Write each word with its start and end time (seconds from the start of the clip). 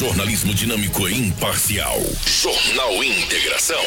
Jornalismo 0.00 0.54
dinâmico 0.54 1.06
e 1.06 1.14
imparcial. 1.14 2.00
Jornal 2.24 3.04
Integração. 3.04 3.82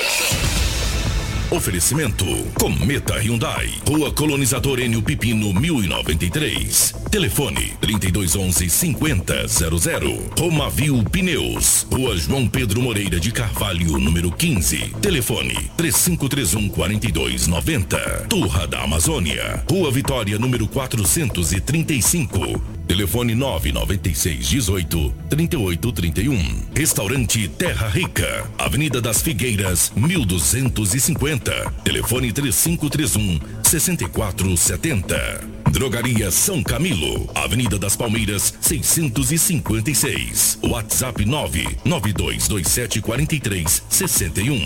Oferecimento: 1.50 2.24
Cometa 2.54 3.20
Hyundai, 3.20 3.74
Rua 3.88 4.12
Colonizador 4.12 4.80
Enio 4.80 5.02
Pipino 5.02 5.52
1093. 5.52 6.94
Telefone: 7.10 7.74
3211 7.82 8.70
5000. 8.70 10.30
Romavil 10.38 11.04
Pneus, 11.06 11.88
Rua 11.92 12.16
João 12.16 12.48
Pedro 12.48 12.80
Moreira 12.80 13.20
de 13.20 13.32
Carvalho, 13.32 13.98
número 13.98 14.32
15. 14.32 14.94
Telefone: 15.02 15.72
3531 15.76 16.70
4290. 16.70 18.28
Turra 18.30 18.68
da 18.68 18.84
Amazônia, 18.84 19.64
Rua 19.68 19.92
Vitória, 19.92 20.38
número 20.38 20.68
435. 20.68 22.83
Telefone 22.88 23.36
996 23.36 24.48
18 24.50 25.14
38 25.30 25.92
31. 25.92 26.64
Restaurante 26.76 27.48
Terra 27.48 27.88
Rica, 27.88 28.50
Avenida 28.58 29.02
das 29.02 29.22
Figueiras, 29.22 29.92
1250. 29.96 31.74
Telefone 31.84 32.32
3531 32.32 33.40
6470. 33.64 35.54
Drogaria 35.72 36.30
São 36.30 36.62
Camilo, 36.62 37.28
Avenida 37.34 37.80
das 37.80 37.96
Palmeiras, 37.96 38.54
656. 38.62 40.60
WhatsApp 40.62 41.26
99227 41.26 43.02
43 43.02 43.84
61. 43.90 44.60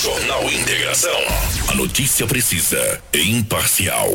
Jornal 0.00 0.52
Integração. 0.52 1.18
A 1.68 1.74
notícia 1.74 2.26
precisa 2.26 3.02
e 3.12 3.30
imparcial. 3.30 4.08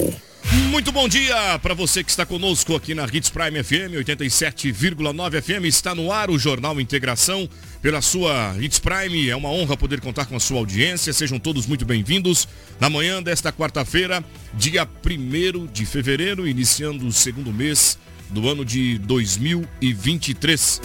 Muito 0.70 0.92
bom 0.92 1.08
dia 1.08 1.60
para 1.60 1.74
você 1.74 2.04
que 2.04 2.10
está 2.10 2.26
conosco 2.26 2.76
aqui 2.76 2.96
na 2.96 3.06
Hits 3.06 3.30
Prime 3.30 3.64
FM 3.64 3.94
87,9 4.06 5.42
FM. 5.42 5.66
Está 5.66 5.94
no 5.94 6.12
ar 6.12 6.30
o 6.30 6.38
Jornal 6.38 6.80
Integração 6.82 7.48
pela 7.82 8.02
sua 8.02 8.56
Hits 8.60 8.80
Prime. 8.80 9.30
É 9.30 9.36
uma 9.36 9.50
honra 9.50 9.78
poder 9.78 10.02
contar 10.02 10.26
com 10.26 10.36
a 10.36 10.40
sua 10.40 10.58
audiência. 10.58 11.14
Sejam 11.14 11.40
todos 11.40 11.68
muito 11.68 11.86
bem-vindos. 11.86 12.48
Na 12.80 12.90
manhã 12.90 13.22
desta 13.22 13.52
quarta-feira, 13.52 14.24
dia 14.54 14.88
1 15.06 15.68
de 15.68 15.86
fevereiro, 15.86 16.48
iniciando 16.48 17.06
o 17.06 17.12
segundo 17.12 17.54
mês 17.54 17.98
do 18.30 18.50
ano 18.50 18.66
de 18.66 18.98
2023. 19.00 20.82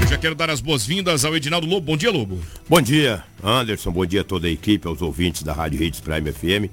Eu 0.00 0.08
já 0.08 0.16
quero 0.16 0.34
dar 0.34 0.48
as 0.48 0.60
boas-vindas 0.60 1.24
ao 1.24 1.36
Edinaldo 1.36 1.66
Lobo. 1.66 1.86
Bom 1.86 1.96
dia, 1.96 2.10
Lobo. 2.10 2.40
Bom 2.68 2.80
dia, 2.80 3.22
Anderson. 3.42 3.90
Bom 3.90 4.06
dia 4.06 4.22
a 4.22 4.24
toda 4.24 4.46
a 4.46 4.50
equipe, 4.50 4.86
aos 4.86 5.02
ouvintes 5.02 5.42
da 5.42 5.52
Rádio 5.52 5.82
Hits 5.82 6.00
Prime 6.00 6.32
FM. 6.32 6.72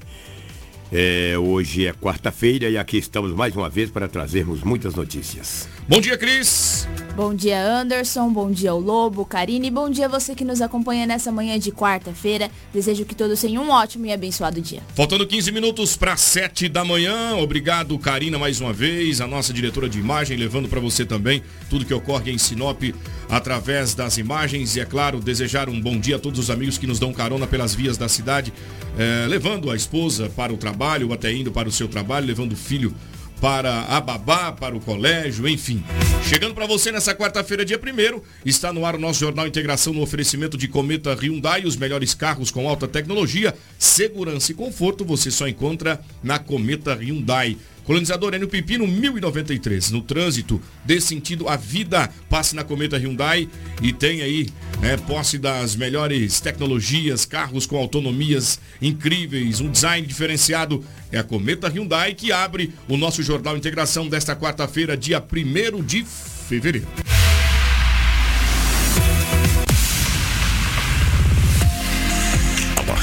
É, 0.91 1.36
hoje 1.38 1.88
é 1.88 1.94
quarta-feira 1.94 2.69
e 2.69 2.78
aqui 2.78 2.97
estamos 2.97 3.31
mais 3.31 3.55
uma 3.55 3.69
vez 3.69 3.89
para 3.89 4.08
trazermos 4.08 4.61
muitas 4.61 4.94
notícias. 4.94 5.67
Bom 5.88 6.00
dia, 6.00 6.17
Cris. 6.17 6.88
Bom 7.16 7.33
dia, 7.33 7.59
Anderson. 7.64 8.30
Bom 8.31 8.52
dia, 8.52 8.73
o 8.73 8.80
Lobo, 8.80 9.25
Karine. 9.25 9.72
Bom 9.72 9.89
dia 9.89 10.08
você 10.08 10.36
que 10.36 10.44
nos 10.44 10.61
acompanha 10.61 11.08
nessa 11.08 11.31
manhã 11.31 11.58
de 11.58 11.72
quarta-feira. 11.72 12.52
Desejo 12.73 13.05
que 13.05 13.16
todos 13.16 13.39
tenham 13.42 13.64
um 13.64 13.69
ótimo 13.69 14.05
e 14.05 14.11
abençoado 14.11 14.61
dia. 14.61 14.81
Faltando 14.94 15.25
15 15.25 15.52
minutos 15.52 15.95
para 15.95 16.16
7 16.16 16.69
da 16.69 16.83
manhã. 16.83 17.36
Obrigado, 17.38 17.97
Karina, 17.97 18.38
mais 18.38 18.59
uma 18.59 18.73
vez, 18.73 19.22
a 19.22 19.27
nossa 19.27 19.53
diretora 19.53 19.89
de 19.89 19.99
imagem, 19.99 20.38
levando 20.38 20.67
para 20.67 20.80
você 20.80 21.05
também 21.05 21.42
tudo 21.70 21.86
que 21.86 21.94
ocorre 21.94 22.31
em 22.31 22.38
Sinop 22.38 22.83
através 23.30 23.94
das 23.94 24.18
imagens. 24.18 24.76
E, 24.76 24.80
é 24.80 24.86
claro, 24.86 25.20
desejar 25.20 25.70
um 25.70 25.80
bom 25.80 26.00
dia 26.00 26.18
a 26.18 26.20
todos 26.20 26.40
os 26.40 26.50
amigos 26.50 26.78
que 26.78 26.88
nos 26.88 27.00
dão 27.00 27.14
carona 27.14 27.48
pelas 27.48 27.73
vias 27.73 27.98
da 27.98 28.08
cidade, 28.08 28.54
eh, 28.98 29.26
levando 29.28 29.72
a 29.72 29.76
esposa 29.76 30.30
para 30.30 30.54
o 30.54 30.58
trabalho, 30.58 31.08
ou 31.08 31.14
até 31.14 31.32
indo 31.34 31.52
para 31.52 31.67
o 31.67 31.72
seu 31.72 31.88
trabalho, 31.88 32.28
levando 32.28 32.54
o 32.54 32.58
filho 32.58 32.94
para 33.42 33.82
a 33.84 34.00
babá, 34.00 34.52
para 34.52 34.76
o 34.76 34.80
colégio, 34.80 35.48
enfim. 35.48 35.84
Chegando 36.23 36.56
para 36.56 36.66
você 36.66 36.92
nessa 36.92 37.14
quarta-feira, 37.14 37.66
dia 37.66 37.80
1 37.80 38.22
está 38.45 38.72
no 38.72 38.86
ar 38.86 38.95
o 38.95 39.00
nosso 39.00 39.20
Jornal 39.20 39.45
Integração 39.45 39.94
no 39.94 40.02
oferecimento 40.02 40.58
de 40.58 40.67
Cometa 40.67 41.14
Hyundai, 41.14 41.66
os 41.66 41.76
melhores 41.76 42.14
carros 42.14 42.50
com 42.50 42.67
alta 42.67 42.88
tecnologia, 42.88 43.54
segurança 43.78 44.52
e 44.52 44.56
conforto, 44.56 45.04
você 45.06 45.30
só 45.30 45.48
encontra 45.48 46.00
na 46.23 46.39
Cometa 46.39 46.95
Hyundai. 46.95 47.58
Colonizador 47.86 48.34
Enio 48.34 48.48
Pipino 48.48 48.88
1093. 48.88 49.92
No 49.92 50.02
trânsito, 50.02 50.62
dê 50.84 51.00
sentido 51.00 51.48
à 51.48 51.56
vida. 51.56 52.10
Passe 52.30 52.56
na 52.56 52.64
Cometa 52.64 52.98
Hyundai 52.98 53.48
e 53.82 53.94
tem 53.94 54.22
aí 54.22 54.48
né, 54.82 54.98
posse 54.98 55.38
das 55.38 55.76
melhores 55.76 56.40
tecnologias, 56.40 57.26
carros 57.26 57.66
com 57.66 57.78
autonomias 57.78 58.60
incríveis, 58.82 59.62
um 59.62 59.70
design 59.70 60.06
diferenciado. 60.06 60.84
É 61.12 61.20
a 61.20 61.23
Cometa 61.23 61.70
Hyundai 61.70 62.14
que 62.14 62.32
abre 62.32 62.73
o 62.90 62.98
nosso 62.98 63.22
Jornal 63.22 63.56
Integração 63.56 64.08
desta 64.08 64.36
quarta-feira, 64.36 64.98
dia 64.98 65.22
1 65.22 65.84
de 65.84 66.04
fevereiro. 66.04 66.88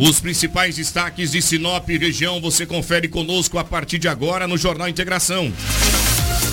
Os 0.00 0.18
principais 0.18 0.76
destaques 0.76 1.30
de 1.30 1.42
Sinop 1.42 1.86
região 1.86 2.40
você 2.40 2.64
confere 2.64 3.06
conosco 3.06 3.58
a 3.58 3.64
partir 3.64 3.98
de 3.98 4.08
agora 4.08 4.48
no 4.48 4.56
Jornal 4.56 4.88
Integração. 4.88 5.52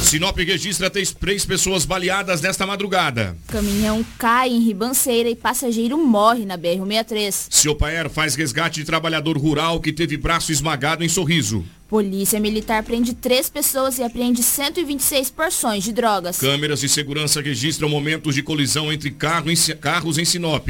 Sinop 0.03 0.37
registra 0.37 0.89
três 0.89 1.45
pessoas 1.45 1.85
baleadas 1.85 2.41
nesta 2.41 2.67
madrugada. 2.67 3.37
Caminhão 3.47 4.05
cai 4.17 4.49
em 4.49 4.59
ribanceira 4.59 5.29
e 5.29 5.35
passageiro 5.35 5.97
morre 5.97 6.45
na 6.45 6.57
BR-163. 6.57 7.47
Seu 7.49 7.73
Paer 7.73 8.09
faz 8.09 8.35
resgate 8.35 8.81
de 8.81 8.85
trabalhador 8.85 9.37
rural 9.37 9.79
que 9.79 9.93
teve 9.93 10.17
braço 10.17 10.51
esmagado 10.51 11.05
em 11.05 11.09
Sorriso. 11.09 11.63
Polícia 11.87 12.39
Militar 12.39 12.83
prende 12.83 13.13
três 13.13 13.49
pessoas 13.49 13.97
e 13.97 14.03
apreende 14.03 14.43
126 14.43 15.29
porções 15.29 15.83
de 15.83 15.93
drogas. 15.93 16.37
Câmeras 16.37 16.81
de 16.81 16.89
segurança 16.89 17.41
registram 17.41 17.87
momentos 17.87 18.35
de 18.35 18.43
colisão 18.43 18.91
entre 18.91 19.09
carro 19.09 19.49
em, 19.49 19.55
carros 19.79 20.17
em 20.17 20.25
Sinop. 20.25 20.67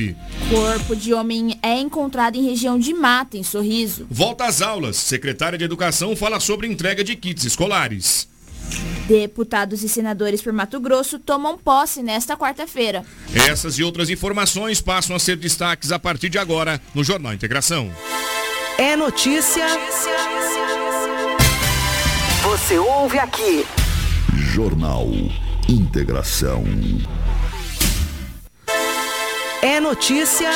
Corpo 0.49 0.95
de 0.95 1.13
homem 1.13 1.57
é 1.63 1.79
encontrado 1.79 2.35
em 2.35 2.45
região 2.45 2.77
de 2.77 2.93
mata, 2.93 3.35
em 3.35 3.43
Sorriso. 3.43 4.05
Volta 4.09 4.45
às 4.45 4.61
aulas. 4.61 4.97
Secretária 4.97 5.57
de 5.57 5.63
Educação 5.63 6.15
fala 6.15 6.39
sobre 6.39 6.67
entrega 6.67 7.03
de 7.03 7.15
kits 7.15 7.45
escolares. 7.45 8.27
Deputados 9.07 9.83
e 9.83 9.89
senadores 9.89 10.41
por 10.41 10.51
Mato 10.51 10.79
Grosso 10.79 11.17
tomam 11.17 11.57
posse 11.57 12.03
nesta 12.03 12.35
quarta-feira. 12.35 13.05
Essas 13.33 13.79
e 13.79 13.83
outras 13.83 14.09
informações 14.09 14.81
passam 14.81 15.15
a 15.15 15.19
ser 15.19 15.37
destaques 15.37 15.91
a 15.91 15.97
partir 15.97 16.29
de 16.29 16.37
agora 16.37 16.79
no 16.93 17.03
Jornal 17.03 17.33
Integração. 17.33 17.89
É 18.77 18.95
notícia. 18.95 19.65
Você 22.49 22.79
ouve 22.79 23.19
aqui. 23.19 23.65
Jornal 24.33 25.05
Integração. 25.67 26.63
É 29.61 29.81
notícia. 29.81 30.49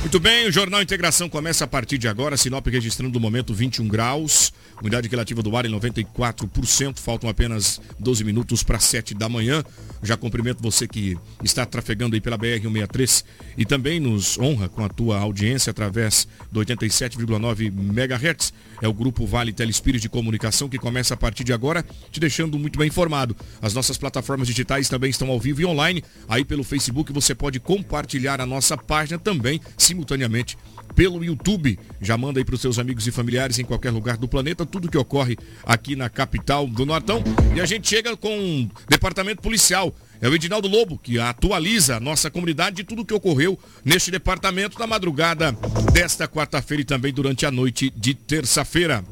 Muito 0.00 0.18
bem, 0.20 0.46
o 0.46 0.52
Jornal 0.52 0.80
Integração 0.80 1.28
começa 1.28 1.64
a 1.64 1.66
partir 1.66 1.98
de 1.98 2.08
agora. 2.08 2.36
Sinop 2.36 2.66
registrando 2.68 3.12
no 3.12 3.20
momento 3.20 3.52
21 3.52 3.88
graus. 3.88 4.52
Umidade 4.80 5.08
relativa 5.08 5.42
do 5.42 5.56
ar 5.56 5.66
em 5.66 5.70
94%. 5.70 6.98
Faltam 6.98 7.28
apenas 7.28 7.80
12 7.98 8.24
minutos 8.24 8.62
para 8.62 8.78
7 8.78 9.12
da 9.12 9.28
manhã. 9.28 9.62
Já 10.02 10.16
cumprimento 10.16 10.62
você 10.62 10.88
que 10.88 11.18
está 11.44 11.66
trafegando 11.66 12.14
aí 12.14 12.20
pela 12.20 12.38
BR-163 12.38 13.24
e 13.58 13.66
também 13.66 14.00
nos 14.00 14.38
honra 14.38 14.68
com 14.68 14.84
a 14.84 14.88
tua 14.88 15.18
audiência 15.18 15.70
através 15.70 16.26
do 16.50 16.60
87,9 16.60 17.66
MHz. 17.66 18.54
É 18.80 18.88
o 18.88 18.92
grupo 18.92 19.26
Vale 19.26 19.52
Telespires 19.52 20.00
de 20.00 20.08
Comunicação 20.08 20.68
que 20.68 20.78
começa 20.78 21.14
a 21.14 21.16
partir 21.16 21.44
de 21.44 21.52
agora, 21.52 21.84
te 22.10 22.18
deixando 22.18 22.58
muito 22.58 22.78
bem 22.78 22.88
informado. 22.88 23.36
As 23.60 23.74
nossas 23.74 23.98
plataformas 23.98 24.48
digitais 24.48 24.88
também 24.88 25.10
estão 25.10 25.30
ao 25.30 25.38
vivo 25.38 25.60
e 25.60 25.66
online. 25.66 26.02
Aí 26.28 26.44
pelo 26.44 26.64
Facebook 26.64 27.12
você 27.12 27.34
pode 27.34 27.60
compartilhar 27.60 28.40
a 28.40 28.46
nossa 28.46 28.76
página 28.76 29.18
também 29.18 29.60
simultaneamente 29.76 30.56
pelo 30.94 31.24
YouTube. 31.24 31.78
Já 32.00 32.16
manda 32.16 32.40
aí 32.40 32.44
para 32.44 32.54
os 32.54 32.60
seus 32.60 32.78
amigos 32.78 33.06
e 33.06 33.10
familiares 33.10 33.58
em 33.58 33.64
qualquer 33.64 33.90
lugar 33.90 34.16
do 34.16 34.28
planeta 34.28 34.66
tudo 34.66 34.90
que 34.90 34.98
ocorre 34.98 35.36
aqui 35.64 35.94
na 35.94 36.08
capital 36.08 36.66
do 36.66 36.86
Nortão. 36.86 37.22
E 37.54 37.60
a 37.60 37.66
gente 37.66 37.88
chega 37.88 38.16
com 38.16 38.62
o 38.62 38.70
departamento 38.88 39.42
policial. 39.42 39.94
É 40.22 40.28
o 40.28 40.34
Edinaldo 40.34 40.68
Lobo 40.68 40.98
que 40.98 41.18
atualiza 41.18 41.96
a 41.96 42.00
nossa 42.00 42.30
comunidade 42.30 42.76
de 42.76 42.84
tudo 42.84 43.04
que 43.04 43.14
ocorreu 43.14 43.58
neste 43.82 44.10
departamento 44.10 44.78
na 44.78 44.86
madrugada 44.86 45.52
desta 45.92 46.28
quarta-feira 46.28 46.82
e 46.82 46.84
também 46.84 47.12
durante 47.12 47.46
a 47.46 47.50
noite 47.50 47.90
de 47.96 48.14
terça-feira. 48.14 49.02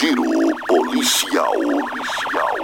Giro 0.00 0.24
policial. 0.66 1.52
policial. 1.52 2.56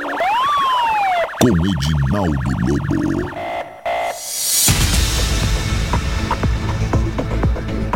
com 1.41 1.49
Edinaldo 1.67 2.51
Lobo. 2.67 3.56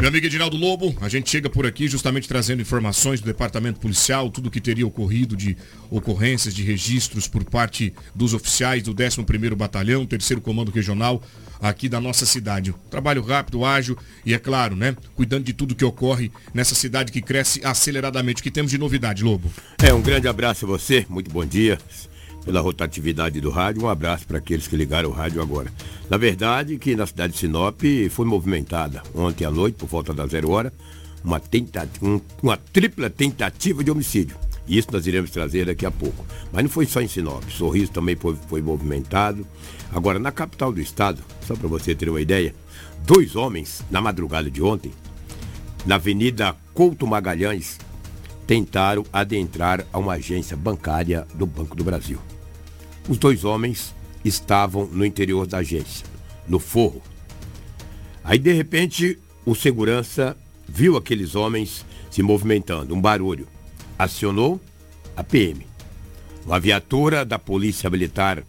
Meu 0.01 0.09
amigo 0.09 0.25
Edinaldo 0.25 0.57
Lobo, 0.57 0.97
a 1.03 1.11
gente 1.11 1.29
chega 1.29 1.51
por 1.51 1.67
aqui 1.67 1.87
justamente 1.87 2.27
trazendo 2.27 2.63
informações 2.63 3.21
do 3.21 3.27
departamento 3.27 3.79
policial, 3.79 4.31
tudo 4.31 4.51
que 4.51 4.59
teria 4.59 4.87
ocorrido 4.87 5.37
de 5.37 5.55
ocorrências, 5.91 6.55
de 6.55 6.63
registros 6.63 7.29
por 7.29 7.45
parte 7.45 7.93
dos 8.15 8.33
oficiais 8.33 8.83
do 8.83 8.95
11º 8.95 9.55
Batalhão, 9.55 10.07
terceiro 10.07 10.41
Comando 10.41 10.71
Regional 10.71 11.23
aqui 11.61 11.87
da 11.87 12.01
nossa 12.01 12.25
cidade. 12.25 12.75
Trabalho 12.91 13.21
rápido, 13.21 13.63
ágil 13.63 13.95
e, 14.25 14.33
é 14.33 14.39
claro, 14.39 14.75
né, 14.75 14.97
cuidando 15.15 15.45
de 15.45 15.53
tudo 15.53 15.75
que 15.75 15.85
ocorre 15.85 16.33
nessa 16.55 16.75
cidade 16.75 17.13
que 17.13 17.21
cresce 17.21 17.61
aceleradamente. 17.63 18.41
O 18.41 18.43
que 18.43 18.51
temos 18.51 18.71
de 18.71 18.79
novidade, 18.79 19.23
Lobo? 19.23 19.53
É, 19.83 19.93
um 19.93 20.01
grande 20.01 20.27
abraço 20.27 20.65
a 20.65 20.69
você, 20.69 21.05
muito 21.11 21.31
bom 21.31 21.45
dia 21.45 21.79
pela 22.45 22.61
rotatividade 22.61 23.41
do 23.41 23.51
rádio. 23.51 23.85
Um 23.85 23.89
abraço 23.89 24.27
para 24.27 24.39
aqueles 24.39 24.67
que 24.67 24.77
ligaram 24.77 25.11
o 25.11 25.13
rádio 25.13 25.43
agora. 25.43 25.73
Na 26.09 26.17
verdade, 26.17 26.79
que 26.79 26.97
na 26.97 27.07
cidade 27.07 27.33
de 27.33 27.39
Sinop 27.39 27.81
foi 28.11 28.27
movimentada 28.27 29.03
ontem 29.15 29.45
à 29.45 29.51
noite, 29.51 29.77
por 29.77 29.89
volta 29.89 30.13
da 30.13 30.27
zero 30.27 30.51
hora, 30.51 30.73
uma, 31.23 31.39
tentativa, 31.39 32.21
uma 32.43 32.57
tripla 32.57 33.11
tentativa 33.11 33.85
de 33.85 33.91
homicídio. 33.91 34.37
Isso 34.67 34.89
nós 34.93 35.07
iremos 35.07 35.31
trazer 35.31 35.67
daqui 35.67 35.85
a 35.85 35.91
pouco. 35.91 36.25
Mas 36.53 36.63
não 36.63 36.71
foi 36.71 36.87
só 36.87 37.01
em 37.01 37.09
Sinop. 37.09 37.43
Sorriso 37.51 37.91
também 37.91 38.15
foi, 38.15 38.37
foi 38.49 38.63
movimentado. 38.63 39.47
Agora, 39.93 40.19
na 40.19 40.31
capital 40.31 40.73
do 40.73 40.81
estado, 40.81 41.23
só 41.47 41.57
para 41.57 41.69
você 41.69 41.95
ter 41.95 42.09
uma 42.09 42.21
ideia, 42.21 42.55
dois 43.05 43.35
homens, 43.35 43.83
na 43.91 44.01
madrugada 44.01 44.51
de 44.51 44.63
ontem, 44.63 44.93
na 45.85 45.97
Avenida 45.97 46.55
Couto 46.73 47.07
Magalhães, 47.07 47.79
tentaram 48.47 49.05
adentrar 49.13 49.85
a 49.93 49.99
uma 49.99 50.15
agência 50.15 50.57
bancária 50.57 51.27
do 51.35 51.47
Banco 51.47 51.75
do 51.75 51.83
Brasil. 51.83 52.19
Os 53.11 53.19
dois 53.19 53.45
homens 53.45 53.93
estavam 54.25 54.87
no 54.87 55.05
interior 55.05 55.45
da 55.45 55.59
agência, 55.59 56.07
no 56.47 56.61
forro. 56.61 57.03
Aí, 58.23 58.39
de 58.39 58.53
repente, 58.53 59.19
o 59.45 59.53
segurança 59.53 60.37
viu 60.69 60.97
aqueles 60.97 61.35
homens 61.35 61.85
se 62.09 62.23
movimentando, 62.23 62.95
um 62.95 63.01
barulho. 63.01 63.49
Acionou 63.99 64.61
a 65.17 65.25
PM. 65.25 65.67
Uma 66.47 66.61
viatura 66.61 67.25
da 67.25 67.37
Polícia 67.37 67.91
Militar 67.91 68.45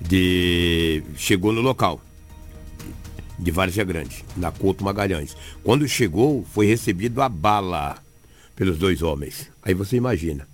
de... 0.00 1.04
chegou 1.16 1.52
no 1.52 1.60
local, 1.60 2.00
de 3.38 3.52
Várzea 3.52 3.84
Grande, 3.84 4.24
na 4.36 4.50
Couto 4.50 4.82
Magalhães. 4.82 5.36
Quando 5.62 5.86
chegou, 5.86 6.44
foi 6.52 6.66
recebido 6.66 7.22
a 7.22 7.28
bala 7.28 8.02
pelos 8.56 8.76
dois 8.76 9.02
homens. 9.02 9.48
Aí 9.62 9.72
você 9.72 9.94
imagina. 9.94 10.48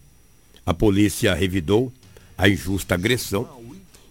A 0.67 0.75
polícia 0.75 1.33
revidou 1.33 1.91
a 2.37 2.49
injusta 2.49 2.95
agressão 2.95 3.49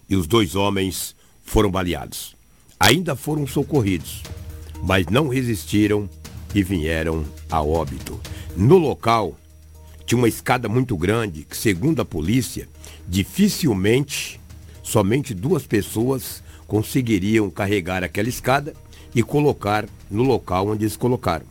e 0.08 0.16
os 0.16 0.26
dois 0.26 0.54
homens 0.54 1.14
foram 1.42 1.70
baleados. 1.70 2.36
Ainda 2.78 3.16
foram 3.16 3.46
socorridos, 3.46 4.22
mas 4.82 5.06
não 5.06 5.28
resistiram 5.28 6.08
e 6.54 6.62
vieram 6.62 7.24
a 7.50 7.62
óbito. 7.62 8.20
No 8.56 8.78
local, 8.78 9.36
tinha 10.04 10.18
uma 10.18 10.28
escada 10.28 10.68
muito 10.68 10.96
grande 10.96 11.44
que, 11.44 11.56
segundo 11.56 12.00
a 12.00 12.04
polícia, 12.04 12.68
dificilmente 13.08 14.40
somente 14.82 15.34
duas 15.34 15.66
pessoas 15.66 16.42
conseguiriam 16.66 17.50
carregar 17.50 18.04
aquela 18.04 18.28
escada 18.28 18.74
e 19.14 19.22
colocar 19.22 19.88
no 20.10 20.22
local 20.22 20.68
onde 20.68 20.84
eles 20.84 20.96
colocaram. 20.96 21.46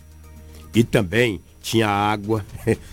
E 0.73 0.83
também 0.83 1.41
tinha 1.61 1.87
água, 1.87 2.45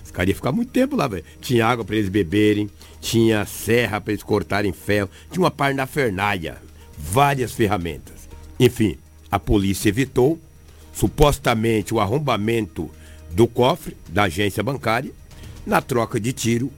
os 0.05 0.11
caras 0.11 0.29
iam 0.29 0.37
ficar 0.37 0.53
muito 0.53 0.71
tempo 0.73 0.97
lá. 0.97 1.09
Tinha 1.41 1.67
água 1.67 1.85
para 1.85 1.97
eles 1.97 2.09
beberem, 2.09 2.71
tinha 3.03 3.45
serra 3.45 4.01
para 4.01 4.13
eles 4.13 4.23
cortarem 4.23 4.73
ferro, 4.73 5.11
tinha 5.31 5.43
uma 5.43 5.51
parnafernália, 5.51 6.63
várias 6.97 7.53
ferramentas. 7.53 8.29
Enfim, 8.59 8.97
a 9.29 9.41
polícia 9.41 9.89
evitou 9.89 10.41
supostamente 10.95 11.93
o 11.93 11.99
arrombamento 11.99 12.89
do 13.33 13.49
cofre 13.49 13.97
da 14.09 14.25
agência 14.25 14.63
bancária. 14.63 15.13
Na 15.67 15.83
troca 15.83 16.21
de 16.21 16.33
tiro, 16.33 16.73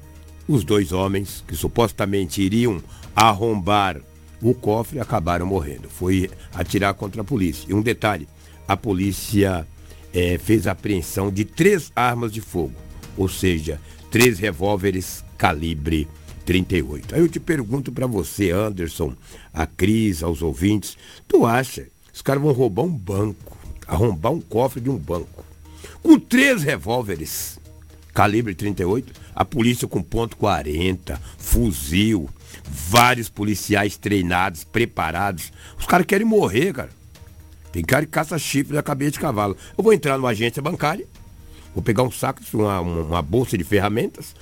os 0.49 0.65
dois 0.65 0.93
homens 0.93 1.45
que 1.47 1.55
supostamente 1.55 2.41
iriam 2.41 2.83
arrombar 3.15 4.01
o 4.41 4.55
cofre 4.55 5.01
acabaram 5.01 5.47
morrendo. 5.47 5.91
Foi 5.91 6.31
atirar 6.55 6.95
contra 6.95 7.21
a 7.21 7.25
polícia. 7.25 7.67
E 7.69 7.75
um 7.75 7.83
detalhe: 7.83 8.27
a 8.67 8.77
polícia 8.77 9.67
é, 10.13 10.39
fez 10.39 10.67
a 10.67 10.73
apreensão 10.73 11.31
de 11.31 11.45
três 11.45 11.93
armas 11.95 12.33
de 12.33 12.41
fogo, 12.41 12.75
ou 13.15 13.29
seja, 13.29 13.79
três 14.11 14.39
revólveres 14.39 15.25
calibre 15.45 16.09
38. 16.47 17.15
Aí 17.15 17.21
eu 17.21 17.29
te 17.29 17.39
pergunto 17.39 17.93
para 17.93 18.07
você, 18.07 18.51
Anderson, 18.51 19.15
a 19.53 19.67
Cris, 19.67 20.23
aos 20.23 20.41
ouvintes, 20.41 20.97
tu 21.29 21.45
acha 21.45 21.87
os 22.15 22.23
caras 22.23 22.43
vão 22.43 22.51
roubar 22.51 22.85
um 22.85 22.97
banco, 22.97 23.55
arrombar 23.87 24.33
um 24.33 24.41
cofre 24.41 24.81
de 24.81 24.89
um 24.89 24.97
banco, 24.97 25.45
com 26.03 26.19
três 26.19 26.63
revólveres 26.63 27.61
calibre 28.15 28.55
38, 28.55 29.13
a 29.35 29.45
polícia 29.45 29.87
com 29.87 30.03
ponto 30.03 30.35
40, 30.39 31.21
fuzil, 31.37 32.31
vários 32.65 33.29
policiais 33.29 33.99
treinados, 33.99 34.65
preparados. 34.65 35.53
Os 35.79 35.85
caras 35.85 36.07
querem 36.07 36.27
morrer, 36.27 36.73
cara. 36.73 36.91
Tem 37.71 37.85
cara 37.85 38.07
que 38.07 38.13
caça 38.13 38.39
chifre 38.39 38.73
da 38.73 38.83
cabeça 38.83 39.11
de 39.11 39.21
cavalo. 39.21 39.59
Eu 39.77 39.85
vou 39.85 39.93
entrar 39.93 40.17
numa 40.17 40.31
agência 40.31 40.63
bancária, 40.63 41.07
vou 41.75 41.83
pegar 41.83 42.03
um 42.03 42.11
saco, 42.11 42.41
uma, 42.55 42.81
uma 42.81 43.21
bolsa 43.21 43.59
de 43.59 43.65
ferramentas 43.65 44.35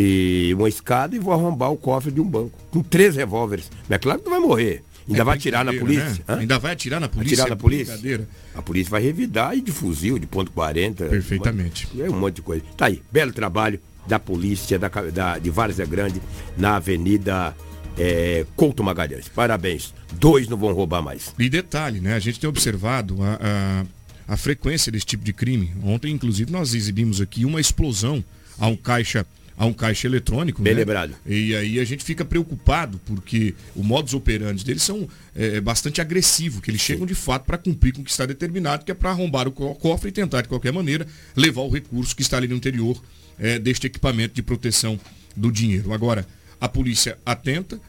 e 0.00 0.54
uma 0.54 0.68
escada 0.68 1.16
e 1.16 1.18
vou 1.18 1.32
arrombar 1.32 1.72
o 1.72 1.76
cofre 1.76 2.12
de 2.12 2.20
um 2.20 2.24
banco. 2.24 2.56
Com 2.70 2.84
três 2.84 3.16
revólveres. 3.16 3.68
Mas 3.88 3.96
é 3.96 3.98
claro 3.98 4.20
que 4.20 4.26
não 4.26 4.38
vai 4.38 4.48
morrer. 4.48 4.84
Ainda 5.08 5.22
é 5.22 5.24
vai 5.24 5.36
atirar 5.36 5.64
na 5.64 5.72
polícia. 5.72 6.24
Né? 6.28 6.34
Ainda 6.38 6.58
vai 6.58 6.72
atirar 6.72 7.00
na 7.00 7.08
polícia. 7.08 7.34
Atirar 7.34 7.50
na 7.50 7.56
polícia. 7.56 8.28
A 8.54 8.62
polícia 8.62 8.90
vai 8.90 9.02
revidar 9.02 9.56
e 9.56 9.60
de 9.60 9.72
fuzil, 9.72 10.16
de 10.16 10.26
ponto 10.26 10.52
40. 10.52 11.06
Perfeitamente. 11.06 11.88
É 11.98 12.08
um 12.08 12.16
monte 12.16 12.36
de 12.36 12.42
coisa. 12.42 12.62
Tá 12.76 12.86
aí, 12.86 13.02
belo 13.10 13.32
trabalho 13.32 13.80
da 14.06 14.20
polícia 14.20 14.78
da, 14.78 14.88
da, 14.88 15.38
de 15.38 15.50
Várzea 15.50 15.84
Grande 15.84 16.22
na 16.56 16.76
Avenida 16.76 17.56
é, 17.98 18.46
Couto 18.54 18.84
Magalhães. 18.84 19.28
Parabéns. 19.28 19.92
Dois 20.12 20.46
não 20.46 20.56
vão 20.56 20.72
roubar 20.72 21.02
mais. 21.02 21.34
E 21.36 21.48
detalhe, 21.48 22.00
né? 22.00 22.14
A 22.14 22.20
gente 22.20 22.38
tem 22.38 22.48
observado 22.48 23.20
a, 23.20 23.84
a, 24.28 24.34
a 24.34 24.36
frequência 24.36 24.92
desse 24.92 25.06
tipo 25.06 25.24
de 25.24 25.32
crime. 25.32 25.72
Ontem, 25.82 26.12
inclusive, 26.12 26.52
nós 26.52 26.72
exibimos 26.72 27.20
aqui 27.20 27.44
uma 27.44 27.60
explosão 27.60 28.22
a 28.60 28.68
um 28.68 28.76
caixa 28.76 29.26
a 29.58 29.66
um 29.66 29.72
caixa 29.72 30.06
eletrônico. 30.06 30.62
Bem 30.62 30.72
né? 30.72 30.80
lembrado. 30.80 31.16
E 31.26 31.54
aí 31.54 31.80
a 31.80 31.84
gente 31.84 32.04
fica 32.04 32.24
preocupado, 32.24 33.00
porque 33.04 33.54
o 33.74 33.82
modus 33.82 34.14
operandi 34.14 34.64
deles 34.64 34.84
são 34.84 35.08
é, 35.34 35.60
bastante 35.60 36.00
agressivo, 36.00 36.60
que 36.62 36.70
eles 36.70 36.80
chegam 36.80 37.04
de 37.04 37.14
fato 37.14 37.44
para 37.44 37.58
cumprir 37.58 37.92
com 37.92 38.00
o 38.00 38.04
que 38.04 38.10
está 38.10 38.24
determinado, 38.24 38.84
que 38.84 38.92
é 38.92 38.94
para 38.94 39.10
arrombar 39.10 39.48
o 39.48 39.52
cofre 39.52 40.10
e 40.10 40.12
tentar, 40.12 40.42
de 40.42 40.48
qualquer 40.48 40.72
maneira, 40.72 41.04
levar 41.34 41.62
o 41.62 41.68
recurso 41.68 42.14
que 42.14 42.22
está 42.22 42.36
ali 42.36 42.46
no 42.46 42.54
interior 42.54 43.02
é, 43.36 43.58
deste 43.58 43.88
equipamento 43.88 44.32
de 44.32 44.42
proteção 44.42 44.98
do 45.36 45.50
dinheiro. 45.50 45.92
Agora, 45.92 46.24
a 46.60 46.68
polícia 46.68 47.18
atenta, 47.26 47.80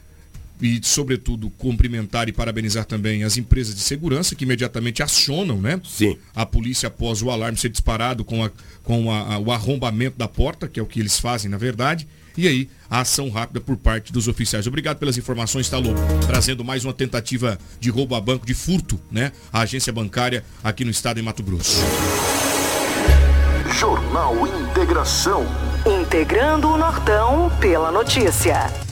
e, 0.60 0.80
sobretudo, 0.82 1.50
cumprimentar 1.50 2.28
e 2.28 2.32
parabenizar 2.32 2.84
também 2.84 3.24
as 3.24 3.36
empresas 3.36 3.74
de 3.74 3.80
segurança 3.80 4.34
que 4.34 4.44
imediatamente 4.44 5.02
acionam 5.02 5.60
né? 5.60 5.80
Sim. 5.84 6.18
a 6.34 6.44
polícia 6.44 6.88
após 6.88 7.22
o 7.22 7.30
alarme 7.30 7.58
ser 7.58 7.70
disparado 7.70 8.24
com, 8.24 8.44
a, 8.44 8.50
com 8.82 9.10
a, 9.10 9.34
a, 9.34 9.38
o 9.38 9.50
arrombamento 9.50 10.18
da 10.18 10.28
porta, 10.28 10.68
que 10.68 10.78
é 10.78 10.82
o 10.82 10.86
que 10.86 11.00
eles 11.00 11.18
fazem 11.18 11.50
na 11.50 11.56
verdade. 11.56 12.06
E 12.36 12.46
aí, 12.46 12.70
a 12.88 13.00
ação 13.00 13.28
rápida 13.28 13.60
por 13.60 13.76
parte 13.76 14.12
dos 14.12 14.28
oficiais. 14.28 14.66
Obrigado 14.66 14.98
pelas 14.98 15.18
informações, 15.18 15.68
Talô. 15.68 15.90
Trazendo 16.26 16.64
mais 16.64 16.84
uma 16.84 16.92
tentativa 16.92 17.58
de 17.78 17.90
roubo 17.90 18.14
a 18.14 18.20
banco, 18.20 18.46
de 18.46 18.54
furto, 18.54 19.00
né? 19.10 19.32
A 19.52 19.60
agência 19.60 19.92
bancária 19.92 20.44
aqui 20.62 20.84
no 20.84 20.90
estado 20.90 21.16
de 21.16 21.22
Mato 21.22 21.42
Grosso. 21.42 21.80
Jornal 23.78 24.46
Integração. 24.46 25.44
Integrando 26.00 26.68
o 26.68 26.78
Nortão 26.78 27.50
pela 27.60 27.90
notícia. 27.90 28.89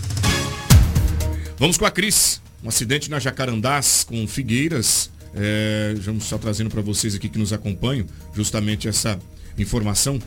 Vamos 1.58 1.76
com 1.76 1.84
a 1.84 1.90
Cris. 1.90 2.40
Um 2.62 2.68
acidente 2.68 3.10
na 3.10 3.18
Jacarandás 3.18 4.04
com 4.04 4.28
Figueiras. 4.28 5.10
É, 5.34 5.92
vamos 5.98 6.22
estar 6.22 6.38
trazendo 6.38 6.70
para 6.70 6.80
vocês 6.80 7.16
aqui 7.16 7.28
que 7.28 7.38
nos 7.38 7.52
acompanham 7.52 8.06
justamente 8.32 8.86
essa 8.86 9.18
informação. 9.58 10.20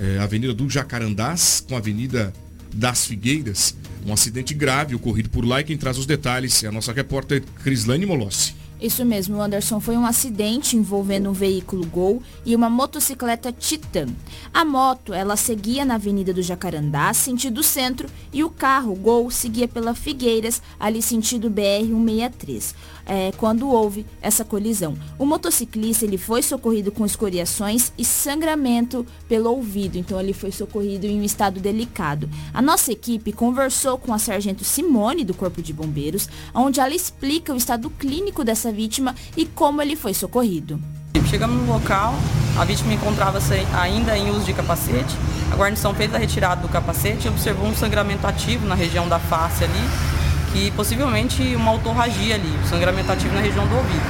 É, 0.00 0.18
Avenida 0.18 0.54
do 0.54 0.70
Jacarandás 0.70 1.62
com 1.68 1.74
a 1.74 1.78
Avenida 1.78 2.32
das 2.74 3.04
Figueiras. 3.04 3.76
Um 4.06 4.14
acidente 4.14 4.54
grave 4.54 4.94
ocorrido 4.94 5.28
por 5.28 5.44
lá 5.44 5.60
e 5.60 5.64
quem 5.64 5.76
traz 5.76 5.98
os 5.98 6.06
detalhes 6.06 6.64
é 6.64 6.68
a 6.68 6.72
nossa 6.72 6.90
repórter 6.90 7.42
Crislane 7.62 8.06
Molossi. 8.06 8.54
Isso 8.82 9.04
mesmo, 9.04 9.40
Anderson. 9.40 9.78
Foi 9.78 9.96
um 9.96 10.04
acidente 10.04 10.76
envolvendo 10.76 11.30
um 11.30 11.32
veículo 11.32 11.86
Gol 11.86 12.20
e 12.44 12.56
uma 12.56 12.68
motocicleta 12.68 13.52
Titan. 13.52 14.08
A 14.52 14.64
moto, 14.64 15.14
ela 15.14 15.36
seguia 15.36 15.84
na 15.84 15.94
Avenida 15.94 16.34
do 16.34 16.42
Jacarandá, 16.42 17.14
sentido 17.14 17.62
centro, 17.62 18.08
e 18.32 18.42
o 18.42 18.50
carro 18.50 18.92
Gol 18.96 19.30
seguia 19.30 19.68
pela 19.68 19.94
Figueiras, 19.94 20.60
ali 20.80 21.00
sentido 21.00 21.48
BR-163. 21.48 22.74
É, 23.04 23.32
quando 23.36 23.68
houve 23.68 24.06
essa 24.20 24.44
colisão. 24.44 24.96
O 25.18 25.26
motociclista 25.26 26.04
ele 26.04 26.18
foi 26.18 26.42
socorrido 26.42 26.90
com 26.92 27.04
escoriações 27.04 27.92
e 27.98 28.04
sangramento 28.04 29.04
pelo 29.28 29.50
ouvido, 29.50 29.96
então 29.96 30.20
ele 30.20 30.32
foi 30.32 30.52
socorrido 30.52 31.06
em 31.06 31.20
um 31.20 31.24
estado 31.24 31.60
delicado. 31.60 32.28
A 32.54 32.62
nossa 32.62 32.92
equipe 32.92 33.32
conversou 33.32 33.98
com 33.98 34.14
a 34.14 34.18
sargento 34.18 34.64
Simone 34.64 35.24
do 35.24 35.34
Corpo 35.34 35.60
de 35.60 35.72
Bombeiros, 35.72 36.28
onde 36.54 36.78
ela 36.80 36.94
explica 36.94 37.52
o 37.52 37.56
estado 37.56 37.90
clínico 37.90 38.44
dessa 38.44 38.71
vítima 38.72 39.14
e 39.36 39.44
como 39.46 39.80
ele 39.80 39.96
foi 39.96 40.14
socorrido. 40.14 40.80
Chegamos 41.26 41.56
no 41.66 41.72
local, 41.72 42.14
a 42.58 42.64
vítima 42.64 42.92
encontrava-se 42.92 43.54
ainda 43.74 44.16
em 44.18 44.30
uso 44.30 44.44
de 44.44 44.52
capacete. 44.52 45.16
A 45.50 45.56
guarnição 45.56 45.94
fez 45.94 46.14
a 46.14 46.18
retirada 46.18 46.60
do 46.60 46.68
capacete 46.68 47.26
e 47.26 47.30
observou 47.30 47.66
um 47.66 47.74
sangramento 47.74 48.26
ativo 48.26 48.66
na 48.66 48.74
região 48.74 49.08
da 49.08 49.18
face 49.18 49.64
ali, 49.64 49.88
que 50.52 50.70
possivelmente 50.72 51.54
uma 51.56 51.70
autorragia 51.70 52.34
ali, 52.34 52.58
um 52.62 52.66
sangramento 52.66 53.10
ativo 53.10 53.34
na 53.34 53.40
região 53.40 53.66
do 53.66 53.76
ouvido. 53.76 54.02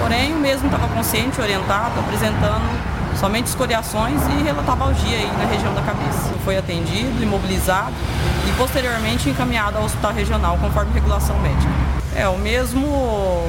Porém, 0.00 0.32
o 0.32 0.38
mesmo 0.38 0.66
estava 0.66 0.86
consciente, 0.88 1.40
orientado, 1.40 1.98
apresentando 1.98 2.94
somente 3.18 3.46
escoriações 3.46 4.20
e 4.38 4.42
relatabalgia 4.42 5.16
aí 5.16 5.32
na 5.38 5.46
região 5.46 5.74
da 5.74 5.82
cabeça. 5.82 6.34
Foi 6.44 6.56
atendido, 6.56 7.22
imobilizado 7.22 7.94
e 8.48 8.52
posteriormente 8.52 9.28
encaminhado 9.30 9.78
ao 9.78 9.84
hospital 9.84 10.12
regional 10.12 10.58
conforme 10.58 10.92
regulação 10.92 11.38
médica. 11.40 11.93
É, 12.14 12.28
o 12.28 12.38
mesmo 12.38 12.86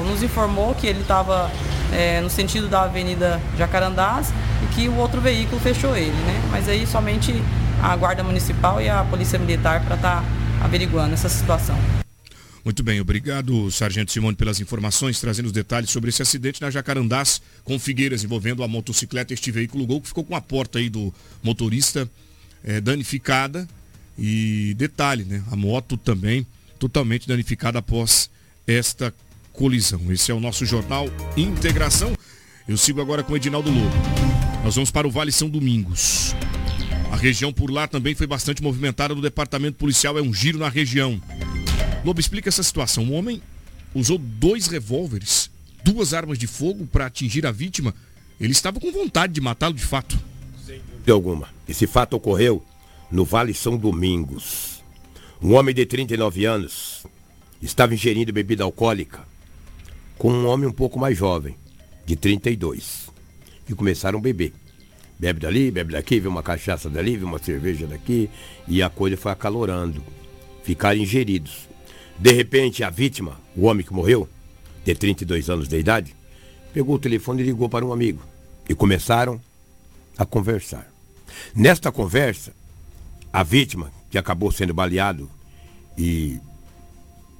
nos 0.08 0.22
informou 0.22 0.74
que 0.74 0.86
ele 0.86 1.00
estava 1.00 1.50
é, 1.92 2.20
no 2.20 2.28
sentido 2.28 2.68
da 2.68 2.82
Avenida 2.82 3.40
Jacarandás 3.56 4.32
e 4.64 4.74
que 4.74 4.88
o 4.88 4.96
outro 4.96 5.20
veículo 5.20 5.60
fechou 5.60 5.96
ele, 5.96 6.10
né? 6.10 6.48
Mas 6.50 6.68
aí 6.68 6.86
somente 6.86 7.32
a 7.80 7.94
Guarda 7.94 8.24
Municipal 8.24 8.80
e 8.80 8.88
a 8.88 9.04
Polícia 9.04 9.38
Militar 9.38 9.84
para 9.84 9.94
estar 9.94 10.22
tá 10.22 10.64
averiguando 10.64 11.14
essa 11.14 11.28
situação. 11.28 11.78
Muito 12.64 12.82
bem, 12.82 13.00
obrigado, 13.00 13.70
Sargento 13.70 14.10
Simone, 14.10 14.34
pelas 14.34 14.58
informações, 14.58 15.20
trazendo 15.20 15.46
os 15.46 15.52
detalhes 15.52 15.88
sobre 15.88 16.10
esse 16.10 16.20
acidente 16.20 16.60
na 16.60 16.68
Jacarandás, 16.68 17.40
com 17.62 17.78
Figueiras, 17.78 18.24
envolvendo 18.24 18.64
a 18.64 18.68
motocicleta, 18.68 19.32
este 19.32 19.52
veículo 19.52 19.86
Gol, 19.86 20.00
que 20.00 20.08
ficou 20.08 20.24
com 20.24 20.34
a 20.34 20.40
porta 20.40 20.80
aí 20.80 20.90
do 20.90 21.14
motorista 21.44 22.10
é, 22.64 22.80
danificada. 22.80 23.68
E 24.18 24.74
detalhe, 24.78 25.24
né? 25.24 25.42
A 25.52 25.56
moto 25.56 25.96
também 25.96 26.46
totalmente 26.78 27.28
danificada 27.28 27.78
após 27.78 28.30
esta 28.66 29.14
colisão. 29.52 30.00
Esse 30.10 30.30
é 30.30 30.34
o 30.34 30.40
nosso 30.40 30.66
jornal 30.66 31.06
Integração. 31.36 32.16
Eu 32.68 32.76
sigo 32.76 33.00
agora 33.00 33.22
com 33.22 33.36
Edinaldo 33.36 33.70
Lobo. 33.70 33.96
Nós 34.64 34.74
vamos 34.74 34.90
para 34.90 35.06
o 35.06 35.10
Vale 35.10 35.30
São 35.30 35.48
Domingos. 35.48 36.34
A 37.12 37.16
região 37.16 37.52
por 37.52 37.70
lá 37.70 37.86
também 37.86 38.14
foi 38.14 38.26
bastante 38.26 38.62
movimentada 38.62 39.14
do 39.14 39.22
departamento 39.22 39.78
policial, 39.78 40.18
é 40.18 40.22
um 40.22 40.34
giro 40.34 40.58
na 40.58 40.68
região. 40.68 41.20
Lobo, 42.04 42.20
explica 42.20 42.48
essa 42.48 42.62
situação. 42.62 43.04
Um 43.04 43.14
homem 43.14 43.40
usou 43.94 44.18
dois 44.18 44.66
revólveres, 44.66 45.50
duas 45.84 46.12
armas 46.12 46.38
de 46.38 46.46
fogo 46.46 46.86
para 46.86 47.06
atingir 47.06 47.46
a 47.46 47.52
vítima. 47.52 47.94
Ele 48.40 48.52
estava 48.52 48.80
com 48.80 48.90
vontade 48.90 49.32
de 49.32 49.40
matá-lo 49.40 49.74
de 49.74 49.84
fato. 49.84 50.18
De 51.04 51.12
alguma. 51.12 51.48
Esse 51.68 51.86
fato 51.86 52.14
ocorreu 52.14 52.64
no 53.10 53.24
Vale 53.24 53.54
São 53.54 53.76
Domingos. 53.76 54.82
Um 55.40 55.54
homem 55.54 55.74
de 55.74 55.86
39 55.86 56.44
anos 56.44 57.06
estava 57.66 57.92
ingerindo 57.92 58.32
bebida 58.32 58.64
alcoólica 58.64 59.26
com 60.16 60.30
um 60.32 60.46
homem 60.46 60.68
um 60.68 60.72
pouco 60.72 60.98
mais 60.98 61.18
jovem, 61.18 61.56
de 62.06 62.16
32. 62.16 63.10
E 63.68 63.74
começaram 63.74 64.18
a 64.18 64.22
beber. 64.22 64.52
Bebe 65.18 65.40
dali, 65.40 65.70
bebe 65.70 65.92
daqui, 65.92 66.20
vê 66.20 66.28
uma 66.28 66.42
cachaça 66.42 66.88
dali, 66.88 67.16
vê 67.16 67.24
uma 67.24 67.38
cerveja 67.38 67.86
daqui, 67.86 68.30
e 68.68 68.82
a 68.82 68.88
coisa 68.88 69.16
foi 69.16 69.32
acalorando. 69.32 70.02
Ficaram 70.62 70.98
ingeridos. 70.98 71.68
De 72.18 72.32
repente, 72.32 72.84
a 72.84 72.90
vítima, 72.90 73.38
o 73.56 73.66
homem 73.66 73.84
que 73.84 73.92
morreu, 73.92 74.28
de 74.84 74.94
32 74.94 75.50
anos 75.50 75.68
de 75.68 75.78
idade, 75.78 76.14
pegou 76.72 76.94
o 76.94 76.98
telefone 76.98 77.42
e 77.42 77.46
ligou 77.46 77.68
para 77.68 77.84
um 77.84 77.92
amigo. 77.92 78.22
E 78.68 78.74
começaram 78.74 79.40
a 80.16 80.24
conversar. 80.24 80.90
Nesta 81.54 81.90
conversa, 81.90 82.52
a 83.32 83.42
vítima, 83.42 83.90
que 84.10 84.16
acabou 84.16 84.52
sendo 84.52 84.72
baleado 84.72 85.28
e 85.98 86.38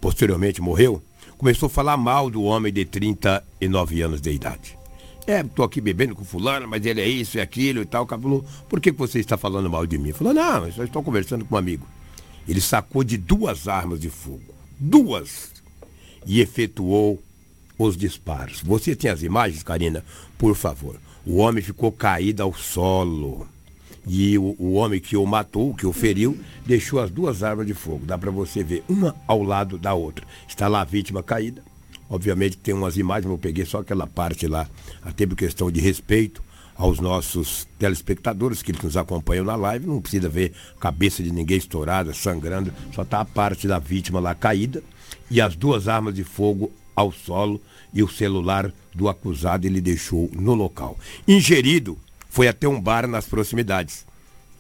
posteriormente 0.00 0.60
morreu, 0.60 1.02
começou 1.38 1.66
a 1.66 1.70
falar 1.70 1.96
mal 1.96 2.30
do 2.30 2.42
homem 2.42 2.72
de 2.72 2.84
39 2.84 4.02
anos 4.02 4.20
de 4.20 4.30
idade. 4.30 4.76
É, 5.26 5.42
tô 5.42 5.64
aqui 5.64 5.80
bebendo 5.80 6.14
com 6.14 6.24
fulano, 6.24 6.68
mas 6.68 6.86
ele 6.86 7.00
é 7.00 7.08
isso 7.08 7.36
e 7.36 7.40
aquilo 7.40 7.82
e 7.82 7.84
tal. 7.84 8.06
Falou, 8.06 8.44
por 8.68 8.80
que 8.80 8.92
você 8.92 9.18
está 9.18 9.36
falando 9.36 9.68
mal 9.68 9.84
de 9.84 9.98
mim? 9.98 10.12
Falou, 10.12 10.32
não, 10.32 10.66
eu 10.66 10.72
só 10.72 10.84
estou 10.84 11.02
conversando 11.02 11.44
com 11.44 11.56
um 11.56 11.58
amigo. 11.58 11.86
Ele 12.48 12.60
sacou 12.60 13.02
de 13.02 13.16
duas 13.16 13.66
armas 13.66 14.00
de 14.00 14.08
fogo. 14.08 14.54
Duas! 14.78 15.50
E 16.24 16.40
efetuou 16.40 17.20
os 17.76 17.96
disparos. 17.96 18.60
Você 18.62 18.94
tem 18.94 19.10
as 19.10 19.22
imagens, 19.22 19.64
Karina? 19.64 20.04
Por 20.38 20.54
favor. 20.54 20.96
O 21.24 21.38
homem 21.38 21.62
ficou 21.62 21.90
caído 21.90 22.42
ao 22.42 22.54
solo. 22.54 23.48
E 24.06 24.38
o, 24.38 24.54
o, 24.58 24.75
homem 24.75 25.00
que 25.00 25.16
o 25.16 25.26
matou, 25.26 25.75
que 25.75 25.86
o 25.86 25.92
feriu, 25.92 26.38
deixou 26.64 27.00
as 27.00 27.10
duas 27.10 27.42
armas 27.42 27.66
de 27.66 27.75
fogo. 27.75 28.06
Dá 28.06 28.16
para 28.16 28.30
você 28.30 28.62
ver, 28.62 28.84
uma 28.88 29.16
ao 29.26 29.42
lado 29.42 29.76
da 29.76 29.94
outra. 29.94 30.25
Está 30.48 30.68
lá 30.68 30.82
a 30.82 30.84
vítima 30.84 31.22
caída. 31.22 31.62
Obviamente 32.08 32.56
tem 32.56 32.72
umas 32.72 32.96
imagens, 32.96 33.30
eu 33.30 33.36
peguei 33.36 33.64
só 33.64 33.80
aquela 33.80 34.06
parte 34.06 34.46
lá, 34.46 34.68
até 35.02 35.26
por 35.26 35.34
questão 35.34 35.70
de 35.72 35.80
respeito 35.80 36.40
aos 36.76 37.00
nossos 37.00 37.66
telespectadores 37.78 38.62
que 38.62 38.72
nos 38.72 38.96
acompanham 38.96 39.44
na 39.44 39.56
live. 39.56 39.86
Não 39.86 40.00
precisa 40.00 40.28
ver 40.28 40.52
cabeça 40.78 41.22
de 41.22 41.32
ninguém 41.32 41.56
estourada, 41.56 42.14
sangrando. 42.14 42.72
Só 42.94 43.02
está 43.02 43.20
a 43.20 43.25
parte 43.25 43.66
da 43.66 43.78
vítima 43.78 44.20
lá 44.20 44.34
caída 44.34 44.82
e 45.30 45.40
as 45.40 45.56
duas 45.56 45.88
armas 45.88 46.14
de 46.14 46.22
fogo 46.22 46.70
ao 46.94 47.10
solo 47.12 47.60
e 47.92 48.02
o 48.02 48.08
celular 48.08 48.72
do 48.94 49.08
acusado 49.08 49.66
ele 49.66 49.80
deixou 49.80 50.30
no 50.32 50.54
local. 50.54 50.98
Ingerido 51.26 51.98
foi 52.37 52.49
até 52.49 52.69
um 52.69 52.78
bar 52.78 53.09
nas 53.09 53.25
proximidades. 53.25 54.05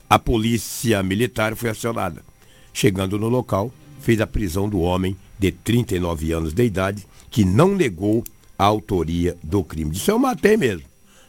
A 0.08 0.18
polícia 0.18 1.02
militar 1.02 1.54
foi 1.54 1.68
acionada. 1.68 2.24
Chegando 2.72 3.18
no 3.18 3.28
local, 3.28 3.70
fez 4.00 4.18
a 4.18 4.26
prisão 4.26 4.66
do 4.66 4.80
homem 4.80 5.14
de 5.38 5.52
39 5.52 6.32
anos 6.32 6.54
de 6.54 6.64
idade, 6.64 7.06
que 7.30 7.44
não 7.44 7.74
negou 7.74 8.24
a 8.58 8.64
autoria 8.64 9.36
do 9.42 9.62
crime. 9.62 9.90
Disse, 9.90 10.10
eu 10.10 10.18
matei 10.18 10.56
mesmo. 10.56 10.84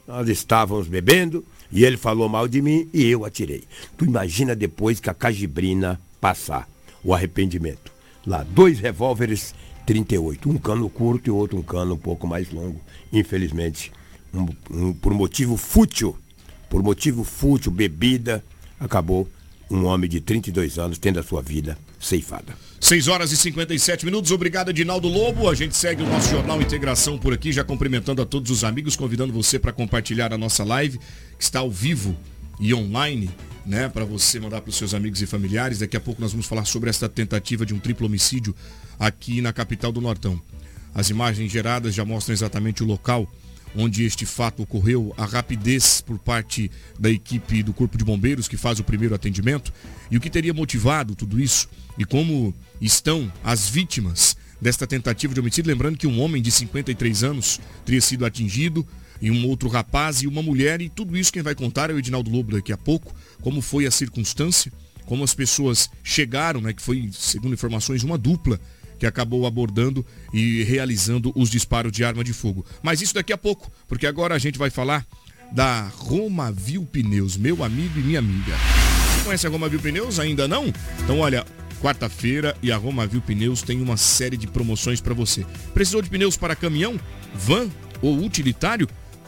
Nós 0.08 0.30
estávamos 0.30 0.88
bebendo 0.88 1.44
e 1.70 1.84
ele 1.84 1.98
falou 1.98 2.30
mal 2.30 2.48
de 2.48 2.62
mim 2.62 2.88
e 2.94 3.04
eu 3.04 3.26
atirei. 3.26 3.66
Tu 3.98 4.06
imagina 4.06 4.56
depois 4.56 5.02
que 5.02 5.10
a 5.10 5.14
cajibrina 5.14 6.00
passar, 6.22 6.66
o 7.04 7.14
arrependimento. 7.14 7.92
Lá, 8.26 8.44
dois 8.44 8.80
revólveres 8.80 9.54
38, 9.86 10.50
um 10.50 10.58
cano 10.58 10.90
curto 10.90 11.28
e 11.28 11.30
outro 11.30 11.58
um 11.58 11.62
cano 11.62 11.96
um 11.96 11.98
pouco 11.98 12.26
mais 12.26 12.50
longo. 12.52 12.80
Infelizmente, 13.12 13.92
um, 14.34 14.48
um, 14.72 14.94
por 14.94 15.14
motivo 15.14 15.58
fútil 15.58 16.18
por 16.70 16.84
motivo 16.84 17.24
fútil, 17.24 17.72
bebida, 17.72 18.44
acabou 18.80 19.30
um 19.70 19.86
homem 19.86 20.10
de 20.10 20.22
32 20.22 20.80
anos 20.80 20.98
tendo 20.98 21.20
a 21.20 21.24
sua 21.24 21.42
vida 21.42 21.78
ceifada. 22.00 22.56
6 22.80 23.08
horas 23.08 23.32
e 23.32 23.38
57 23.38 24.06
minutos. 24.06 24.32
Obrigado, 24.32 24.70
Edinaldo 24.70 25.08
Lobo. 25.08 25.50
A 25.50 25.56
gente 25.56 25.76
segue 25.76 26.04
o 26.04 26.08
nosso 26.08 26.30
Jornal 26.30 26.62
Integração 26.62 27.18
por 27.18 27.34
aqui, 27.34 27.52
já 27.52 27.64
cumprimentando 27.64 28.22
a 28.22 28.26
todos 28.26 28.52
os 28.52 28.64
amigos, 28.64 28.96
convidando 28.96 29.34
você 29.34 29.58
para 29.58 29.74
compartilhar 29.74 30.32
a 30.32 30.38
nossa 30.38 30.64
live, 30.64 31.00
que 31.38 31.44
está 31.44 31.60
ao 31.60 31.72
vivo 31.72 32.16
e 32.60 32.74
online, 32.74 33.30
né, 33.66 33.90
para 33.90 34.06
você 34.06 34.40
mandar 34.40 34.62
para 34.62 34.70
os 34.70 34.76
seus 34.76 34.94
amigos 34.94 35.22
e 35.22 35.28
familiares. 35.28 35.80
Daqui 35.80 35.98
a 35.98 36.00
pouco 36.00 36.22
nós 36.22 36.32
vamos 36.32 36.46
falar 36.46 36.66
sobre 36.66 36.90
esta 36.90 37.10
tentativa 37.10 37.66
de 37.66 37.74
um 37.74 37.80
triplo 37.80 38.06
homicídio 38.06 38.56
aqui 39.00 39.42
na 39.42 39.52
capital 39.52 39.92
do 39.92 40.00
Nortão. 40.00 40.40
As 40.94 41.10
imagens 41.10 41.52
geradas 41.52 41.94
já 41.94 42.06
mostram 42.06 42.34
exatamente 42.34 42.84
o 42.84 42.86
local 42.86 43.30
onde 43.76 44.04
este 44.04 44.26
fato 44.26 44.64
ocorreu, 44.64 45.14
a 45.18 45.26
rapidez 45.26 46.02
por 46.02 46.18
parte 46.18 46.72
da 47.00 47.10
equipe 47.10 47.62
do 47.62 47.74
Corpo 47.74 47.98
de 47.98 48.04
Bombeiros 48.04 48.48
que 48.48 48.58
faz 48.58 48.80
o 48.80 48.84
primeiro 48.84 49.14
atendimento 49.14 49.72
e 50.10 50.18
o 50.18 50.22
que 50.22 50.30
teria 50.30 50.54
motivado 50.54 51.16
tudo 51.16 51.40
isso 51.40 51.70
e 51.98 52.06
como 52.06 52.54
estão 52.82 53.32
as 53.44 53.70
vítimas 53.70 54.38
desta 54.62 54.88
tentativa 54.88 55.34
de 55.34 55.40
homicídio. 55.40 55.72
Lembrando 55.72 55.98
que 55.98 56.08
um 56.08 56.20
homem 56.20 56.42
de 56.42 56.52
53 56.52 57.24
anos 57.24 57.60
teria 57.86 58.02
sido 58.02 58.26
atingido 58.26 58.86
e 59.22 59.32
um 59.32 59.48
outro 59.48 59.70
rapaz 59.70 60.22
e 60.22 60.28
uma 60.28 60.42
mulher 60.42 60.82
e 60.82 60.90
tudo 60.90 61.18
isso 61.18 61.34
quem 61.34 61.42
vai 61.42 61.56
contar 61.56 61.90
é 61.90 61.94
o 61.94 62.00
Edinaldo 62.00 62.30
Lobo 62.30 62.54
daqui 62.54 62.72
a 62.72 62.78
pouco, 62.78 63.14
como 63.42 63.62
foi 63.62 63.86
a 63.86 63.92
circunstância, 63.92 64.72
como 65.06 65.24
as 65.24 65.34
pessoas 65.34 65.90
chegaram, 66.04 66.62
né, 66.62 66.74
que 66.74 66.82
foi, 66.82 67.10
segundo 67.14 67.54
informações, 67.54 68.04
uma 68.04 68.18
dupla 68.18 68.60
que 68.98 69.06
acabou 69.06 69.46
abordando 69.46 70.06
e 70.34 70.64
realizando 70.64 71.32
os 71.36 71.50
disparos 71.50 71.92
de 71.92 72.04
arma 72.04 72.24
de 72.24 72.34
fogo. 72.34 72.66
Mas 72.82 73.02
isso 73.02 73.14
daqui 73.14 73.34
a 73.34 73.38
pouco, 73.38 73.72
porque 73.88 74.08
agora 74.08 74.36
a 74.36 74.40
gente 74.40 74.58
vai 74.58 74.70
falar 74.70 75.06
da 75.52 75.88
Romavil 75.96 76.86
Pneus, 76.86 77.38
meu 77.38 77.64
amigo 77.64 78.00
e 78.00 78.04
minha 78.04 78.20
amiga. 78.20 78.54
Conhece 79.24 79.48
a 79.48 79.50
Romavil 79.50 79.80
Pneus? 79.80 80.20
Ainda 80.20 80.48
não? 80.48 80.74
Então 81.04 81.20
olha, 81.20 81.46
quarta-feira 81.82 82.56
e 82.62 82.72
a 82.72 82.78
Romavil 82.78 83.22
Pneus 83.22 83.62
tem 83.62 83.82
uma 83.82 83.98
série 83.98 84.38
de 84.38 84.48
promoções 84.48 85.02
para 85.02 85.14
você. 85.14 85.46
Precisou 85.74 86.02
de 86.02 86.10
pneus 86.10 86.38
para 86.38 86.56
caminhão, 86.56 87.00
van 87.34 87.70
ou 88.02 88.18
utilitário? 88.24 88.88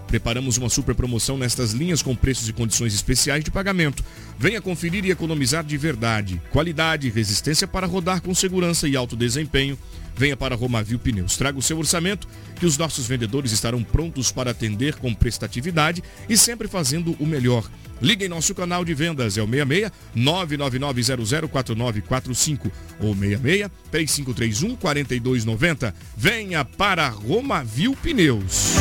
Preparamos 0.10 0.58
uma 0.58 0.70
super 0.70 0.96
promoção 0.96 1.38
nestas 1.38 1.72
linhas 1.72 2.01
com 2.01 2.16
preços 2.16 2.50
e 2.50 2.54
condições 2.54 2.96
especiais 2.96 3.44
de 3.44 3.51
pagamento. 3.51 4.04
Venha 4.39 4.60
conferir 4.60 5.06
e 5.06 5.12
economizar 5.12 5.63
de 5.63 5.78
verdade. 5.78 6.42
Qualidade 6.50 7.10
resistência 7.10 7.68
para 7.68 7.86
rodar 7.86 8.20
com 8.20 8.34
segurança 8.34 8.88
e 8.88 8.96
alto 8.96 9.16
desempenho. 9.16 9.78
Venha 10.16 10.36
para 10.36 10.56
Romavil 10.56 10.98
Pneus. 10.98 11.38
Traga 11.38 11.60
o 11.60 11.62
seu 11.62 11.78
orçamento 11.78 12.28
que 12.56 12.66
os 12.66 12.75
nossos 12.75 13.06
vendedores 13.06 13.51
estarão 13.51 13.84
prontos 13.84 14.32
para 14.32 14.50
atender 14.50 14.96
com 14.96 15.13
prestatividade 15.13 16.01
e 16.28 16.36
sempre 16.36 16.68
fazendo 16.68 17.16
o 17.20 17.25
melhor. 17.25 17.70
Ligue 18.01 18.25
em 18.25 18.30
nosso 18.30 18.56
canal 18.56 18.84
de 18.84 18.96
vendas, 18.96 19.38
é 19.38 19.44
o 19.44 19.48
66 19.48 19.92
999004945 20.18 22.72
ou 23.00 23.13
66 23.13 23.70
3531 23.92 24.75
4290. 24.75 25.94
Venha 26.18 26.66
para 26.66 27.10
Romavil 27.10 27.96
Pneus. 28.01 28.74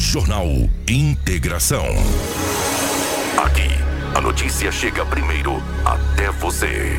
Jornal 0.00 0.48
Integração. 0.88 1.86
Aqui, 3.36 3.68
a 4.16 4.20
notícia 4.20 4.72
chega 4.72 5.04
primeiro 5.04 5.62
até 5.84 6.32
você. 6.32 6.98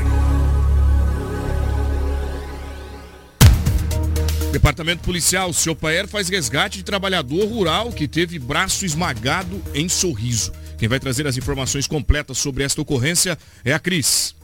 Departamento 4.53 5.03
Policial, 5.03 5.51
seu 5.51 5.75
Paer 5.75 6.07
faz 6.07 6.29
resgate 6.29 6.77
de 6.77 6.83
trabalhador 6.83 7.45
rural 7.49 7.91
que 7.91 8.07
teve 8.07 8.37
braço 8.37 8.85
esmagado 8.85 9.61
em 9.73 9.89
sorriso. 9.89 10.53
Quem 10.77 10.87
vai 10.87 10.99
trazer 10.99 11.25
as 11.25 11.35
informações 11.35 11.87
completas 11.87 12.37
sobre 12.37 12.63
esta 12.63 12.81
ocorrência 12.81 13.37
é 13.65 13.73
a 13.73 13.79
Cris 13.79 14.35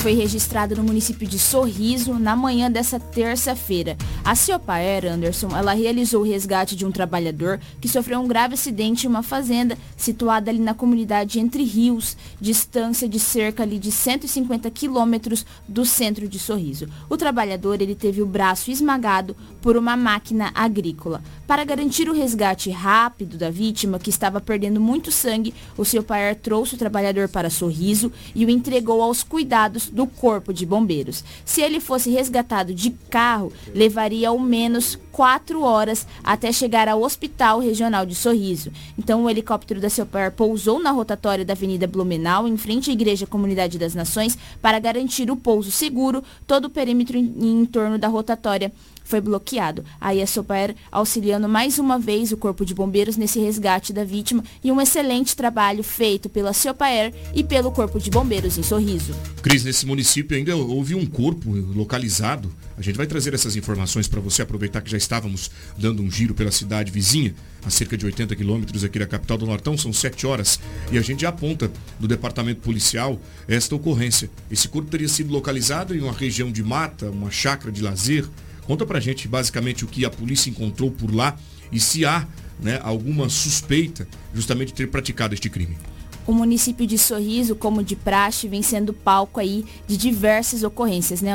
foi 0.00 0.14
registrado 0.14 0.74
no 0.74 0.82
município 0.82 1.28
de 1.28 1.38
Sorriso 1.38 2.14
na 2.14 2.34
manhã 2.34 2.70
dessa 2.70 2.98
terça-feira. 2.98 3.98
A 4.30 4.36
Ciopaer 4.36 5.06
Anderson, 5.06 5.48
ela 5.56 5.72
realizou 5.72 6.22
o 6.22 6.24
resgate 6.24 6.76
de 6.76 6.86
um 6.86 6.92
trabalhador 6.92 7.58
que 7.80 7.88
sofreu 7.88 8.20
um 8.20 8.28
grave 8.28 8.54
acidente 8.54 9.04
em 9.04 9.10
uma 9.10 9.24
fazenda 9.24 9.76
situada 9.96 10.52
ali 10.52 10.60
na 10.60 10.72
comunidade 10.72 11.40
Entre 11.40 11.64
Rios, 11.64 12.16
distância 12.40 13.08
de 13.08 13.18
cerca 13.18 13.64
ali 13.64 13.76
de 13.76 13.90
150 13.90 14.70
quilômetros 14.70 15.44
do 15.66 15.84
centro 15.84 16.28
de 16.28 16.38
Sorriso. 16.38 16.86
O 17.08 17.16
trabalhador 17.16 17.82
ele 17.82 17.96
teve 17.96 18.22
o 18.22 18.26
braço 18.26 18.70
esmagado 18.70 19.34
por 19.60 19.76
uma 19.76 19.96
máquina 19.96 20.52
agrícola. 20.54 21.24
Para 21.44 21.64
garantir 21.64 22.08
o 22.08 22.14
resgate 22.14 22.70
rápido 22.70 23.36
da 23.36 23.50
vítima, 23.50 23.98
que 23.98 24.10
estava 24.10 24.40
perdendo 24.40 24.80
muito 24.80 25.10
sangue, 25.10 25.52
o 25.76 25.84
Ciopaer 25.84 26.36
trouxe 26.36 26.76
o 26.76 26.78
trabalhador 26.78 27.28
para 27.28 27.50
Sorriso 27.50 28.12
e 28.32 28.46
o 28.46 28.50
entregou 28.50 29.02
aos 29.02 29.24
cuidados 29.24 29.88
do 29.88 30.06
Corpo 30.06 30.52
de 30.52 30.64
Bombeiros. 30.64 31.24
Se 31.44 31.60
ele 31.60 31.80
fosse 31.80 32.10
resgatado 32.10 32.72
de 32.72 32.90
carro, 33.10 33.52
levaria 33.74 34.19
ao 34.24 34.38
menos 34.38 34.98
quatro 35.12 35.62
horas 35.62 36.06
até 36.22 36.52
chegar 36.52 36.88
ao 36.88 37.02
Hospital 37.02 37.60
Regional 37.60 38.06
de 38.06 38.14
Sorriso. 38.14 38.70
Então, 38.98 39.24
o 39.24 39.30
helicóptero 39.30 39.80
da 39.80 39.90
Celpar 39.90 40.32
pousou 40.32 40.80
na 40.80 40.90
rotatória 40.90 41.44
da 41.44 41.52
Avenida 41.52 41.86
Blumenau, 41.86 42.46
em 42.48 42.56
frente 42.56 42.90
à 42.90 42.92
Igreja 42.92 43.26
Comunidade 43.26 43.78
das 43.78 43.94
Nações, 43.94 44.38
para 44.62 44.78
garantir 44.78 45.30
o 45.30 45.36
pouso 45.36 45.70
seguro, 45.70 46.22
todo 46.46 46.66
o 46.66 46.70
perímetro 46.70 47.16
em, 47.16 47.34
em 47.40 47.66
torno 47.66 47.98
da 47.98 48.08
rotatória 48.08 48.72
foi 49.10 49.20
bloqueado. 49.20 49.84
Aí 50.00 50.22
a 50.22 50.26
Sopaer 50.26 50.76
auxiliando 50.90 51.48
mais 51.48 51.78
uma 51.78 51.98
vez 51.98 52.30
o 52.30 52.36
Corpo 52.36 52.64
de 52.64 52.72
Bombeiros 52.72 53.16
nesse 53.16 53.40
resgate 53.40 53.92
da 53.92 54.04
vítima 54.04 54.44
e 54.62 54.70
um 54.70 54.80
excelente 54.80 55.34
trabalho 55.34 55.82
feito 55.82 56.28
pela 56.28 56.52
Sopaer 56.52 57.12
e 57.34 57.42
pelo 57.42 57.72
Corpo 57.72 57.98
de 57.98 58.08
Bombeiros 58.08 58.56
em 58.56 58.62
Sorriso. 58.62 59.12
Cris, 59.42 59.64
nesse 59.64 59.84
município 59.84 60.36
ainda 60.36 60.56
houve 60.56 60.94
um 60.94 61.04
corpo 61.04 61.50
localizado. 61.50 62.54
A 62.78 62.82
gente 62.82 62.96
vai 62.96 63.06
trazer 63.06 63.34
essas 63.34 63.56
informações 63.56 64.06
para 64.06 64.20
você 64.20 64.42
aproveitar 64.42 64.80
que 64.80 64.90
já 64.90 64.96
estávamos 64.96 65.50
dando 65.76 66.02
um 66.02 66.10
giro 66.10 66.32
pela 66.32 66.52
cidade 66.52 66.92
vizinha, 66.92 67.34
a 67.64 67.68
cerca 67.68 67.96
de 67.96 68.06
80 68.06 68.34
quilômetros 68.36 68.84
aqui 68.84 68.98
da 68.98 69.06
capital 69.06 69.36
do 69.36 69.44
Nortão, 69.44 69.76
são 69.76 69.92
7 69.92 70.26
horas, 70.26 70.58
e 70.90 70.96
a 70.96 71.02
gente 71.02 71.26
aponta 71.26 71.70
do 71.98 72.08
departamento 72.08 72.60
policial 72.60 73.20
esta 73.46 73.74
ocorrência. 73.74 74.30
Esse 74.50 74.68
corpo 74.68 74.90
teria 74.90 75.08
sido 75.08 75.30
localizado 75.30 75.94
em 75.94 76.00
uma 76.00 76.12
região 76.12 76.50
de 76.50 76.62
mata, 76.62 77.10
uma 77.10 77.30
chácara 77.30 77.70
de 77.70 77.82
lazer, 77.82 78.26
Conta 78.70 78.86
pra 78.86 79.00
gente 79.00 79.26
basicamente 79.26 79.84
o 79.84 79.88
que 79.88 80.04
a 80.04 80.10
polícia 80.10 80.48
encontrou 80.48 80.92
por 80.92 81.12
lá 81.12 81.36
e 81.72 81.80
se 81.80 82.06
há 82.06 82.24
né, 82.60 82.78
alguma 82.84 83.28
suspeita 83.28 84.06
justamente 84.32 84.68
de 84.68 84.74
ter 84.74 84.86
praticado 84.88 85.34
este 85.34 85.50
crime. 85.50 85.76
O 86.24 86.32
município 86.32 86.86
de 86.86 86.96
Sorriso, 86.96 87.56
como 87.56 87.82
de 87.82 87.96
praxe, 87.96 88.46
vem 88.46 88.62
sendo 88.62 88.92
palco 88.92 89.40
aí 89.40 89.64
de 89.88 89.96
diversas 89.96 90.62
ocorrências, 90.62 91.20
né, 91.20 91.32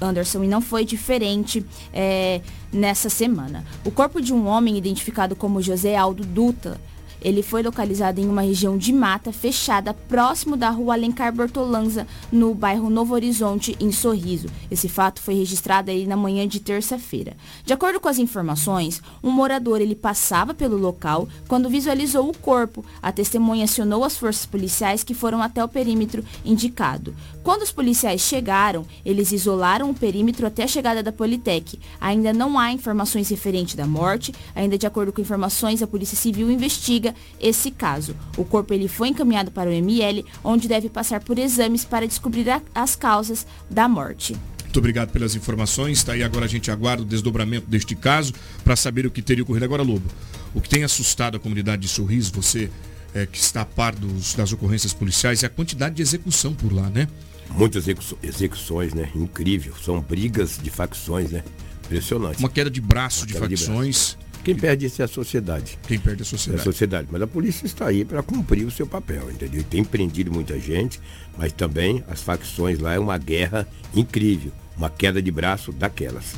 Anderson? 0.00 0.42
E 0.42 0.48
não 0.48 0.62
foi 0.62 0.86
diferente 0.86 1.62
é, 1.92 2.40
nessa 2.72 3.10
semana. 3.10 3.62
O 3.84 3.90
corpo 3.90 4.18
de 4.18 4.32
um 4.32 4.46
homem 4.46 4.78
identificado 4.78 5.36
como 5.36 5.60
José 5.60 5.94
Aldo 5.94 6.24
Duta 6.24 6.80
ele 7.20 7.42
foi 7.42 7.62
localizado 7.62 8.20
em 8.20 8.28
uma 8.28 8.42
região 8.42 8.76
de 8.76 8.92
mata 8.92 9.32
fechada 9.32 9.92
próximo 9.92 10.56
da 10.56 10.70
rua 10.70 10.94
Alencar 10.94 11.34
Bortolanza, 11.34 12.06
no 12.30 12.54
bairro 12.54 12.90
Novo 12.90 13.14
Horizonte, 13.14 13.76
em 13.80 13.92
Sorriso. 13.92 14.48
Esse 14.70 14.88
fato 14.88 15.20
foi 15.20 15.34
registrado 15.34 15.90
aí 15.90 16.06
na 16.06 16.16
manhã 16.16 16.46
de 16.46 16.60
terça-feira. 16.60 17.36
De 17.64 17.72
acordo 17.72 18.00
com 18.00 18.08
as 18.08 18.18
informações, 18.18 19.02
um 19.22 19.30
morador 19.30 19.80
ele 19.80 19.94
passava 19.94 20.54
pelo 20.54 20.76
local 20.76 21.28
quando 21.48 21.68
visualizou 21.68 22.28
o 22.28 22.36
corpo. 22.36 22.84
A 23.02 23.12
testemunha 23.12 23.64
acionou 23.64 24.04
as 24.04 24.16
forças 24.16 24.46
policiais 24.46 25.04
que 25.04 25.14
foram 25.14 25.42
até 25.42 25.62
o 25.62 25.68
perímetro 25.68 26.24
indicado. 26.44 27.14
Quando 27.42 27.62
os 27.62 27.72
policiais 27.72 28.20
chegaram, 28.20 28.84
eles 29.04 29.32
isolaram 29.32 29.90
o 29.90 29.94
perímetro 29.94 30.46
até 30.46 30.64
a 30.64 30.68
chegada 30.68 31.02
da 31.02 31.10
Politec. 31.10 31.78
Ainda 31.98 32.32
não 32.32 32.58
há 32.58 32.70
informações 32.70 33.30
referentes 33.30 33.74
da 33.74 33.86
morte. 33.86 34.32
Ainda 34.54 34.76
de 34.76 34.86
acordo 34.86 35.12
com 35.12 35.22
informações, 35.22 35.82
a 35.82 35.86
Polícia 35.86 36.16
Civil 36.16 36.50
investiga 36.50 37.14
esse 37.40 37.70
caso. 37.70 38.14
O 38.36 38.44
corpo 38.44 38.74
ele 38.74 38.88
foi 38.88 39.08
encaminhado 39.08 39.50
para 39.50 39.70
o 39.70 39.72
ML, 39.72 40.24
onde 40.44 40.68
deve 40.68 40.90
passar 40.90 41.20
por 41.20 41.38
exames 41.38 41.84
para 41.84 42.06
descobrir 42.06 42.48
a, 42.50 42.60
as 42.74 42.94
causas 42.94 43.46
da 43.70 43.88
morte. 43.88 44.36
Muito 44.64 44.78
obrigado 44.78 45.10
pelas 45.10 45.34
informações. 45.34 45.98
Está 45.98 46.12
aí 46.12 46.22
agora 46.22 46.44
a 46.44 46.48
gente 46.48 46.70
aguarda 46.70 47.02
o 47.02 47.06
desdobramento 47.06 47.66
deste 47.66 47.96
caso 47.96 48.34
para 48.62 48.76
saber 48.76 49.06
o 49.06 49.10
que 49.10 49.22
teria 49.22 49.42
ocorrido. 49.42 49.64
Agora, 49.64 49.82
Lobo, 49.82 50.08
o 50.54 50.60
que 50.60 50.68
tem 50.68 50.84
assustado 50.84 51.36
a 51.36 51.40
comunidade 51.40 51.82
de 51.82 51.88
Sorriso, 51.88 52.32
você 52.32 52.70
é, 53.14 53.26
que 53.26 53.38
está 53.38 53.62
a 53.62 53.64
par 53.64 53.94
dos, 53.94 54.34
das 54.34 54.52
ocorrências 54.52 54.92
policiais, 54.92 55.42
é 55.42 55.46
a 55.46 55.50
quantidade 55.50 55.96
de 55.96 56.02
execução 56.02 56.54
por 56.54 56.72
lá, 56.72 56.88
né? 56.88 57.08
Muitas 57.50 57.86
execuções, 58.22 58.94
né? 58.94 59.10
Incrível. 59.14 59.74
São 59.82 60.00
brigas 60.00 60.58
de 60.62 60.70
facções, 60.70 61.30
né? 61.30 61.42
Impressionante. 61.84 62.38
Uma 62.38 62.48
queda 62.48 62.70
de 62.70 62.80
braço 62.80 63.20
Uma 63.20 63.26
de 63.26 63.32
facções. 63.34 64.10
De 64.10 64.16
braço 64.16 64.30
quem 64.42 64.54
perde 64.54 64.86
isso 64.86 65.02
é 65.02 65.04
a 65.04 65.08
sociedade. 65.08 65.78
Quem 65.86 65.98
perde 65.98 66.22
é 66.22 66.24
a 66.24 66.26
sociedade. 66.26 66.58
É 66.58 66.62
a 66.62 66.64
sociedade. 66.64 67.08
Mas 67.10 67.22
a 67.22 67.26
polícia 67.26 67.66
está 67.66 67.88
aí 67.88 68.04
para 68.04 68.22
cumprir 68.22 68.66
o 68.66 68.70
seu 68.70 68.86
papel, 68.86 69.30
entendeu? 69.30 69.62
Tem 69.64 69.84
prendido 69.84 70.32
muita 70.32 70.58
gente, 70.58 71.00
mas 71.36 71.52
também 71.52 72.02
as 72.08 72.22
facções 72.22 72.78
lá 72.78 72.94
é 72.94 72.98
uma 72.98 73.18
guerra 73.18 73.68
incrível. 73.94 74.52
Uma 74.76 74.88
queda 74.88 75.20
de 75.20 75.30
braço 75.30 75.72
daquelas. 75.72 76.34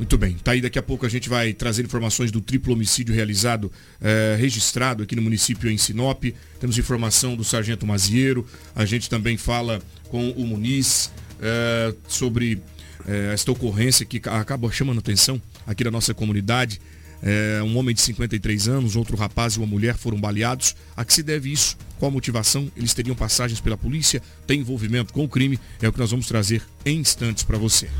Muito 0.00 0.16
bem. 0.16 0.32
Tá 0.42 0.52
aí 0.52 0.62
daqui 0.62 0.78
a 0.78 0.82
pouco 0.82 1.04
a 1.04 1.10
gente 1.10 1.28
vai 1.28 1.52
trazer 1.52 1.84
informações 1.84 2.30
do 2.30 2.40
triplo 2.40 2.72
homicídio 2.72 3.14
realizado, 3.14 3.70
eh, 4.00 4.34
registrado 4.40 5.02
aqui 5.02 5.14
no 5.14 5.20
município 5.20 5.70
em 5.70 5.76
Sinop. 5.76 6.24
Temos 6.58 6.78
informação 6.78 7.36
do 7.36 7.44
Sargento 7.44 7.86
Mazieiro. 7.86 8.46
A 8.74 8.86
gente 8.86 9.10
também 9.10 9.36
fala 9.36 9.78
com 10.08 10.30
o 10.30 10.46
Muniz 10.46 11.12
eh, 11.38 11.94
sobre 12.08 12.62
eh, 13.06 13.30
esta 13.34 13.52
ocorrência 13.52 14.06
que 14.06 14.22
acaba 14.26 14.72
chamando 14.72 15.00
atenção 15.00 15.38
aqui 15.66 15.84
da 15.84 15.90
nossa 15.90 16.14
comunidade. 16.14 16.80
É, 17.22 17.62
um 17.62 17.76
homem 17.76 17.94
de 17.94 18.00
53 18.00 18.68
anos, 18.68 18.96
outro 18.96 19.14
rapaz 19.14 19.52
e 19.52 19.58
uma 19.58 19.66
mulher 19.66 19.98
foram 19.98 20.18
baleados. 20.18 20.74
A 20.96 21.04
que 21.04 21.12
se 21.12 21.22
deve 21.22 21.52
isso? 21.52 21.76
Qual 21.98 22.10
a 22.10 22.14
motivação? 22.14 22.72
Eles 22.74 22.94
teriam 22.94 23.14
passagens 23.14 23.60
pela 23.60 23.76
polícia? 23.76 24.22
Tem 24.46 24.60
envolvimento 24.60 25.12
com 25.12 25.24
o 25.24 25.28
crime? 25.28 25.60
É 25.82 25.86
o 25.86 25.92
que 25.92 25.98
nós 25.98 26.10
vamos 26.10 26.26
trazer 26.26 26.62
em 26.86 26.98
instantes 27.00 27.44
para 27.44 27.58
você. 27.58 27.90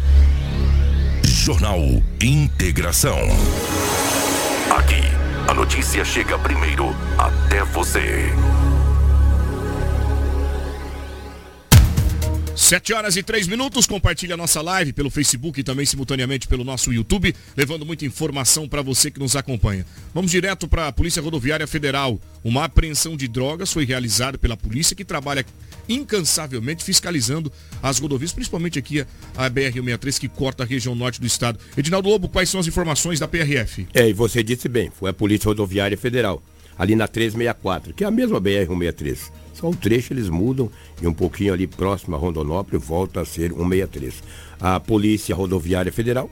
Jornal 1.30 1.80
Integração. 2.20 3.16
Aqui, 4.76 5.00
a 5.48 5.54
notícia 5.54 6.04
chega 6.04 6.36
primeiro 6.38 6.88
até 7.16 7.64
você. 7.64 8.32
7 12.56 12.92
horas 12.92 13.16
e 13.16 13.22
3 13.22 13.48
minutos, 13.48 13.86
compartilhe 13.86 14.32
a 14.32 14.36
nossa 14.36 14.60
live 14.60 14.92
pelo 14.92 15.08
Facebook 15.08 15.58
e 15.58 15.64
também 15.64 15.86
simultaneamente 15.86 16.46
pelo 16.46 16.62
nosso 16.62 16.92
YouTube, 16.92 17.34
levando 17.56 17.86
muita 17.86 18.04
informação 18.04 18.68
para 18.68 18.82
você 18.82 19.10
que 19.10 19.18
nos 19.18 19.34
acompanha. 19.34 19.86
Vamos 20.12 20.30
direto 20.30 20.68
para 20.68 20.88
a 20.88 20.92
Polícia 20.92 21.22
Rodoviária 21.22 21.66
Federal. 21.66 22.20
Uma 22.44 22.64
apreensão 22.64 23.16
de 23.16 23.26
drogas 23.26 23.72
foi 23.72 23.84
realizada 23.84 24.36
pela 24.36 24.56
polícia 24.56 24.94
que 24.94 25.04
trabalha 25.04 25.44
incansavelmente 25.90 26.84
fiscalizando 26.84 27.52
as 27.82 27.98
rodovias, 27.98 28.32
principalmente 28.32 28.78
aqui 28.78 29.04
a 29.36 29.50
BR-163 29.50 30.18
que 30.20 30.28
corta 30.28 30.62
a 30.62 30.66
região 30.66 30.94
norte 30.94 31.20
do 31.20 31.26
estado. 31.26 31.58
Edinaldo 31.76 32.08
Lobo, 32.08 32.28
quais 32.28 32.48
são 32.48 32.60
as 32.60 32.66
informações 32.66 33.18
da 33.18 33.26
PRF? 33.26 33.88
É, 33.92 34.08
e 34.08 34.12
você 34.12 34.42
disse 34.42 34.68
bem, 34.68 34.90
foi 34.90 35.10
a 35.10 35.12
Polícia 35.12 35.48
Rodoviária 35.48 35.98
Federal. 35.98 36.42
ali 36.78 36.96
na 36.96 37.06
364, 37.06 37.92
que 37.92 38.04
é 38.04 38.06
a 38.06 38.10
mesma 38.10 38.40
BR-163. 38.40 39.30
Só 39.52 39.68
um 39.68 39.74
trecho 39.74 40.14
eles 40.14 40.30
mudam 40.30 40.70
e 41.02 41.06
um 41.06 41.12
pouquinho 41.12 41.52
ali 41.52 41.66
próximo 41.66 42.16
a 42.16 42.18
Rondonópolis 42.18 42.82
volta 42.82 43.20
a 43.20 43.24
ser 43.26 43.52
163. 43.52 44.22
A 44.58 44.80
Polícia 44.80 45.34
Rodoviária 45.34 45.92
Federal 45.92 46.30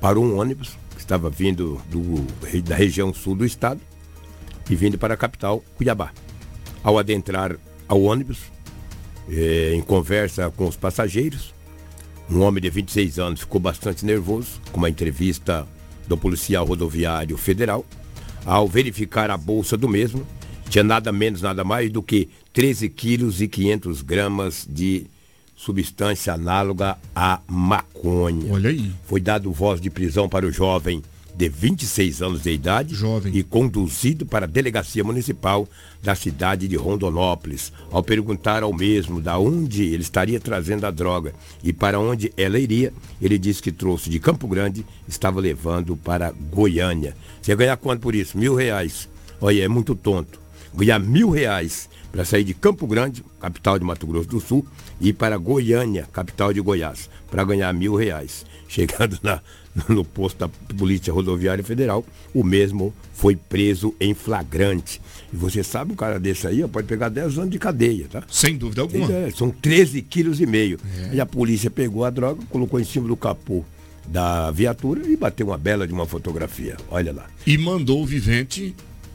parou 0.00 0.24
um 0.24 0.38
ônibus 0.38 0.78
que 0.94 1.00
estava 1.00 1.28
vindo 1.28 1.78
do, 1.90 2.26
da 2.62 2.74
região 2.74 3.12
sul 3.12 3.34
do 3.34 3.44
estado 3.44 3.80
e 4.70 4.74
vindo 4.74 4.96
para 4.96 5.12
a 5.12 5.16
capital, 5.16 5.62
Cuiabá. 5.76 6.10
Ao 6.82 6.98
adentrar 6.98 7.58
ao 7.86 8.00
ônibus, 8.00 8.38
eh, 9.30 9.72
em 9.74 9.80
conversa 9.80 10.50
com 10.50 10.66
os 10.66 10.76
passageiros, 10.76 11.54
um 12.30 12.40
homem 12.40 12.60
de 12.60 12.70
26 12.70 13.18
anos 13.18 13.40
ficou 13.40 13.60
bastante 13.60 14.04
nervoso 14.04 14.60
com 14.72 14.78
uma 14.78 14.90
entrevista 14.90 15.66
do 16.08 16.16
policial 16.16 16.64
rodoviário 16.64 17.36
federal. 17.36 17.84
Ao 18.44 18.66
verificar 18.66 19.30
a 19.30 19.36
bolsa 19.36 19.76
do 19.76 19.88
mesmo, 19.88 20.26
tinha 20.68 20.84
nada 20.84 21.12
menos, 21.12 21.42
nada 21.42 21.64
mais 21.64 21.90
do 21.90 22.02
que 22.02 22.28
13 22.52 22.88
quilos 22.88 23.40
e 23.40 23.48
500 23.48 24.02
gramas 24.02 24.66
de 24.68 25.06
substância 25.56 26.34
análoga 26.34 26.98
à 27.14 27.40
maconha. 27.46 28.52
Olha 28.52 28.70
aí. 28.70 28.92
Foi 29.06 29.20
dado 29.20 29.52
voz 29.52 29.80
de 29.80 29.90
prisão 29.90 30.28
para 30.28 30.46
o 30.46 30.52
jovem 30.52 31.02
de 31.36 31.48
26 31.50 32.22
anos 32.22 32.42
de 32.42 32.50
idade 32.50 32.94
Jovem. 32.94 33.36
e 33.36 33.42
conduzido 33.42 34.24
para 34.24 34.46
a 34.46 34.48
delegacia 34.48 35.04
municipal 35.04 35.68
da 36.02 36.14
cidade 36.14 36.66
de 36.66 36.76
Rondonópolis. 36.76 37.72
Ao 37.90 38.02
perguntar 38.02 38.62
ao 38.62 38.72
mesmo 38.72 39.20
da 39.20 39.38
onde 39.38 39.84
ele 39.84 40.02
estaria 40.02 40.40
trazendo 40.40 40.86
a 40.86 40.90
droga 40.90 41.34
e 41.62 41.74
para 41.74 42.00
onde 42.00 42.32
ela 42.38 42.58
iria, 42.58 42.92
ele 43.20 43.36
disse 43.36 43.62
que 43.62 43.70
trouxe 43.70 44.08
de 44.08 44.18
Campo 44.18 44.48
Grande, 44.48 44.86
estava 45.06 45.38
levando 45.38 45.94
para 45.94 46.32
Goiânia. 46.32 47.14
Você 47.42 47.52
ia 47.52 47.56
ganhar 47.56 47.76
quanto 47.76 48.00
por 48.00 48.14
isso? 48.14 48.38
Mil 48.38 48.54
reais. 48.54 49.06
Olha, 49.38 49.62
é 49.62 49.68
muito 49.68 49.94
tonto. 49.94 50.40
Ganhar 50.74 50.98
mil 50.98 51.28
reais 51.28 51.88
para 52.10 52.24
sair 52.24 52.44
de 52.44 52.54
Campo 52.54 52.86
Grande, 52.86 53.22
capital 53.38 53.78
de 53.78 53.84
Mato 53.84 54.06
Grosso 54.06 54.28
do 54.28 54.40
Sul, 54.40 54.66
e 54.98 55.08
ir 55.08 55.12
para 55.12 55.36
Goiânia, 55.36 56.08
capital 56.10 56.50
de 56.50 56.62
Goiás, 56.62 57.10
para 57.30 57.44
ganhar 57.44 57.70
mil 57.74 57.94
reais. 57.94 58.46
Chegando 58.66 59.18
na, 59.22 59.42
no 59.88 60.04
posto 60.04 60.38
da 60.38 60.48
Polícia 60.76 61.12
Rodoviária 61.12 61.62
Federal, 61.62 62.04
o 62.34 62.42
mesmo 62.42 62.94
foi 63.12 63.36
preso 63.36 63.94
em 64.00 64.14
flagrante. 64.14 65.00
E 65.32 65.36
você 65.36 65.62
sabe, 65.62 65.92
um 65.92 65.96
cara 65.96 66.18
desse 66.18 66.46
aí 66.46 66.62
ó, 66.62 66.68
pode 66.68 66.86
pegar 66.86 67.08
10 67.08 67.38
anos 67.38 67.50
de 67.50 67.58
cadeia, 67.58 68.06
tá? 68.08 68.22
Sem 68.30 68.56
dúvida 68.56 68.82
alguma. 68.82 69.10
É, 69.12 69.30
são 69.30 69.50
13 69.50 70.02
quilos 70.02 70.40
e 70.40 70.46
meio. 70.46 70.78
Aí 71.10 71.20
a 71.20 71.26
polícia 71.26 71.70
pegou 71.70 72.04
a 72.04 72.10
droga, 72.10 72.42
colocou 72.50 72.80
em 72.80 72.84
cima 72.84 73.08
do 73.08 73.16
capô 73.16 73.64
da 74.08 74.50
viatura 74.52 75.06
e 75.06 75.16
bateu 75.16 75.48
uma 75.48 75.58
bela 75.58 75.86
de 75.86 75.92
uma 75.92 76.06
fotografia. 76.06 76.76
Olha 76.88 77.12
lá. 77.12 77.26
E 77.46 77.58
mandou 77.58 78.02
o 78.02 78.06
vivente 78.06 78.74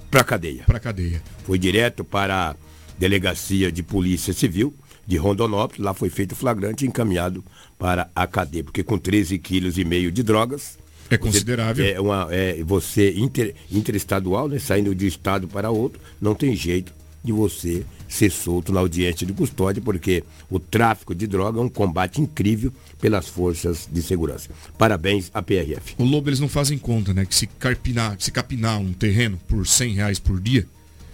Pra 0.09 0.23
cadeia. 0.25 0.63
para 0.65 0.79
cadeia. 0.79 1.21
Foi 1.45 1.57
direto 1.57 2.03
para 2.03 2.49
a 2.49 2.55
Delegacia 2.99 3.71
de 3.71 3.81
Polícia 3.81 4.33
Civil 4.33 4.73
de 5.11 5.17
Rondonópolis. 5.17 5.83
Lá 5.83 5.93
foi 5.93 6.09
feito 6.09 6.35
flagrante 6.35 6.85
e 6.85 6.87
encaminhado 6.87 7.43
para 7.77 8.09
a 8.15 8.25
cadeia. 8.25 8.63
Porque 8.63 8.81
com 8.81 8.97
13 8.97 9.37
quilos 9.39 9.77
e 9.77 9.83
meio 9.83 10.09
de 10.09 10.23
drogas. 10.23 10.79
É 11.09 11.17
considerável. 11.17 11.85
É 11.85 11.99
uma, 11.99 12.27
é, 12.31 12.63
você 12.63 13.11
inter, 13.11 13.53
interestadual, 13.69 14.47
né, 14.47 14.57
saindo 14.57 14.95
de 14.95 15.03
um 15.03 15.07
estado 15.09 15.45
para 15.49 15.69
outro, 15.69 15.99
não 16.21 16.33
tem 16.33 16.55
jeito 16.55 16.93
de 17.21 17.33
você 17.33 17.83
ser 18.07 18.31
solto 18.31 18.71
na 18.71 18.79
audiência 18.79 19.27
de 19.27 19.33
custódia, 19.33 19.81
porque 19.81 20.23
o 20.49 20.57
tráfico 20.57 21.13
de 21.13 21.27
droga 21.27 21.59
é 21.59 21.61
um 21.61 21.69
combate 21.69 22.21
incrível 22.21 22.71
pelas 22.99 23.27
forças 23.27 23.89
de 23.91 24.01
segurança. 24.01 24.49
Parabéns 24.77 25.29
à 25.33 25.41
PRF. 25.41 25.95
O 25.97 26.05
Lobo 26.05 26.29
eles 26.29 26.39
não 26.39 26.47
fazem 26.47 26.77
conta, 26.77 27.13
né? 27.13 27.25
Que 27.25 27.35
se 27.35 27.45
carpinar, 27.45 28.15
se 28.17 28.31
capinar 28.31 28.79
um 28.79 28.93
terreno 28.93 29.37
por 29.49 29.67
100 29.67 29.93
reais 29.93 30.17
por 30.17 30.39
dia, 30.39 30.65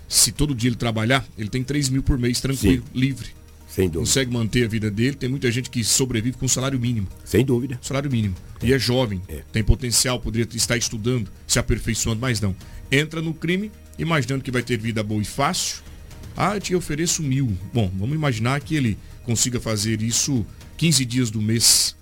se 0.08 0.32
todo 0.32 0.54
dia 0.54 0.70
ele 0.70 0.78
trabalhar, 0.78 1.28
ele 1.38 1.50
tem 1.50 1.64
3 1.64 1.90
mil 1.90 2.04
por 2.04 2.20
mês 2.20 2.40
tranquilo, 2.40 2.84
livre. 2.94 3.37
Sem 3.78 3.86
dúvida. 3.88 4.00
Consegue 4.00 4.34
manter 4.34 4.66
a 4.66 4.68
vida 4.68 4.90
dele. 4.90 5.16
Tem 5.16 5.30
muita 5.30 5.52
gente 5.52 5.70
que 5.70 5.84
sobrevive 5.84 6.36
com 6.36 6.48
salário 6.48 6.80
mínimo. 6.80 7.08
Sem 7.24 7.46
dúvida. 7.46 7.78
Salário 7.80 8.10
mínimo. 8.12 8.34
E 8.64 8.74
é 8.74 8.80
jovem, 8.80 9.22
É. 9.28 9.44
tem 9.52 9.64
potencial, 9.64 10.20
poderia 10.20 10.48
estar 10.56 10.76
estudando, 10.76 11.30
se 11.46 11.60
aperfeiçoando, 11.60 12.20
mas 12.20 12.42
não. 12.42 12.56
Entra 12.92 13.22
no 13.22 13.36
crime, 13.36 13.72
imaginando 14.00 14.44
que 14.44 14.50
vai 14.50 14.64
ter 14.64 14.80
vida 14.80 15.04
boa 15.04 15.22
e 15.22 15.26
fácil. 15.26 15.84
Ah, 16.36 16.56
eu 16.56 16.60
te 16.60 16.74
ofereço 16.74 17.22
mil. 17.22 17.56
Bom, 17.72 17.92
vamos 17.96 18.16
imaginar 18.16 18.60
que 18.62 18.76
ele 18.76 18.98
consiga 19.24 19.60
fazer 19.60 20.02
isso 20.02 20.44
15 20.76 21.06
dias 21.06 21.30
do 21.30 21.40
mês. 21.40 21.96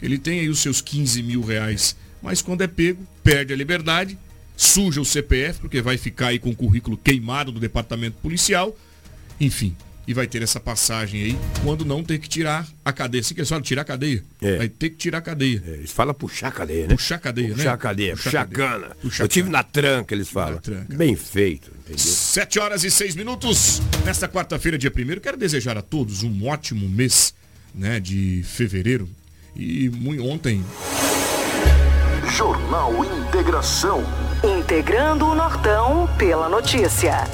Ele 0.00 0.16
tem 0.16 0.40
aí 0.40 0.48
os 0.48 0.60
seus 0.60 0.80
15 0.80 1.22
mil 1.22 1.42
reais. 1.42 1.94
Mas 2.22 2.40
quando 2.40 2.62
é 2.62 2.66
pego, 2.66 3.06
perde 3.22 3.52
a 3.52 3.56
liberdade, 3.56 4.18
suja 4.56 4.98
o 4.98 5.04
CPF, 5.04 5.60
porque 5.60 5.82
vai 5.82 5.98
ficar 5.98 6.28
aí 6.28 6.38
com 6.38 6.48
o 6.48 6.56
currículo 6.56 6.96
queimado 6.96 7.52
do 7.52 7.60
departamento 7.60 8.16
policial. 8.22 8.74
Enfim, 9.38 9.76
e 10.06 10.14
vai 10.14 10.26
ter 10.26 10.40
essa 10.42 10.60
passagem 10.60 11.20
aí, 11.22 11.38
quando 11.64 11.84
não 11.84 12.02
ter 12.04 12.18
que 12.18 12.28
tirar 12.28 12.66
a 12.84 12.92
cadeia. 12.92 13.22
Se 13.22 13.34
que 13.34 13.40
eles 13.40 13.48
falam, 13.48 13.62
tirar 13.62 13.82
a 13.82 13.84
cadeia. 13.84 14.22
É. 14.40 14.56
Vai 14.58 14.68
ter 14.68 14.90
que 14.90 14.96
tirar 14.96 15.18
a 15.18 15.20
cadeia. 15.20 15.62
É, 15.66 15.70
Eles 15.70 15.90
falam 15.90 16.14
puxar 16.14 16.48
a 16.48 16.52
cadeia, 16.52 16.86
né? 16.86 16.94
Puxar 16.94 17.14
a 17.16 17.18
cadeia, 17.18 17.48
né? 17.48 17.54
Puxar 17.54 17.72
a 17.72 17.76
cadeia, 17.76 18.12
Puxar 18.12 18.30
puxar, 18.30 18.40
a 18.42 18.46
cana. 18.46 18.96
Puxar 19.02 19.24
Eu 19.24 19.28
tive 19.28 19.48
cana. 19.48 19.58
na 19.58 19.64
tranca, 19.64 20.14
eles 20.14 20.28
falam. 20.28 20.58
tranca. 20.58 20.94
Bem 20.96 21.16
feito, 21.16 21.70
entendeu? 21.80 21.98
7 21.98 22.58
horas 22.60 22.84
e 22.84 22.90
6 22.90 23.16
minutos. 23.16 23.82
Nesta 24.04 24.28
quarta-feira, 24.28 24.78
dia 24.78 24.92
1 24.94 25.20
quero 25.20 25.36
desejar 25.36 25.76
a 25.76 25.82
todos 25.82 26.22
um 26.22 26.46
ótimo 26.46 26.88
mês 26.88 27.34
né, 27.74 27.98
de 27.98 28.42
fevereiro. 28.44 29.08
E 29.56 29.88
muito, 29.88 30.24
ontem, 30.24 30.64
Jornal 32.36 33.04
Integração. 33.04 34.04
Integrando 34.44 35.26
o 35.26 35.34
Nortão 35.34 36.08
pela 36.18 36.48
notícia. 36.48 37.24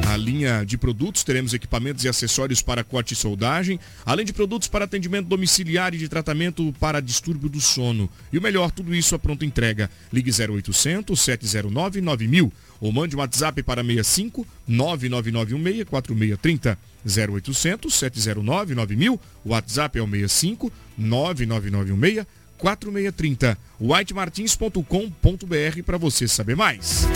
A 0.06 0.14
linha 0.14 0.62
de 0.62 0.76
produtos, 0.76 1.24
teremos 1.24 1.54
equipamentos 1.54 2.04
e 2.04 2.08
acessórios 2.08 2.60
para 2.60 2.84
corte 2.84 3.14
e 3.14 3.16
soldagem, 3.16 3.80
além 4.04 4.26
de 4.26 4.32
produtos 4.34 4.68
para 4.68 4.84
atendimento 4.84 5.26
domiciliar 5.26 5.94
e 5.94 5.96
de 5.96 6.10
tratamento 6.10 6.70
para 6.78 7.00
distúrbio 7.00 7.48
do 7.48 7.62
sono. 7.62 8.10
E 8.30 8.36
o 8.36 8.42
melhor, 8.42 8.70
tudo 8.70 8.94
isso 8.94 9.14
a 9.14 9.18
pronta 9.18 9.46
entrega. 9.46 9.88
Ligue 10.12 10.30
0800 10.30 11.18
709 11.18 12.02
9000 12.02 12.52
ou 12.78 12.92
mande 12.92 13.16
um 13.16 13.20
WhatsApp 13.20 13.62
para 13.62 13.82
65 13.82 14.46
99916 14.68 15.88
4630 15.88 16.78
0800 17.06 17.94
709 17.94 18.74
9000. 18.74 19.20
O 19.44 19.50
WhatsApp 19.50 19.98
é 19.98 20.02
o 20.02 20.06
65 20.06 20.70
99916 20.98 22.26
4630. 22.62 23.58
whitemartins.com.br 23.80 25.82
para 25.84 25.98
você 25.98 26.28
saber 26.28 26.54
mais. 26.54 27.08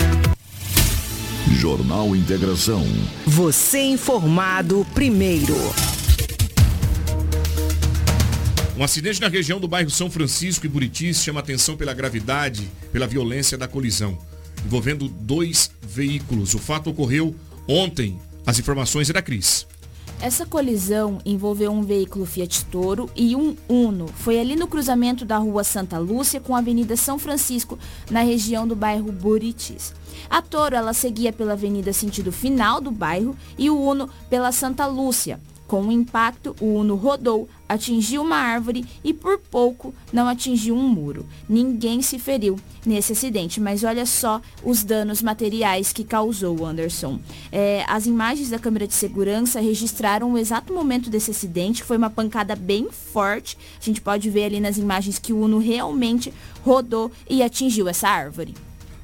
Jornal 1.53 2.13
Integração. 2.13 2.83
Você 3.25 3.79
informado 3.79 4.85
primeiro. 4.93 5.55
Um 8.77 8.83
acidente 8.83 9.21
na 9.21 9.29
região 9.29 9.59
do 9.59 9.67
bairro 9.67 9.89
São 9.89 10.11
Francisco 10.11 10.65
e 10.65 10.69
Buritis 10.69 11.23
chama 11.23 11.39
atenção 11.39 11.77
pela 11.77 11.93
gravidade, 11.93 12.69
pela 12.91 13.07
violência 13.07 13.57
da 13.57 13.67
colisão, 13.67 14.19
envolvendo 14.65 15.07
dois 15.07 15.71
veículos. 15.81 16.53
O 16.53 16.59
fato 16.59 16.89
ocorreu 16.89 17.33
ontem. 17.67 18.19
As 18.45 18.59
informações 18.59 19.09
é 19.09 19.13
da 19.13 19.21
Cris. 19.21 19.65
Essa 20.19 20.47
colisão 20.47 21.19
envolveu 21.23 21.71
um 21.71 21.83
veículo 21.83 22.25
Fiat 22.25 22.65
Toro 22.65 23.07
e 23.15 23.35
um 23.35 23.55
Uno. 23.69 24.07
Foi 24.07 24.39
ali 24.39 24.55
no 24.55 24.67
cruzamento 24.67 25.23
da 25.23 25.37
rua 25.37 25.63
Santa 25.63 25.99
Lúcia 25.99 26.39
com 26.39 26.55
a 26.55 26.59
Avenida 26.59 26.95
São 26.95 27.19
Francisco, 27.19 27.77
na 28.09 28.21
região 28.21 28.67
do 28.67 28.75
bairro 28.75 29.11
Buritis. 29.11 29.93
A 30.27 30.41
Toro 30.41 30.75
ela 30.75 30.91
seguia 30.91 31.31
pela 31.31 31.53
avenida 31.53 31.93
sentido 31.93 32.31
final 32.31 32.81
do 32.81 32.89
bairro 32.89 33.35
e 33.59 33.69
o 33.69 33.79
Uno 33.79 34.09
pela 34.27 34.51
Santa 34.51 34.87
Lúcia. 34.87 35.39
Com 35.67 35.83
o 35.83 35.91
impacto, 35.91 36.55
o 36.59 36.65
Uno 36.65 36.95
rodou, 36.95 37.47
atingiu 37.67 38.21
uma 38.21 38.37
árvore 38.37 38.85
e 39.03 39.13
por 39.13 39.39
pouco 39.39 39.93
não 40.11 40.27
atingiu 40.27 40.75
um 40.75 40.87
muro. 40.87 41.25
Ninguém 41.47 42.01
se 42.01 42.19
feriu 42.19 42.59
nesse 42.85 43.13
acidente, 43.13 43.59
mas 43.59 43.83
olha 43.83 44.05
só 44.05 44.41
os 44.63 44.83
danos 44.83 45.21
materiais 45.21 45.91
que 45.91 46.03
causou 46.03 46.65
Anderson. 46.65 47.19
É, 47.51 47.83
as 47.87 48.05
imagens 48.05 48.49
da 48.49 48.59
câmera 48.59 48.87
de 48.87 48.93
segurança 48.93 49.59
registraram 49.59 50.33
o 50.33 50.37
exato 50.37 50.73
momento 50.73 51.09
desse 51.09 51.31
acidente, 51.31 51.83
foi 51.83 51.97
uma 51.97 52.09
pancada 52.09 52.55
bem 52.55 52.89
forte. 52.91 53.57
A 53.81 53.83
gente 53.83 54.01
pode 54.01 54.29
ver 54.29 54.45
ali 54.45 54.59
nas 54.59 54.77
imagens 54.77 55.19
que 55.19 55.33
o 55.33 55.39
Uno 55.39 55.59
realmente 55.59 56.33
rodou 56.63 57.11
e 57.29 57.41
atingiu 57.41 57.87
essa 57.87 58.07
árvore. 58.07 58.53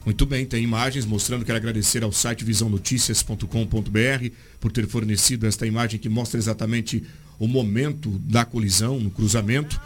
Muito 0.05 0.25
bem, 0.25 0.45
tem 0.45 0.61
imagens 0.61 1.05
mostrando, 1.05 1.45
quero 1.45 1.57
agradecer 1.57 2.03
ao 2.03 2.11
site 2.11 2.43
visãonoticias.com.br 2.43 4.29
por 4.59 4.69
ter 4.69 4.85
fornecido 4.85 5.47
esta 5.47 5.65
imagem 5.65 5.97
que 5.97 6.09
mostra 6.09 6.37
exatamente 6.37 7.05
o 7.43 7.47
momento 7.47 8.09
da 8.19 8.45
colisão, 8.45 8.97
no 9.01 9.11
cruzamento. 9.11 9.79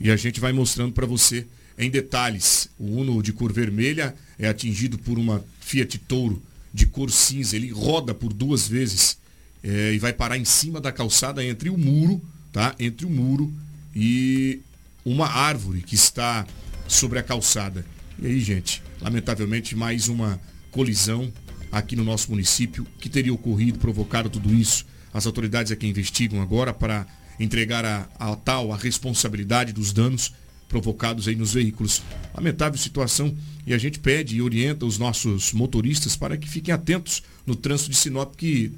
E 0.00 0.10
a 0.10 0.16
gente 0.16 0.40
vai 0.40 0.50
mostrando 0.50 0.92
para 0.94 1.06
você 1.06 1.46
em 1.78 1.90
detalhes. 1.90 2.70
O 2.78 2.86
Uno 3.00 3.22
de 3.22 3.34
cor 3.34 3.52
vermelha 3.52 4.14
é 4.38 4.48
atingido 4.48 4.96
por 4.96 5.18
uma 5.18 5.44
Fiat 5.60 5.98
Touro 5.98 6.42
de 6.72 6.86
cor 6.86 7.10
cinza. 7.10 7.54
Ele 7.54 7.68
roda 7.68 8.14
por 8.14 8.32
duas 8.32 8.66
vezes 8.66 9.18
é, 9.62 9.92
e 9.92 9.98
vai 9.98 10.14
parar 10.14 10.38
em 10.38 10.44
cima 10.46 10.80
da 10.80 10.90
calçada 10.90 11.44
entre 11.44 11.68
o 11.68 11.76
muro, 11.76 12.18
tá? 12.50 12.74
Entre 12.78 13.04
o 13.04 13.10
muro 13.10 13.52
e 13.94 14.60
uma 15.04 15.28
árvore 15.28 15.82
que 15.82 15.94
está 15.94 16.46
sobre 16.88 17.18
a 17.18 17.22
calçada. 17.22 17.84
E 18.18 18.26
aí, 18.26 18.40
gente, 18.40 18.82
lamentavelmente 19.02 19.76
mais 19.76 20.08
uma 20.08 20.40
colisão 20.70 21.30
aqui 21.70 21.94
no 21.94 22.04
nosso 22.04 22.30
município 22.30 22.86
que 22.98 23.10
teria 23.10 23.34
ocorrido, 23.34 23.78
provocado 23.78 24.30
tudo 24.30 24.54
isso. 24.54 24.86
As 25.12 25.26
autoridades 25.26 25.72
é 25.72 25.76
que 25.76 25.86
investigam 25.86 26.40
agora 26.40 26.72
para 26.72 27.06
entregar 27.38 27.84
a, 27.84 28.08
a 28.18 28.36
tal 28.36 28.72
a 28.72 28.76
responsabilidade 28.76 29.72
dos 29.72 29.92
danos 29.92 30.32
provocados 30.68 31.26
aí 31.26 31.34
nos 31.34 31.54
veículos. 31.54 32.02
Lamentável 32.34 32.78
situação 32.78 33.36
e 33.66 33.74
a 33.74 33.78
gente 33.78 33.98
pede 33.98 34.36
e 34.36 34.42
orienta 34.42 34.86
os 34.86 34.98
nossos 34.98 35.52
motoristas 35.52 36.16
para 36.16 36.36
que 36.36 36.48
fiquem 36.48 36.72
atentos 36.72 37.22
no 37.44 37.56
trânsito 37.56 37.90
de 37.90 37.96
Sinop, 37.96 38.34
que 38.36 38.72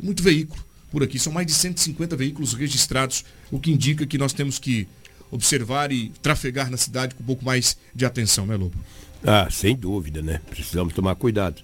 muito 0.00 0.22
veículo 0.22 0.68
por 0.90 1.02
aqui, 1.02 1.18
são 1.18 1.32
mais 1.32 1.46
de 1.46 1.52
150 1.52 2.16
veículos 2.16 2.54
registrados, 2.54 3.24
o 3.50 3.58
que 3.58 3.70
indica 3.70 4.06
que 4.06 4.16
nós 4.16 4.32
temos 4.32 4.58
que 4.58 4.88
observar 5.30 5.92
e 5.92 6.10
trafegar 6.22 6.70
na 6.70 6.76
cidade 6.76 7.14
com 7.14 7.22
um 7.22 7.26
pouco 7.26 7.44
mais 7.44 7.76
de 7.94 8.06
atenção, 8.06 8.46
né, 8.46 8.56
Lobo? 8.56 8.76
Ah, 9.22 9.48
sem 9.50 9.76
dúvida, 9.76 10.22
né? 10.22 10.40
Precisamos 10.48 10.94
tomar 10.94 11.14
cuidado. 11.16 11.62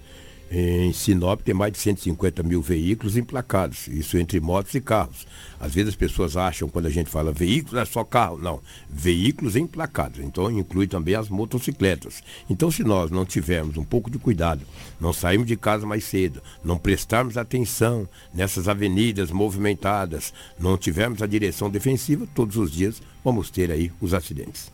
Em 0.51 0.93
Sinop 0.93 1.41
tem 1.41 1.55
mais 1.55 1.73
de 1.73 1.79
150 1.79 2.43
mil 2.43 2.61
veículos 2.61 3.17
emplacados, 3.17 3.87
isso 3.87 4.17
entre 4.17 4.39
motos 4.39 4.75
e 4.75 4.79
carros. 4.79 5.25
Às 5.59 5.73
vezes 5.73 5.89
as 5.89 5.95
pessoas 5.95 6.37
acham, 6.37 6.69
quando 6.69 6.85
a 6.85 6.89
gente 6.89 7.09
fala 7.09 7.31
veículos, 7.31 7.81
é 7.81 7.85
só 7.85 8.03
carro. 8.03 8.37
Não, 8.37 8.61
veículos 8.89 9.55
emplacados. 9.55 10.19
Então 10.19 10.51
inclui 10.51 10.87
também 10.87 11.15
as 11.15 11.29
motocicletas. 11.29 12.21
Então 12.49 12.69
se 12.69 12.83
nós 12.83 13.09
não 13.09 13.25
tivermos 13.25 13.75
um 13.75 13.83
pouco 13.83 14.09
de 14.09 14.19
cuidado, 14.19 14.61
não 14.99 15.11
sairmos 15.11 15.47
de 15.47 15.57
casa 15.57 15.85
mais 15.85 16.03
cedo, 16.03 16.41
não 16.63 16.77
prestarmos 16.77 17.37
atenção 17.37 18.07
nessas 18.33 18.67
avenidas 18.67 19.31
movimentadas, 19.31 20.31
não 20.59 20.77
tivermos 20.77 21.21
a 21.21 21.27
direção 21.27 21.69
defensiva, 21.69 22.27
todos 22.35 22.55
os 22.57 22.71
dias 22.71 23.01
vamos 23.23 23.49
ter 23.49 23.71
aí 23.71 23.91
os 23.99 24.13
acidentes. 24.13 24.71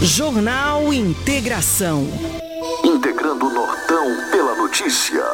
Jornal 0.00 0.92
Integração. 0.94 2.06
Integrando 2.84 3.48
o 3.48 3.52
Nortão 3.52 4.06
pela 4.30 4.54
notícia. 4.54 5.24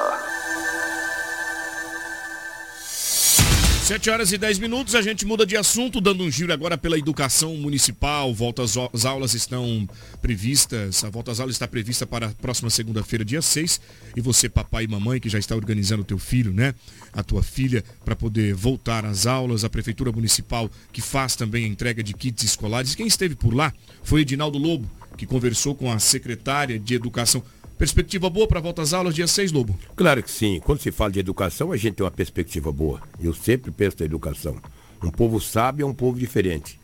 7 3.85 4.09
horas 4.09 4.33
e 4.33 4.39
10 4.39 4.61
minutos, 4.61 4.95
a 4.95 5.03
gente 5.03 5.27
muda 5.27 5.45
de 5.45 5.59
assunto, 5.59 6.01
dando 6.01 6.25
um 6.25 6.31
giro 6.31 6.51
agora 6.55 6.79
pela 6.79 6.99
educação 6.99 7.55
municipal. 7.55 8.33
Volta 8.33 8.63
às 8.63 9.05
aulas 9.05 9.35
estão 9.35 9.87
previstas, 10.23 11.05
a 11.05 11.11
volta 11.11 11.31
às 11.31 11.39
aulas 11.39 11.57
está 11.57 11.69
prevista 11.69 12.07
para 12.07 12.29
a 12.29 12.31
próxima 12.31 12.71
segunda-feira, 12.71 13.23
dia 13.23 13.43
6. 13.43 13.79
E 14.17 14.23
você, 14.23 14.49
papai 14.49 14.85
e 14.85 14.89
mamãe, 14.89 15.21
que 15.21 15.29
já 15.29 15.39
está 15.39 15.55
organizando 15.55 16.01
o 16.01 16.05
teu 16.05 16.17
filho, 16.17 16.51
né? 16.51 16.75
A 17.13 17.23
tua 17.23 17.43
filha, 17.43 17.85
para 18.07 18.17
poder 18.17 18.55
voltar 18.55 19.05
às 19.05 19.27
aulas. 19.27 19.65
A 19.65 19.69
Prefeitura 19.69 20.11
Municipal, 20.11 20.71
que 20.91 21.03
faz 21.03 21.37
também 21.37 21.67
a 21.67 21.69
entrega 21.69 22.03
de 22.03 22.15
kits 22.15 22.43
escolares. 22.43 22.95
Quem 22.95 23.07
esteve 23.07 23.37
por 23.37 23.53
lá 23.53 23.71
foi 24.03 24.23
Edinaldo 24.23 24.57
Lobo, 24.57 24.91
que 25.15 25.27
conversou 25.27 25.75
com 25.75 25.93
a 25.93 25.99
secretária 25.99 26.79
de 26.79 26.95
Educação. 26.95 27.43
Perspectiva 27.77 28.31
boa 28.31 28.47
para 28.47 28.61
volta 28.61 28.83
às 28.83 28.93
aulas 28.93 29.15
dia 29.17 29.27
6, 29.27 29.51
Lobo? 29.51 29.77
Claro 29.97 30.23
que 30.23 30.31
sim. 30.31 30.61
Quando 30.65 30.81
se 30.81 30.93
fala 30.93 31.11
de 31.11 31.19
educação, 31.19 31.73
a 31.73 31.77
gente 31.77 31.95
tem 31.95 32.05
uma 32.05 32.11
perspectiva 32.11 32.71
boa. 32.71 33.03
Eu 33.21 33.35
sempre 33.35 33.73
penso 33.73 33.97
na 33.99 34.07
educação. 34.07 34.57
Um 35.03 35.11
povo 35.11 35.41
sábio 35.41 35.85
é 35.85 35.87
um 35.87 35.93
povo 35.93 36.17
diferente. 36.17 36.79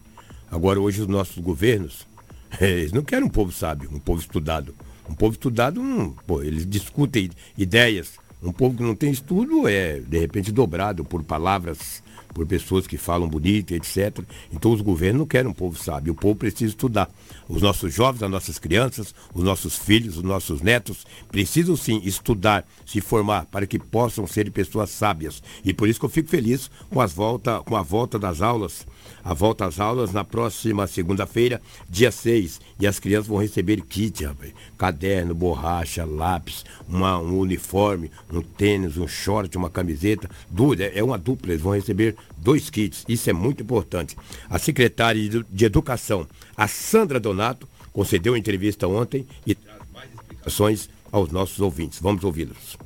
Agora, 0.50 0.80
hoje, 0.80 1.00
os 1.00 1.06
nossos 1.06 1.38
governos, 1.38 2.08
eles 2.60 2.92
não 2.92 3.02
querem 3.02 3.24
um 3.24 3.30
povo 3.30 3.52
sábio, 3.52 3.88
um 3.92 4.00
povo 4.00 4.20
estudado. 4.20 4.74
Um 5.08 5.14
povo 5.14 5.32
estudado, 5.32 5.80
um, 5.80 6.10
pô, 6.10 6.42
eles 6.42 6.66
discutem 6.66 7.30
ideias. 7.56 8.14
Um 8.42 8.52
povo 8.52 8.76
que 8.76 8.82
não 8.82 8.96
tem 8.96 9.12
estudo 9.12 9.68
é, 9.68 10.00
de 10.00 10.18
repente, 10.18 10.50
dobrado 10.50 11.04
por 11.04 11.22
palavras 11.22 12.02
por 12.32 12.46
pessoas 12.46 12.86
que 12.86 12.96
falam 12.96 13.28
bonito, 13.28 13.72
etc. 13.72 14.18
Então 14.52 14.72
os 14.72 14.80
governos 14.80 15.20
não 15.20 15.26
querem 15.26 15.50
um 15.50 15.54
povo 15.54 15.76
sábio, 15.76 16.12
o 16.12 16.16
povo 16.16 16.36
precisa 16.36 16.70
estudar. 16.70 17.10
Os 17.48 17.62
nossos 17.62 17.92
jovens, 17.92 18.22
as 18.22 18.30
nossas 18.30 18.58
crianças, 18.58 19.14
os 19.34 19.42
nossos 19.42 19.76
filhos, 19.76 20.16
os 20.16 20.22
nossos 20.22 20.60
netos 20.60 21.06
precisam 21.30 21.76
sim 21.76 22.00
estudar, 22.04 22.66
se 22.86 23.00
formar 23.00 23.46
para 23.46 23.66
que 23.66 23.78
possam 23.78 24.26
ser 24.26 24.50
pessoas 24.50 24.90
sábias. 24.90 25.42
E 25.64 25.72
por 25.72 25.88
isso 25.88 25.98
que 25.98 26.06
eu 26.06 26.10
fico 26.10 26.28
feliz 26.28 26.70
com, 26.90 27.00
as 27.00 27.12
volta, 27.12 27.60
com 27.60 27.76
a 27.76 27.82
volta 27.82 28.18
das 28.18 28.40
aulas 28.40 28.86
a 29.22 29.34
volta 29.34 29.66
às 29.66 29.78
aulas 29.78 30.12
na 30.12 30.24
próxima 30.24 30.86
segunda-feira, 30.86 31.60
dia 31.88 32.10
6. 32.10 32.60
E 32.78 32.86
as 32.86 32.98
crianças 32.98 33.26
vão 33.26 33.38
receber 33.38 33.80
kit, 33.82 34.24
rapaz. 34.24 34.52
Caderno, 34.78 35.34
borracha, 35.34 36.04
lápis, 36.04 36.64
uma, 36.88 37.18
um 37.18 37.38
uniforme, 37.38 38.10
um 38.32 38.40
tênis, 38.40 38.96
um 38.96 39.06
short, 39.06 39.56
uma 39.56 39.70
camiseta. 39.70 40.28
Dura, 40.48 40.84
é 40.86 41.02
uma 41.02 41.18
dupla, 41.18 41.52
eles 41.52 41.62
vão 41.62 41.72
receber 41.72 42.16
dois 42.36 42.70
kits. 42.70 43.04
Isso 43.08 43.28
é 43.28 43.32
muito 43.32 43.62
importante. 43.62 44.16
A 44.48 44.58
secretária 44.58 45.44
de 45.50 45.64
Educação, 45.64 46.26
a 46.56 46.66
Sandra 46.66 47.20
Donato, 47.20 47.68
concedeu 47.92 48.36
entrevista 48.36 48.86
ontem 48.86 49.26
e 49.46 49.54
traz 49.54 49.80
mais 49.92 50.10
explicações 50.12 50.88
aos 51.10 51.30
nossos 51.30 51.60
ouvintes. 51.60 51.98
Vamos 52.00 52.24
ouvi-los. 52.24 52.76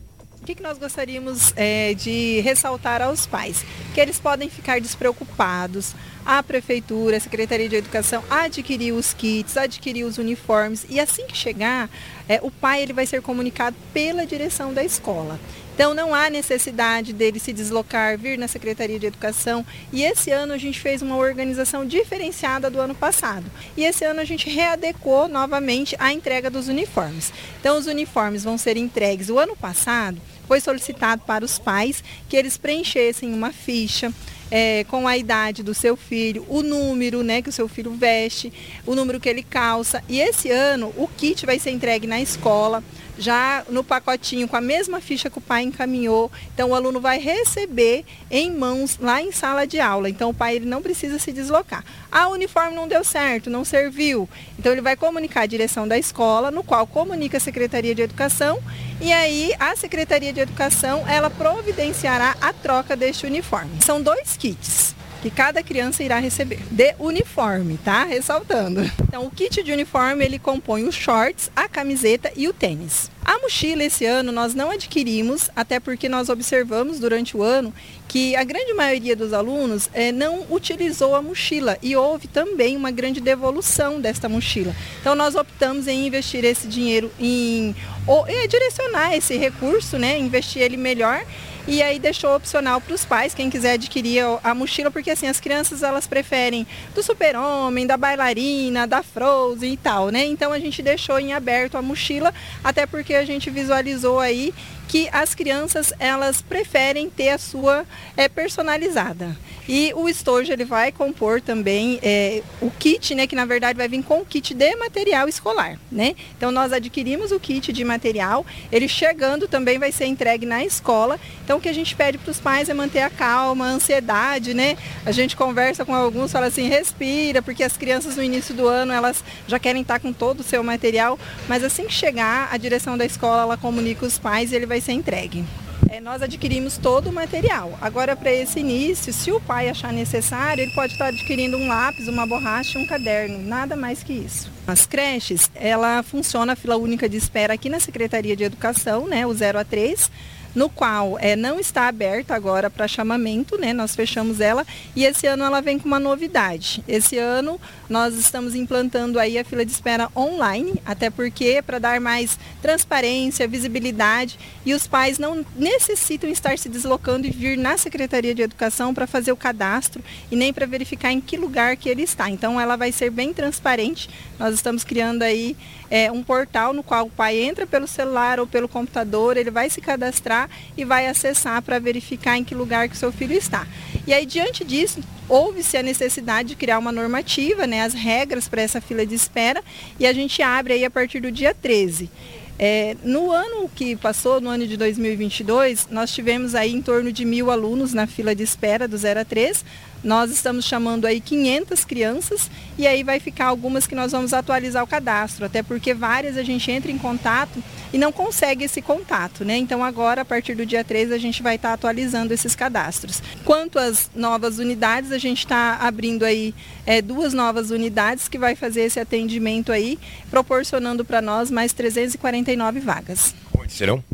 O 0.40 0.46
que, 0.46 0.54
que 0.54 0.62
nós 0.62 0.76
gostaríamos 0.76 1.54
é, 1.56 1.94
de 1.94 2.40
ressaltar 2.40 3.00
aos 3.00 3.24
pais? 3.24 3.64
Que 3.94 4.00
eles 4.00 4.20
podem 4.20 4.50
ficar 4.50 4.78
despreocupados. 4.78 5.94
A 6.26 6.42
prefeitura, 6.42 7.18
a 7.18 7.20
Secretaria 7.20 7.68
de 7.68 7.76
Educação 7.76 8.24
adquiriu 8.30 8.96
os 8.96 9.12
kits, 9.12 9.58
adquiriu 9.58 10.06
os 10.06 10.16
uniformes 10.16 10.86
e 10.88 10.98
assim 10.98 11.26
que 11.26 11.36
chegar, 11.36 11.90
é, 12.26 12.40
o 12.42 12.50
pai 12.50 12.82
ele 12.82 12.94
vai 12.94 13.04
ser 13.04 13.20
comunicado 13.20 13.76
pela 13.92 14.24
direção 14.24 14.72
da 14.72 14.82
escola. 14.82 15.38
Então 15.74 15.92
não 15.92 16.14
há 16.14 16.30
necessidade 16.30 17.12
dele 17.12 17.40
se 17.40 17.52
deslocar, 17.52 18.16
vir 18.16 18.38
na 18.38 18.48
Secretaria 18.48 18.98
de 18.98 19.06
Educação. 19.06 19.66
E 19.92 20.02
esse 20.02 20.30
ano 20.30 20.52
a 20.52 20.56
gente 20.56 20.80
fez 20.80 21.02
uma 21.02 21.16
organização 21.16 21.84
diferenciada 21.84 22.70
do 22.70 22.80
ano 22.80 22.94
passado. 22.94 23.44
E 23.76 23.84
esse 23.84 24.04
ano 24.04 24.20
a 24.20 24.24
gente 24.24 24.48
readecou 24.48 25.26
novamente 25.28 25.96
a 25.98 26.12
entrega 26.12 26.48
dos 26.48 26.68
uniformes. 26.68 27.32
Então 27.60 27.76
os 27.76 27.86
uniformes 27.86 28.44
vão 28.44 28.56
ser 28.56 28.76
entregues. 28.76 29.28
O 29.28 29.38
ano 29.38 29.56
passado 29.56 30.22
foi 30.46 30.60
solicitado 30.60 31.22
para 31.26 31.44
os 31.44 31.58
pais 31.58 32.04
que 32.28 32.36
eles 32.36 32.56
preenchessem 32.56 33.34
uma 33.34 33.52
ficha 33.52 34.12
é, 34.56 34.84
com 34.84 35.08
a 35.08 35.16
idade 35.18 35.64
do 35.64 35.74
seu 35.74 35.96
filho, 35.96 36.46
o 36.48 36.62
número 36.62 37.24
né, 37.24 37.42
que 37.42 37.48
o 37.48 37.52
seu 37.52 37.66
filho 37.66 37.90
veste, 37.90 38.52
o 38.86 38.94
número 38.94 39.18
que 39.18 39.28
ele 39.28 39.42
calça. 39.42 40.00
E 40.08 40.20
esse 40.20 40.48
ano 40.48 40.94
o 40.96 41.08
kit 41.08 41.44
vai 41.44 41.58
ser 41.58 41.72
entregue 41.72 42.06
na 42.06 42.20
escola 42.20 42.80
já 43.18 43.64
no 43.68 43.84
pacotinho 43.84 44.48
com 44.48 44.56
a 44.56 44.60
mesma 44.60 45.00
ficha 45.00 45.30
que 45.30 45.38
o 45.38 45.40
pai 45.40 45.62
encaminhou. 45.62 46.30
Então 46.52 46.70
o 46.70 46.74
aluno 46.74 47.00
vai 47.00 47.18
receber 47.18 48.04
em 48.30 48.50
mãos 48.50 48.98
lá 49.00 49.22
em 49.22 49.32
sala 49.32 49.66
de 49.66 49.80
aula. 49.80 50.08
Então 50.08 50.30
o 50.30 50.34
pai 50.34 50.56
ele 50.56 50.66
não 50.66 50.82
precisa 50.82 51.18
se 51.18 51.32
deslocar. 51.32 51.84
Ah, 52.10 52.28
o 52.28 52.32
uniforme 52.32 52.74
não 52.74 52.88
deu 52.88 53.04
certo, 53.04 53.50
não 53.50 53.64
serviu. 53.64 54.28
Então 54.58 54.72
ele 54.72 54.80
vai 54.80 54.96
comunicar 54.96 55.42
a 55.42 55.46
direção 55.46 55.86
da 55.86 55.98
escola, 55.98 56.50
no 56.50 56.62
qual 56.62 56.86
comunica 56.86 57.36
a 57.36 57.40
Secretaria 57.40 57.94
de 57.94 58.02
Educação 58.02 58.58
e 59.00 59.12
aí 59.12 59.52
a 59.58 59.74
Secretaria 59.76 60.32
de 60.32 60.40
Educação 60.40 61.04
ela 61.08 61.28
providenciará 61.28 62.36
a 62.40 62.52
troca 62.52 62.96
deste 62.96 63.26
uniforme. 63.26 63.82
São 63.82 64.00
dois 64.00 64.36
kits 64.36 64.93
que 65.24 65.30
cada 65.30 65.62
criança 65.62 66.02
irá 66.02 66.18
receber 66.18 66.60
de 66.70 66.94
uniforme, 66.98 67.78
tá? 67.82 68.04
Ressaltando. 68.04 68.82
Então, 69.08 69.24
o 69.24 69.30
kit 69.30 69.62
de 69.62 69.72
uniforme 69.72 70.22
ele 70.22 70.38
compõe 70.38 70.84
os 70.84 70.94
shorts, 70.94 71.50
a 71.56 71.66
camiseta 71.66 72.30
e 72.36 72.46
o 72.46 72.52
tênis. 72.52 73.10
A 73.24 73.38
mochila 73.38 73.82
esse 73.82 74.04
ano 74.04 74.30
nós 74.30 74.54
não 74.54 74.70
adquirimos, 74.70 75.48
até 75.56 75.80
porque 75.80 76.10
nós 76.10 76.28
observamos 76.28 76.98
durante 76.98 77.34
o 77.34 77.42
ano 77.42 77.72
que 78.06 78.36
a 78.36 78.44
grande 78.44 78.74
maioria 78.74 79.16
dos 79.16 79.32
alunos 79.32 79.88
é, 79.94 80.12
não 80.12 80.44
utilizou 80.50 81.14
a 81.14 81.22
mochila 81.22 81.78
e 81.82 81.96
houve 81.96 82.28
também 82.28 82.76
uma 82.76 82.90
grande 82.90 83.18
devolução 83.18 84.02
desta 84.02 84.28
mochila. 84.28 84.76
Então 85.00 85.14
nós 85.14 85.34
optamos 85.34 85.88
em 85.88 86.06
investir 86.06 86.44
esse 86.44 86.68
dinheiro 86.68 87.10
em 87.18 87.74
ou, 88.06 88.26
é, 88.26 88.46
direcionar 88.46 89.16
esse 89.16 89.38
recurso, 89.38 89.96
né, 89.96 90.18
investir 90.18 90.60
ele 90.60 90.76
melhor 90.76 91.24
e 91.66 91.82
aí 91.82 91.98
deixou 91.98 92.34
opcional 92.36 92.80
para 92.80 92.94
os 92.94 93.04
pais, 93.04 93.34
quem 93.34 93.48
quiser 93.48 93.72
adquirir 93.72 94.24
a 94.42 94.54
mochila, 94.54 94.90
porque 94.90 95.10
assim, 95.10 95.26
as 95.26 95.40
crianças 95.40 95.82
elas 95.82 96.06
preferem 96.06 96.66
do 96.94 97.02
super-homem, 97.02 97.86
da 97.86 97.96
bailarina, 97.96 98.86
da 98.86 99.02
Frozen 99.02 99.72
e 99.72 99.76
tal, 99.76 100.10
né? 100.10 100.24
Então 100.24 100.52
a 100.52 100.58
gente 100.58 100.82
deixou 100.82 101.18
em 101.18 101.32
aberto 101.32 101.76
a 101.76 101.82
mochila, 101.82 102.32
até 102.62 102.86
porque 102.86 103.14
a 103.14 103.24
gente 103.24 103.50
visualizou 103.50 104.20
aí 104.20 104.52
que 104.94 105.08
as 105.10 105.34
crianças 105.34 105.92
elas 105.98 106.40
preferem 106.40 107.10
ter 107.10 107.30
a 107.30 107.36
sua 107.36 107.84
é, 108.16 108.28
personalizada. 108.28 109.36
E 109.68 109.92
o 109.96 110.08
estojo 110.08 110.52
ele 110.52 110.64
vai 110.64 110.92
compor 110.92 111.40
também 111.40 111.98
é, 112.00 112.42
o 112.60 112.70
kit, 112.70 113.12
né, 113.12 113.26
que 113.26 113.34
na 113.34 113.44
verdade 113.44 113.76
vai 113.76 113.88
vir 113.88 114.04
com 114.04 114.20
o 114.20 114.24
kit 114.24 114.54
de 114.54 114.76
material 114.76 115.28
escolar, 115.28 115.80
né? 115.90 116.14
Então 116.36 116.52
nós 116.52 116.72
adquirimos 116.72 117.32
o 117.32 117.40
kit 117.40 117.72
de 117.72 117.84
material, 117.84 118.46
ele 118.70 118.86
chegando 118.86 119.48
também 119.48 119.78
vai 119.78 119.90
ser 119.90 120.04
entregue 120.04 120.46
na 120.46 120.62
escola. 120.64 121.18
Então 121.42 121.58
o 121.58 121.60
que 121.60 121.68
a 121.68 121.72
gente 121.72 121.96
pede 121.96 122.18
para 122.18 122.30
os 122.30 122.38
pais 122.38 122.68
é 122.68 122.74
manter 122.74 123.00
a 123.00 123.10
calma, 123.10 123.66
a 123.66 123.70
ansiedade, 123.70 124.54
né? 124.54 124.76
A 125.04 125.10
gente 125.10 125.34
conversa 125.34 125.84
com 125.84 125.94
alguns, 125.94 126.30
fala 126.30 126.46
assim, 126.46 126.68
respira, 126.68 127.42
porque 127.42 127.64
as 127.64 127.76
crianças 127.76 128.14
no 128.14 128.22
início 128.22 128.54
do 128.54 128.68
ano 128.68 128.92
elas 128.92 129.24
já 129.48 129.58
querem 129.58 129.82
estar 129.82 129.98
com 129.98 130.12
todo 130.12 130.40
o 130.40 130.44
seu 130.44 130.62
material, 130.62 131.18
mas 131.48 131.64
assim 131.64 131.86
que 131.86 131.92
chegar, 131.92 132.48
a 132.52 132.56
direção 132.56 132.96
da 132.96 133.04
escola 133.04 133.42
ela 133.42 133.56
comunica 133.56 134.06
os 134.06 134.18
pais 134.18 134.52
e 134.52 134.54
ele 134.54 134.66
vai 134.66 134.83
ser 134.84 134.92
entregue. 134.92 135.44
É, 135.90 136.00
nós 136.00 136.22
adquirimos 136.22 136.78
todo 136.78 137.08
o 137.08 137.12
material. 137.12 137.76
Agora, 137.80 138.16
para 138.16 138.32
esse 138.32 138.60
início, 138.60 139.12
se 139.12 139.30
o 139.30 139.40
pai 139.40 139.68
achar 139.68 139.92
necessário, 139.92 140.62
ele 140.62 140.74
pode 140.74 140.92
estar 140.92 141.06
adquirindo 141.06 141.56
um 141.56 141.68
lápis, 141.68 142.08
uma 142.08 142.26
borracha, 142.26 142.78
um 142.78 142.86
caderno, 142.86 143.38
nada 143.38 143.76
mais 143.76 144.02
que 144.02 144.12
isso. 144.12 144.50
As 144.66 144.86
creches, 144.86 145.50
ela 145.54 146.02
funciona 146.02 146.54
a 146.54 146.56
fila 146.56 146.76
única 146.76 147.08
de 147.08 147.16
espera 147.16 147.54
aqui 147.54 147.68
na 147.68 147.80
Secretaria 147.80 148.34
de 148.34 148.44
Educação, 148.44 149.06
né, 149.06 149.26
o 149.26 149.34
0 149.34 149.58
a 149.58 149.64
3 149.64 150.10
no 150.54 150.68
qual 150.68 151.18
é, 151.18 151.34
não 151.34 151.58
está 151.58 151.88
aberta 151.88 152.34
agora 152.34 152.70
para 152.70 152.86
chamamento, 152.86 153.58
né? 153.58 153.72
Nós 153.72 153.94
fechamos 153.94 154.40
ela 154.40 154.66
e 154.94 155.04
esse 155.04 155.26
ano 155.26 155.44
ela 155.44 155.60
vem 155.60 155.78
com 155.78 155.86
uma 155.86 155.98
novidade. 155.98 156.82
Esse 156.86 157.18
ano 157.18 157.60
nós 157.88 158.14
estamos 158.14 158.54
implantando 158.54 159.18
aí 159.18 159.38
a 159.38 159.44
fila 159.44 159.64
de 159.64 159.72
espera 159.72 160.08
online, 160.16 160.80
até 160.84 161.10
porque 161.10 161.62
para 161.62 161.78
dar 161.78 162.00
mais 162.00 162.38
transparência, 162.62 163.48
visibilidade 163.48 164.38
e 164.64 164.74
os 164.74 164.86
pais 164.86 165.18
não 165.18 165.44
necessitam 165.56 166.30
estar 166.30 166.56
se 166.58 166.68
deslocando 166.68 167.26
e 167.26 167.30
vir 167.30 167.58
na 167.58 167.76
Secretaria 167.76 168.34
de 168.34 168.42
Educação 168.42 168.94
para 168.94 169.06
fazer 169.06 169.32
o 169.32 169.36
cadastro 169.36 170.02
e 170.30 170.36
nem 170.36 170.52
para 170.52 170.66
verificar 170.66 171.12
em 171.12 171.20
que 171.20 171.36
lugar 171.36 171.76
que 171.76 171.88
ele 171.88 172.02
está. 172.02 172.30
Então 172.30 172.60
ela 172.60 172.76
vai 172.76 172.92
ser 172.92 173.10
bem 173.10 173.32
transparente. 173.32 174.08
Nós 174.38 174.54
estamos 174.54 174.84
criando 174.84 175.22
aí 175.22 175.56
é, 175.94 176.10
um 176.10 176.24
portal 176.24 176.72
no 176.72 176.82
qual 176.82 177.06
o 177.06 177.10
pai 177.10 177.38
entra 177.38 177.68
pelo 177.68 177.86
celular 177.86 178.40
ou 178.40 178.48
pelo 178.48 178.68
computador, 178.68 179.36
ele 179.36 179.48
vai 179.48 179.70
se 179.70 179.80
cadastrar 179.80 180.50
e 180.76 180.84
vai 180.84 181.06
acessar 181.06 181.62
para 181.62 181.78
verificar 181.78 182.36
em 182.36 182.42
que 182.42 182.52
lugar 182.52 182.88
que 182.88 182.96
seu 182.96 183.12
filho 183.12 183.32
está. 183.32 183.64
E 184.04 184.12
aí, 184.12 184.26
diante 184.26 184.64
disso, 184.64 184.98
houve-se 185.28 185.76
a 185.76 185.84
necessidade 185.84 186.48
de 186.48 186.56
criar 186.56 186.80
uma 186.80 186.90
normativa, 186.90 187.64
né, 187.64 187.82
as 187.82 187.94
regras 187.94 188.48
para 188.48 188.60
essa 188.60 188.80
fila 188.80 189.06
de 189.06 189.14
espera, 189.14 189.62
e 189.96 190.04
a 190.04 190.12
gente 190.12 190.42
abre 190.42 190.72
aí 190.72 190.84
a 190.84 190.90
partir 190.90 191.20
do 191.20 191.30
dia 191.30 191.54
13. 191.54 192.10
É, 192.58 192.96
no 193.04 193.30
ano 193.30 193.70
que 193.72 193.94
passou, 193.94 194.40
no 194.40 194.50
ano 194.50 194.66
de 194.66 194.76
2022, 194.76 195.86
nós 195.92 196.12
tivemos 196.12 196.56
aí 196.56 196.74
em 196.74 196.82
torno 196.82 197.12
de 197.12 197.24
mil 197.24 197.52
alunos 197.52 197.94
na 197.94 198.08
fila 198.08 198.34
de 198.34 198.42
espera 198.42 198.88
do 198.88 198.98
0 198.98 199.20
a 199.20 199.24
3. 199.24 199.64
Nós 200.04 200.30
estamos 200.30 200.66
chamando 200.66 201.06
aí 201.06 201.18
500 201.18 201.82
crianças 201.82 202.50
e 202.76 202.86
aí 202.86 203.02
vai 203.02 203.18
ficar 203.18 203.46
algumas 203.46 203.86
que 203.86 203.94
nós 203.94 204.12
vamos 204.12 204.34
atualizar 204.34 204.84
o 204.84 204.86
cadastro, 204.86 205.46
até 205.46 205.62
porque 205.62 205.94
várias 205.94 206.36
a 206.36 206.42
gente 206.42 206.70
entra 206.70 206.92
em 206.92 206.98
contato 206.98 207.64
e 207.90 207.96
não 207.96 208.12
consegue 208.12 208.64
esse 208.64 208.82
contato, 208.82 209.46
né? 209.46 209.56
Então 209.56 209.82
agora, 209.82 210.20
a 210.20 210.24
partir 210.24 210.54
do 210.54 210.66
dia 210.66 210.84
3, 210.84 211.10
a 211.10 211.16
gente 211.16 211.42
vai 211.42 211.56
estar 211.56 211.72
atualizando 211.72 212.34
esses 212.34 212.54
cadastros. 212.54 213.22
Quanto 213.46 213.78
às 213.78 214.10
novas 214.14 214.58
unidades, 214.58 215.10
a 215.10 215.16
gente 215.16 215.38
está 215.38 215.78
abrindo 215.80 216.22
aí 216.24 216.54
é, 216.84 217.00
duas 217.00 217.32
novas 217.32 217.70
unidades 217.70 218.28
que 218.28 218.36
vai 218.36 218.54
fazer 218.54 218.82
esse 218.82 219.00
atendimento 219.00 219.72
aí, 219.72 219.98
proporcionando 220.30 221.02
para 221.02 221.22
nós 221.22 221.50
mais 221.50 221.72
349 221.72 222.78
vagas. 222.80 223.34
Onde 223.58 223.72
serão? 223.72 224.04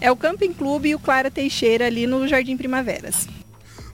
É 0.00 0.10
o 0.10 0.16
Camping 0.16 0.54
Clube 0.54 0.90
e 0.90 0.94
o 0.94 0.98
Clara 0.98 1.30
Teixeira 1.30 1.86
ali 1.86 2.06
no 2.06 2.26
Jardim 2.26 2.56
Primaveras. 2.56 3.26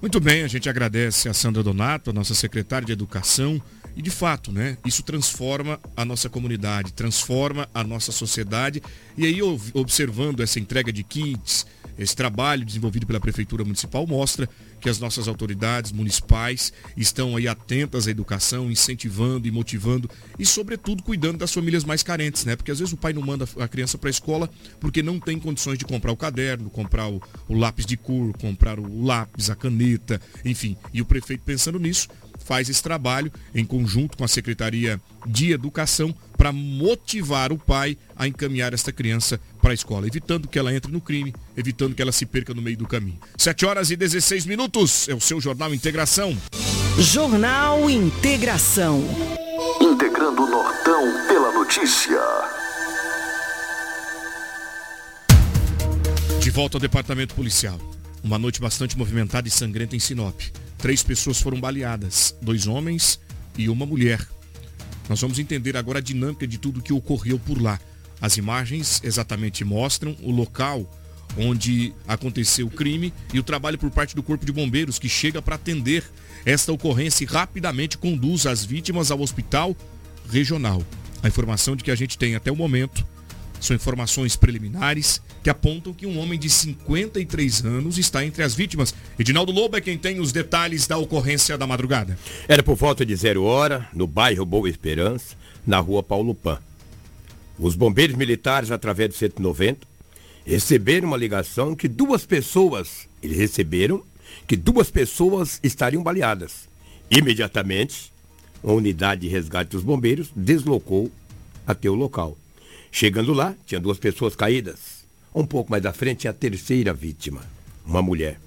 Muito 0.02 0.18
bem, 0.18 0.42
a 0.42 0.48
gente 0.48 0.68
agradece 0.68 1.28
a 1.28 1.32
Sandra 1.32 1.62
Donato, 1.62 2.10
a 2.10 2.12
nossa 2.12 2.34
secretária 2.34 2.84
de 2.84 2.92
Educação. 2.92 3.62
E 3.96 4.02
de 4.02 4.10
fato, 4.10 4.50
né, 4.50 4.76
isso 4.84 5.02
transforma 5.02 5.78
a 5.96 6.04
nossa 6.04 6.28
comunidade, 6.28 6.92
transforma 6.92 7.68
a 7.74 7.84
nossa 7.84 8.12
sociedade. 8.12 8.82
E 9.16 9.26
aí, 9.26 9.40
observando 9.74 10.40
essa 10.40 10.58
entrega 10.58 10.92
de 10.92 11.02
kits, 11.02 11.66
esse 11.98 12.16
trabalho 12.16 12.64
desenvolvido 12.64 13.06
pela 13.06 13.20
Prefeitura 13.20 13.64
Municipal 13.64 14.06
mostra 14.06 14.48
que 14.80 14.88
as 14.88 14.98
nossas 14.98 15.28
autoridades 15.28 15.92
municipais 15.92 16.72
estão 16.96 17.36
aí 17.36 17.46
atentas 17.46 18.08
à 18.08 18.10
educação, 18.10 18.70
incentivando 18.70 19.46
e 19.46 19.50
motivando 19.50 20.10
e, 20.38 20.44
sobretudo, 20.44 21.02
cuidando 21.02 21.38
das 21.38 21.52
famílias 21.52 21.84
mais 21.84 22.02
carentes, 22.02 22.44
né? 22.44 22.56
Porque 22.56 22.72
às 22.72 22.80
vezes 22.80 22.92
o 22.92 22.96
pai 22.96 23.12
não 23.12 23.22
manda 23.22 23.46
a 23.60 23.68
criança 23.68 23.96
para 23.96 24.08
a 24.08 24.10
escola 24.10 24.50
porque 24.80 25.02
não 25.02 25.20
tem 25.20 25.38
condições 25.38 25.78
de 25.78 25.84
comprar 25.84 26.10
o 26.10 26.16
caderno, 26.16 26.68
comprar 26.68 27.08
o, 27.08 27.22
o 27.48 27.54
lápis 27.54 27.86
de 27.86 27.96
cor, 27.96 28.36
comprar 28.38 28.80
o 28.80 29.04
lápis, 29.04 29.50
a 29.50 29.54
caneta, 29.54 30.20
enfim. 30.44 30.76
E 30.92 31.00
o 31.00 31.04
prefeito 31.04 31.44
pensando 31.44 31.78
nisso, 31.78 32.08
faz 32.44 32.68
esse 32.68 32.82
trabalho 32.82 33.32
em 33.54 33.64
conjunto 33.64 34.16
com 34.16 34.24
a 34.24 34.28
Secretaria 34.28 35.00
de 35.26 35.52
Educação 35.52 36.14
para 36.36 36.52
motivar 36.52 37.52
o 37.52 37.58
pai 37.58 37.96
a 38.16 38.26
encaminhar 38.26 38.74
esta 38.74 38.92
criança 38.92 39.40
para 39.60 39.70
a 39.70 39.74
escola, 39.74 40.06
evitando 40.06 40.48
que 40.48 40.58
ela 40.58 40.74
entre 40.74 40.90
no 40.90 41.00
crime, 41.00 41.32
evitando 41.56 41.94
que 41.94 42.02
ela 42.02 42.12
se 42.12 42.26
perca 42.26 42.52
no 42.52 42.60
meio 42.60 42.76
do 42.76 42.86
caminho. 42.86 43.18
7 43.36 43.64
horas 43.64 43.90
e 43.90 43.96
16 43.96 44.46
minutos 44.46 45.08
é 45.08 45.14
o 45.14 45.20
seu 45.20 45.40
Jornal 45.40 45.72
Integração. 45.72 46.36
Jornal 46.98 47.88
Integração. 47.88 49.04
Integrando 49.80 50.42
o 50.42 50.50
Nortão 50.50 51.26
pela 51.28 51.52
notícia. 51.52 52.20
De 56.40 56.50
volta 56.50 56.76
ao 56.76 56.80
departamento 56.80 57.34
policial. 57.34 57.78
Uma 58.22 58.38
noite 58.38 58.60
bastante 58.60 58.98
movimentada 58.98 59.46
e 59.46 59.50
sangrenta 59.50 59.96
em 59.96 59.98
Sinop. 60.00 60.40
Três 60.82 61.00
pessoas 61.00 61.40
foram 61.40 61.60
baleadas, 61.60 62.36
dois 62.42 62.66
homens 62.66 63.20
e 63.56 63.68
uma 63.68 63.86
mulher. 63.86 64.26
Nós 65.08 65.20
vamos 65.20 65.38
entender 65.38 65.76
agora 65.76 66.00
a 66.00 66.02
dinâmica 66.02 66.44
de 66.44 66.58
tudo 66.58 66.82
que 66.82 66.92
ocorreu 66.92 67.38
por 67.38 67.62
lá. 67.62 67.78
As 68.20 68.36
imagens 68.36 69.00
exatamente 69.04 69.64
mostram 69.64 70.16
o 70.20 70.32
local 70.32 70.90
onde 71.38 71.94
aconteceu 72.06 72.66
o 72.66 72.70
crime 72.70 73.14
e 73.32 73.38
o 73.38 73.44
trabalho 73.44 73.78
por 73.78 73.92
parte 73.92 74.16
do 74.16 74.24
Corpo 74.24 74.44
de 74.44 74.50
Bombeiros 74.50 74.98
que 74.98 75.08
chega 75.08 75.40
para 75.40 75.54
atender 75.54 76.02
esta 76.44 76.72
ocorrência 76.72 77.22
e 77.22 77.28
rapidamente 77.28 77.96
conduz 77.96 78.44
as 78.44 78.64
vítimas 78.64 79.12
ao 79.12 79.20
hospital 79.20 79.76
regional. 80.28 80.82
A 81.22 81.28
informação 81.28 81.76
de 81.76 81.84
que 81.84 81.92
a 81.92 81.94
gente 81.96 82.18
tem 82.18 82.34
até 82.34 82.50
o 82.50 82.56
momento 82.56 83.06
são 83.62 83.76
informações 83.76 84.34
preliminares 84.34 85.22
que 85.42 85.48
apontam 85.48 85.92
que 85.92 86.04
um 86.04 86.18
homem 86.18 86.38
de 86.38 86.50
53 86.50 87.64
anos 87.64 87.96
está 87.96 88.24
entre 88.24 88.42
as 88.42 88.54
vítimas. 88.54 88.94
Edinaldo 89.18 89.52
Lobo 89.52 89.76
é 89.76 89.80
quem 89.80 89.96
tem 89.96 90.20
os 90.20 90.32
detalhes 90.32 90.86
da 90.86 90.98
ocorrência 90.98 91.56
da 91.56 91.66
madrugada. 91.66 92.18
Era 92.48 92.62
por 92.62 92.74
volta 92.74 93.06
de 93.06 93.14
zero 93.14 93.44
hora, 93.44 93.88
no 93.94 94.06
bairro 94.06 94.44
Boa 94.44 94.68
Esperança, 94.68 95.36
na 95.66 95.78
rua 95.78 96.02
Paulo 96.02 96.34
Pan. 96.34 96.58
Os 97.58 97.76
bombeiros 97.76 98.16
militares, 98.16 98.70
através 98.70 99.10
do 99.10 99.14
190, 99.14 99.86
receberam 100.44 101.08
uma 101.08 101.16
ligação 101.16 101.76
que 101.76 101.86
duas 101.86 102.26
pessoas, 102.26 103.08
eles 103.22 103.38
receberam 103.38 104.02
que 104.46 104.56
duas 104.56 104.90
pessoas 104.90 105.60
estariam 105.62 106.02
baleadas. 106.02 106.68
Imediatamente, 107.10 108.12
uma 108.62 108.74
unidade 108.74 109.22
de 109.22 109.28
resgate 109.28 109.70
dos 109.70 109.84
bombeiros 109.84 110.30
deslocou 110.34 111.10
até 111.66 111.88
o 111.88 111.94
local. 111.94 112.36
Chegando 112.94 113.32
lá, 113.32 113.56
tinha 113.64 113.80
duas 113.80 113.98
pessoas 113.98 114.36
caídas. 114.36 115.06
Um 115.34 115.46
pouco 115.46 115.70
mais 115.70 115.86
à 115.86 115.94
frente, 115.94 116.28
a 116.28 116.32
terceira 116.32 116.92
vítima, 116.92 117.40
uma 117.86 118.02
mulher. 118.02 118.38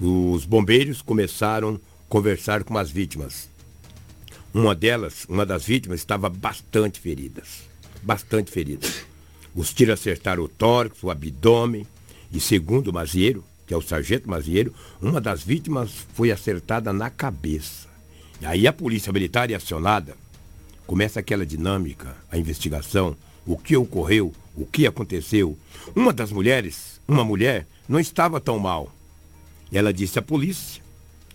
Os 0.00 0.46
bombeiros 0.46 1.02
começaram 1.02 1.74
a 1.74 2.08
conversar 2.08 2.64
com 2.64 2.78
as 2.78 2.90
vítimas. 2.90 3.46
Uma 4.54 4.74
delas, 4.74 5.26
uma 5.28 5.44
das 5.44 5.66
vítimas, 5.66 6.00
estava 6.00 6.30
bastante 6.30 6.98
feridas. 6.98 7.64
Bastante 8.02 8.50
feridas. 8.50 9.04
Os 9.54 9.74
tiros 9.74 10.00
acertaram 10.00 10.44
o 10.44 10.48
tórax, 10.48 11.02
o 11.02 11.10
abdômen. 11.10 11.86
E 12.32 12.40
segundo 12.40 12.88
o 12.88 12.92
Mazieiro, 12.92 13.44
que 13.66 13.74
é 13.74 13.76
o 13.76 13.82
sargento 13.82 14.28
Mazieiro, 14.28 14.74
uma 15.00 15.20
das 15.20 15.42
vítimas 15.42 15.90
foi 16.14 16.32
acertada 16.32 16.90
na 16.90 17.10
cabeça. 17.10 17.86
E 18.40 18.46
aí 18.46 18.66
a 18.66 18.72
polícia 18.72 19.12
militar 19.12 19.50
é 19.50 19.54
acionada. 19.54 20.16
Começa 20.86 21.20
aquela 21.20 21.44
dinâmica, 21.44 22.16
a 22.30 22.38
investigação 22.38 23.14
o 23.46 23.56
que 23.56 23.76
ocorreu, 23.76 24.32
o 24.56 24.64
que 24.66 24.86
aconteceu. 24.86 25.56
Uma 25.94 26.12
das 26.12 26.32
mulheres, 26.32 27.00
uma 27.06 27.24
mulher, 27.24 27.66
não 27.88 28.00
estava 28.00 28.40
tão 28.40 28.58
mal. 28.58 28.92
Ela 29.72 29.92
disse 29.92 30.18
à 30.18 30.22
polícia 30.22 30.82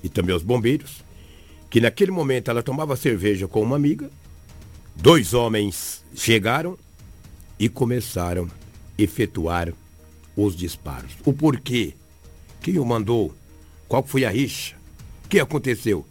e 0.03 0.09
também 0.09 0.33
aos 0.33 0.43
bombeiros 0.43 1.03
que 1.69 1.79
naquele 1.79 2.11
momento 2.11 2.49
ela 2.49 2.63
tomava 2.63 2.95
cerveja 2.95 3.47
com 3.47 3.61
uma 3.61 3.75
amiga. 3.75 4.09
Dois 4.95 5.33
homens 5.33 6.03
chegaram 6.15 6.77
e 7.59 7.69
começaram 7.69 8.45
a 8.45 9.01
efetuar 9.01 9.71
os 10.35 10.55
disparos. 10.55 11.11
O 11.25 11.33
porquê 11.33 11.93
Quem 12.61 12.77
o 12.79 12.85
mandou? 12.85 13.33
Qual 13.87 14.03
foi 14.03 14.25
a 14.25 14.29
rixa? 14.29 14.75
O 15.25 15.29
que 15.29 15.39
aconteceu? 15.39 16.05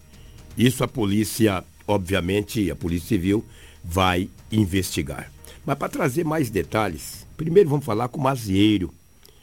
Isso 0.56 0.82
a 0.82 0.88
polícia, 0.88 1.62
obviamente, 1.86 2.70
a 2.70 2.76
Polícia 2.76 3.08
Civil 3.08 3.44
vai 3.84 4.28
investigar. 4.50 5.30
Mas 5.68 5.76
para 5.76 5.90
trazer 5.90 6.24
mais 6.24 6.48
detalhes, 6.48 7.26
primeiro 7.36 7.68
vamos 7.68 7.84
falar 7.84 8.08
com 8.08 8.18
o 8.18 8.22
Mazieiro, 8.22 8.90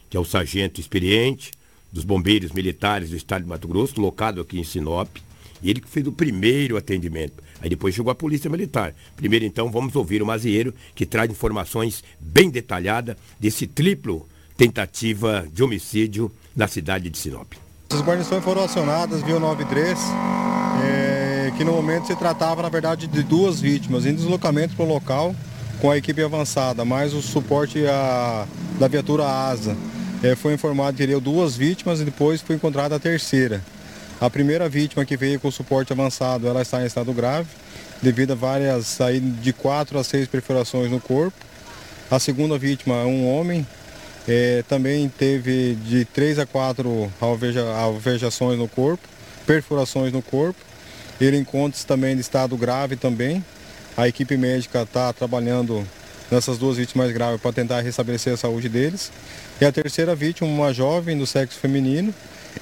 que 0.09 0.17
é 0.17 0.19
o 0.19 0.25
sargento 0.25 0.81
experiente 0.81 1.51
dos 1.93 2.03
bombeiros 2.03 2.51
militares 2.51 3.11
do 3.11 3.15
estado 3.15 3.43
de 3.43 3.47
Mato 3.47 3.67
Grosso, 3.67 4.01
locado 4.01 4.41
aqui 4.41 4.59
em 4.59 4.63
Sinop. 4.63 5.17
E 5.61 5.69
ele 5.69 5.79
que 5.79 5.87
fez 5.87 6.07
o 6.07 6.11
primeiro 6.11 6.77
atendimento. 6.77 7.43
Aí 7.61 7.69
depois 7.69 7.93
chegou 7.93 8.09
a 8.11 8.15
Polícia 8.15 8.49
Militar. 8.49 8.95
Primeiro, 9.15 9.45
então, 9.45 9.69
vamos 9.69 9.95
ouvir 9.95 10.23
o 10.23 10.25
Mazieiro, 10.25 10.73
que 10.95 11.05
traz 11.05 11.29
informações 11.29 12.03
bem 12.19 12.49
detalhadas 12.49 13.15
desse 13.39 13.67
triplo 13.67 14.27
tentativa 14.57 15.47
de 15.53 15.61
homicídio 15.61 16.31
na 16.55 16.67
cidade 16.67 17.07
de 17.07 17.19
Sinop. 17.19 17.53
As 17.91 18.01
guarnições 18.01 18.43
foram 18.43 18.63
acionadas 18.63 19.21
via 19.21 19.39
93, 19.39 19.99
é, 20.83 21.53
que 21.55 21.63
no 21.63 21.73
momento 21.73 22.07
se 22.07 22.15
tratava, 22.15 22.63
na 22.63 22.69
verdade, 22.69 23.05
de 23.05 23.21
duas 23.21 23.61
vítimas 23.61 24.07
em 24.07 24.15
deslocamento 24.15 24.75
para 24.75 24.85
o 24.85 24.87
local 24.87 25.35
com 25.85 25.91
a 25.91 25.97
equipe 25.97 26.23
avançada, 26.23 26.83
mais 26.83 27.13
o 27.13 27.21
suporte 27.21 27.85
a, 27.85 28.47
da 28.79 28.87
viatura 28.87 29.23
ASA. 29.23 29.77
É, 30.23 30.35
foi 30.35 30.55
informado 30.55 30.93
que 30.93 30.97
teriam 30.97 31.21
duas 31.21 31.55
vítimas 31.55 32.01
e 32.01 32.05
depois 32.05 32.41
foi 32.41 32.55
encontrada 32.55 32.95
a 32.95 32.99
terceira. 32.99 33.61
A 34.19 34.27
primeira 34.27 34.67
vítima 34.67 35.05
que 35.05 35.15
veio 35.15 35.39
com 35.39 35.51
suporte 35.51 35.93
avançado, 35.93 36.47
ela 36.47 36.63
está 36.63 36.81
em 36.81 36.87
estado 36.87 37.13
grave, 37.13 37.49
devido 38.01 38.31
a 38.31 38.35
várias, 38.35 38.99
aí, 38.99 39.19
de 39.19 39.53
quatro 39.53 39.99
a 39.99 40.03
seis 40.03 40.27
perfurações 40.27 40.89
no 40.89 40.99
corpo. 40.99 41.37
A 42.09 42.17
segunda 42.17 42.57
vítima 42.57 42.95
é 42.95 43.05
um 43.05 43.29
homem, 43.31 43.63
é, 44.27 44.63
também 44.67 45.07
teve 45.07 45.75
de 45.85 46.03
três 46.03 46.39
a 46.39 46.47
quatro 46.47 47.13
alveja, 47.21 47.63
alvejações 47.77 48.57
no 48.57 48.67
corpo, 48.67 49.07
perfurações 49.45 50.11
no 50.11 50.23
corpo. 50.23 50.59
Ele 51.21 51.37
encontra-se 51.37 51.85
também 51.85 52.15
de 52.15 52.21
estado 52.21 52.57
grave 52.57 52.95
também. 52.95 53.45
A 53.97 54.07
equipe 54.09 54.35
médica 54.35 54.81
está 54.81 55.13
trabalhando 55.13 55.85
nessas 56.29 56.57
duas 56.57 56.77
vítimas 56.77 57.11
graves 57.11 57.39
para 57.39 57.53
tentar 57.53 57.81
restabelecer 57.81 58.33
a 58.33 58.37
saúde 58.37 58.67
deles. 58.67 59.11
E 59.61 59.65
a 59.65 59.71
terceira 59.71 60.13
vítima, 60.13 60.49
uma 60.49 60.73
jovem 60.73 61.17
do 61.17 61.25
sexo 61.25 61.57
feminino, 61.59 62.13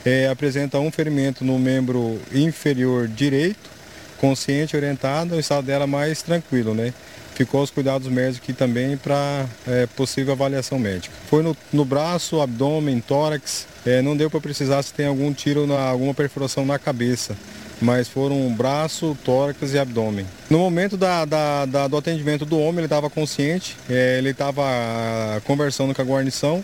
é, 0.06 0.28
apresenta 0.28 0.78
um 0.80 0.92
ferimento 0.92 1.44
no 1.44 1.58
membro 1.58 2.20
inferior 2.32 3.08
direito, 3.08 3.72
consciente, 4.20 4.76
orientada, 4.76 5.36
o 5.36 5.40
estado 5.40 5.66
dela 5.66 5.88
mais 5.88 6.22
tranquilo, 6.22 6.74
né? 6.74 6.94
Ficou 7.34 7.62
aos 7.62 7.72
cuidados 7.72 8.08
médicos 8.08 8.44
aqui 8.44 8.54
também 8.54 8.96
para 8.96 9.48
é, 9.68 9.88
possível 9.88 10.34
avaliação 10.34 10.78
médica. 10.78 11.16
Foi 11.28 11.42
no, 11.42 11.58
no 11.72 11.84
braço, 11.84 12.40
abdômen, 12.42 13.00
tórax, 13.02 13.66
é, 13.86 14.04
não 14.04 14.16
deu 14.16 14.30
para 14.30 14.40
precisar 14.40 14.84
se 14.84 14.94
tem 14.94 15.08
algum 15.08 15.34
tiro, 15.34 15.66
na, 15.66 15.80
alguma 15.80 16.14
perfuração 16.14 16.64
na 16.64 16.78
cabeça 16.78 17.36
mas 17.82 18.08
foram 18.08 18.54
braço, 18.54 19.18
tórax 19.24 19.74
e 19.74 19.80
abdômen. 19.80 20.26
No 20.50 20.60
momento 20.60 20.96
da, 20.96 21.26
da, 21.26 21.66
da, 21.66 21.88
do 21.88 21.98
atendimento 21.98 22.46
do 22.46 22.60
homem, 22.60 22.80
ele 22.80 22.86
estava 22.86 23.10
consciente, 23.10 23.76
é, 23.90 24.18
ele 24.18 24.30
estava 24.30 24.64
conversando 25.44 25.94
com 25.94 26.02
a 26.02 26.06
guarnição, 26.06 26.64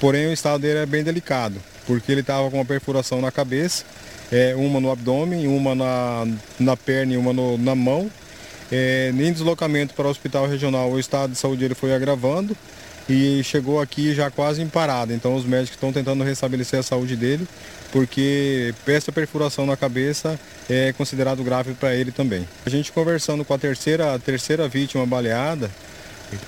porém 0.00 0.26
o 0.26 0.32
estado 0.32 0.60
dele 0.60 0.80
é 0.80 0.86
bem 0.86 1.04
delicado 1.04 1.60
porque 1.86 2.10
ele 2.12 2.20
estava 2.20 2.50
com 2.50 2.58
uma 2.58 2.64
perfuração 2.64 3.20
na 3.20 3.30
cabeça, 3.30 3.84
é, 4.30 4.54
uma 4.56 4.80
no 4.80 4.90
abdômen, 4.90 5.46
uma 5.46 5.74
na, 5.74 6.26
na 6.58 6.76
perna 6.76 7.14
e 7.14 7.16
uma 7.16 7.32
no, 7.32 7.56
na 7.56 7.74
mão. 7.74 8.10
É, 8.70 9.12
em 9.16 9.32
deslocamento 9.32 9.94
para 9.94 10.08
o 10.08 10.10
hospital 10.10 10.48
regional, 10.48 10.90
o 10.90 10.98
estado 10.98 11.30
de 11.30 11.38
saúde 11.38 11.64
ele 11.64 11.74
foi 11.74 11.94
agravando 11.94 12.56
e 13.08 13.40
chegou 13.44 13.80
aqui 13.80 14.12
já 14.12 14.28
quase 14.28 14.60
em 14.60 14.68
parada. 14.68 15.14
Então 15.14 15.36
os 15.36 15.44
médicos 15.44 15.76
estão 15.76 15.92
tentando 15.92 16.24
restabelecer 16.24 16.80
a 16.80 16.82
saúde 16.82 17.14
dele, 17.14 17.46
porque 17.92 18.74
essa 18.86 19.12
perfuração 19.12 19.66
na 19.66 19.76
cabeça 19.76 20.38
é 20.68 20.92
considerado 20.92 21.42
grave 21.42 21.74
para 21.74 21.94
ele 21.94 22.10
também. 22.10 22.46
A 22.64 22.70
gente 22.70 22.92
conversando 22.92 23.44
com 23.44 23.54
a 23.54 23.58
terceira, 23.58 24.14
a 24.14 24.18
terceira 24.18 24.68
vítima 24.68 25.06
baleada, 25.06 25.70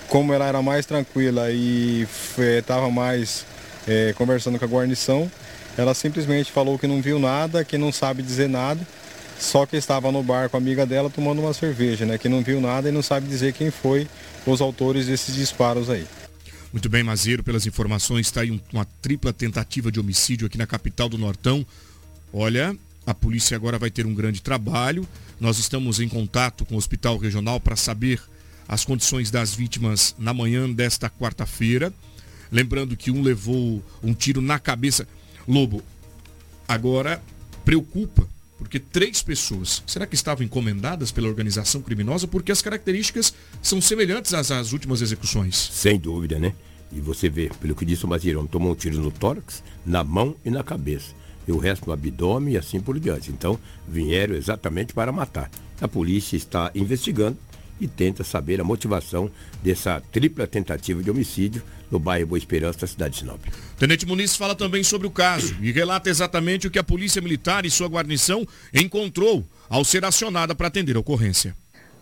como 0.08 0.32
ela 0.32 0.46
era 0.46 0.60
mais 0.62 0.84
tranquila 0.86 1.50
e 1.50 2.06
estava 2.58 2.90
mais 2.90 3.44
é, 3.86 4.12
conversando 4.16 4.58
com 4.58 4.64
a 4.64 4.68
guarnição, 4.68 5.30
ela 5.76 5.94
simplesmente 5.94 6.50
falou 6.50 6.78
que 6.78 6.86
não 6.86 7.00
viu 7.00 7.18
nada, 7.18 7.64
que 7.64 7.78
não 7.78 7.92
sabe 7.92 8.22
dizer 8.22 8.48
nada, 8.48 8.80
só 9.38 9.64
que 9.64 9.76
estava 9.76 10.10
no 10.10 10.22
bar 10.22 10.48
com 10.50 10.56
a 10.56 10.60
amiga 10.60 10.84
dela 10.84 11.08
tomando 11.08 11.40
uma 11.40 11.52
cerveja, 11.52 12.04
né? 12.04 12.18
Que 12.18 12.28
não 12.28 12.42
viu 12.42 12.60
nada 12.60 12.88
e 12.88 12.92
não 12.92 13.02
sabe 13.02 13.28
dizer 13.28 13.52
quem 13.52 13.70
foi 13.70 14.08
os 14.44 14.60
autores 14.60 15.06
desses 15.06 15.34
disparos 15.34 15.88
aí. 15.88 16.04
Muito 16.70 16.88
bem, 16.90 17.02
Mazeiro, 17.02 17.42
pelas 17.42 17.66
informações, 17.66 18.26
está 18.26 18.42
aí 18.42 18.62
uma 18.72 18.84
tripla 18.84 19.32
tentativa 19.32 19.90
de 19.90 19.98
homicídio 19.98 20.46
aqui 20.46 20.58
na 20.58 20.66
capital 20.66 21.08
do 21.08 21.16
Nortão. 21.16 21.66
Olha, 22.30 22.76
a 23.06 23.14
polícia 23.14 23.56
agora 23.56 23.78
vai 23.78 23.90
ter 23.90 24.04
um 24.04 24.14
grande 24.14 24.42
trabalho. 24.42 25.08
Nós 25.40 25.58
estamos 25.58 25.98
em 25.98 26.08
contato 26.08 26.66
com 26.66 26.74
o 26.74 26.78
Hospital 26.78 27.16
Regional 27.16 27.58
para 27.58 27.74
saber 27.74 28.20
as 28.68 28.84
condições 28.84 29.30
das 29.30 29.54
vítimas 29.54 30.14
na 30.18 30.34
manhã 30.34 30.70
desta 30.70 31.08
quarta-feira. 31.08 31.90
Lembrando 32.52 32.98
que 32.98 33.10
um 33.10 33.22
levou 33.22 33.82
um 34.02 34.12
tiro 34.12 34.42
na 34.42 34.58
cabeça. 34.58 35.08
Lobo, 35.46 35.82
agora 36.68 37.22
preocupa, 37.64 38.28
porque 38.58 38.80
três 38.80 39.22
pessoas, 39.22 39.82
será 39.86 40.06
que 40.06 40.16
estavam 40.16 40.44
encomendadas 40.44 41.12
pela 41.12 41.28
organização 41.28 41.80
criminosa? 41.80 42.26
Porque 42.26 42.50
as 42.50 42.60
características 42.60 43.32
são 43.62 43.80
semelhantes 43.80 44.34
às, 44.34 44.50
às 44.50 44.72
últimas 44.72 45.00
execuções. 45.00 45.56
Sem 45.72 45.98
dúvida, 45.98 46.38
né? 46.38 46.52
E 46.92 47.00
você 47.00 47.28
vê, 47.28 47.50
pelo 47.60 47.74
que 47.74 47.84
disse 47.84 48.04
o 48.04 48.08
Mazirão, 48.08 48.46
tomou 48.46 48.72
um 48.72 48.74
tiro 48.74 49.00
no 49.00 49.12
tórax, 49.12 49.62
na 49.86 50.02
mão 50.02 50.34
e 50.44 50.50
na 50.50 50.64
cabeça. 50.64 51.14
E 51.46 51.52
o 51.52 51.58
resto 51.58 51.86
no 51.86 51.92
abdômen 51.92 52.54
e 52.54 52.58
assim 52.58 52.80
por 52.80 52.98
diante. 52.98 53.30
Então, 53.30 53.58
vieram 53.86 54.34
exatamente 54.34 54.92
para 54.92 55.12
matar. 55.12 55.50
A 55.80 55.86
polícia 55.86 56.36
está 56.36 56.70
investigando 56.74 57.38
e 57.80 57.86
tenta 57.86 58.24
saber 58.24 58.60
a 58.60 58.64
motivação 58.64 59.30
dessa 59.62 60.02
tripla 60.12 60.46
tentativa 60.46 61.02
de 61.02 61.10
homicídio 61.10 61.62
no 61.90 61.98
bairro 61.98 62.28
Boa 62.28 62.38
Esperança, 62.38 62.80
da 62.80 62.86
cidade 62.86 63.14
de 63.14 63.20
Sinop. 63.20 63.40
Tenente 63.78 64.06
Muniz 64.06 64.36
fala 64.36 64.54
também 64.54 64.82
sobre 64.82 65.06
o 65.06 65.10
caso 65.10 65.56
e 65.60 65.72
relata 65.72 66.10
exatamente 66.10 66.66
o 66.66 66.70
que 66.70 66.78
a 66.78 66.84
Polícia 66.84 67.22
Militar 67.22 67.64
e 67.64 67.70
sua 67.70 67.88
guarnição 67.88 68.46
encontrou 68.72 69.44
ao 69.68 69.84
ser 69.84 70.04
acionada 70.04 70.54
para 70.54 70.68
atender 70.68 70.96
a 70.96 71.00
ocorrência. 71.00 71.54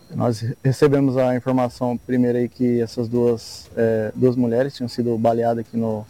Nós 0.09 0.43
recebemos 0.63 1.17
a 1.17 1.35
informação 1.35 1.97
primeiro 1.97 2.37
aí 2.37 2.47
que 2.47 2.81
essas 2.81 3.09
duas, 3.09 3.69
é, 3.75 4.11
duas 4.15 4.35
mulheres 4.35 4.73
tinham 4.73 4.87
sido 4.87 5.17
baleadas 5.17 5.65
aqui 5.65 5.75
no, 5.75 6.05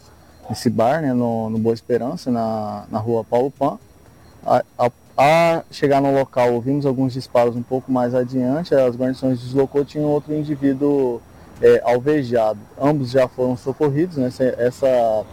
nesse 0.48 0.70
bar, 0.70 1.02
né, 1.02 1.12
no, 1.12 1.50
no 1.50 1.58
Boa 1.58 1.74
Esperança, 1.74 2.30
na, 2.30 2.86
na 2.90 2.98
rua 2.98 3.24
Paulo 3.24 3.50
Pan. 3.50 3.78
A, 4.44 4.62
a, 4.78 4.90
a 5.18 5.64
chegar 5.72 6.00
no 6.00 6.14
local, 6.14 6.54
ouvimos 6.54 6.86
alguns 6.86 7.12
disparos 7.12 7.56
um 7.56 7.62
pouco 7.62 7.90
mais 7.90 8.14
adiante, 8.14 8.72
as 8.72 8.94
guarnições 8.94 9.40
deslocou, 9.40 9.84
tinha 9.84 10.06
outro 10.06 10.32
indivíduo 10.32 11.20
é, 11.60 11.82
alvejado. 11.84 12.60
Ambos 12.80 13.10
já 13.10 13.26
foram 13.26 13.56
socorridos, 13.56 14.16
né? 14.16 14.28
Essa, 14.56 15.26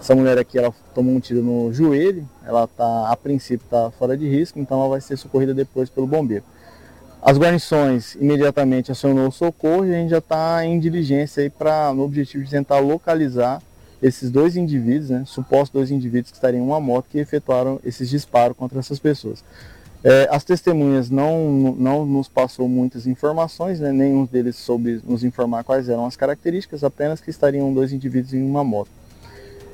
essa 0.00 0.14
mulher 0.16 0.36
aqui, 0.38 0.58
ela 0.58 0.74
tomou 0.92 1.14
um 1.14 1.20
tiro 1.20 1.40
no 1.40 1.72
joelho, 1.72 2.28
ela 2.44 2.66
tá, 2.66 3.10
a 3.10 3.16
princípio 3.16 3.64
está 3.64 3.92
fora 3.92 4.16
de 4.16 4.28
risco, 4.28 4.58
então 4.58 4.80
ela 4.80 4.88
vai 4.88 5.00
ser 5.00 5.16
socorrida 5.16 5.54
depois 5.54 5.88
pelo 5.88 6.08
bombeiro. 6.08 6.44
As 7.22 7.38
guarnições 7.38 8.16
imediatamente 8.16 8.90
acionou 8.90 9.28
o 9.28 9.32
socorro 9.32 9.86
e 9.86 9.94
a 9.94 9.98
gente 9.98 10.10
já 10.10 10.18
está 10.18 10.66
em 10.66 10.80
diligência 10.80 11.44
aí 11.44 11.52
no 11.94 12.02
objetivo 12.02 12.42
de 12.42 12.50
tentar 12.50 12.80
localizar 12.80 13.62
esses 14.02 14.30
dois 14.30 14.56
indivíduos, 14.56 15.10
né, 15.10 15.22
supostos 15.24 15.70
dois 15.70 15.90
indivíduos 15.90 16.30
que 16.30 16.36
estariam 16.36 16.64
em 16.64 16.66
uma 16.66 16.80
moto 16.80 17.06
que 17.08 17.18
efetuaram 17.18 17.80
esses 17.84 18.10
disparos 18.10 18.56
contra 18.56 18.80
essas 18.80 18.98
pessoas. 18.98 19.44
É, 20.04 20.28
as 20.32 20.42
testemunhas 20.42 21.08
não, 21.08 21.76
não 21.78 22.04
nos 22.04 22.28
passou 22.28 22.68
muitas 22.68 23.06
informações, 23.06 23.78
né, 23.78 23.92
nenhum 23.92 24.24
deles 24.24 24.56
soube 24.56 25.00
nos 25.06 25.22
informar 25.22 25.62
quais 25.62 25.88
eram 25.88 26.04
as 26.04 26.16
características, 26.16 26.82
apenas 26.82 27.20
que 27.20 27.30
estariam 27.30 27.72
dois 27.72 27.92
indivíduos 27.92 28.34
em 28.34 28.42
uma 28.42 28.64
moto. 28.64 28.90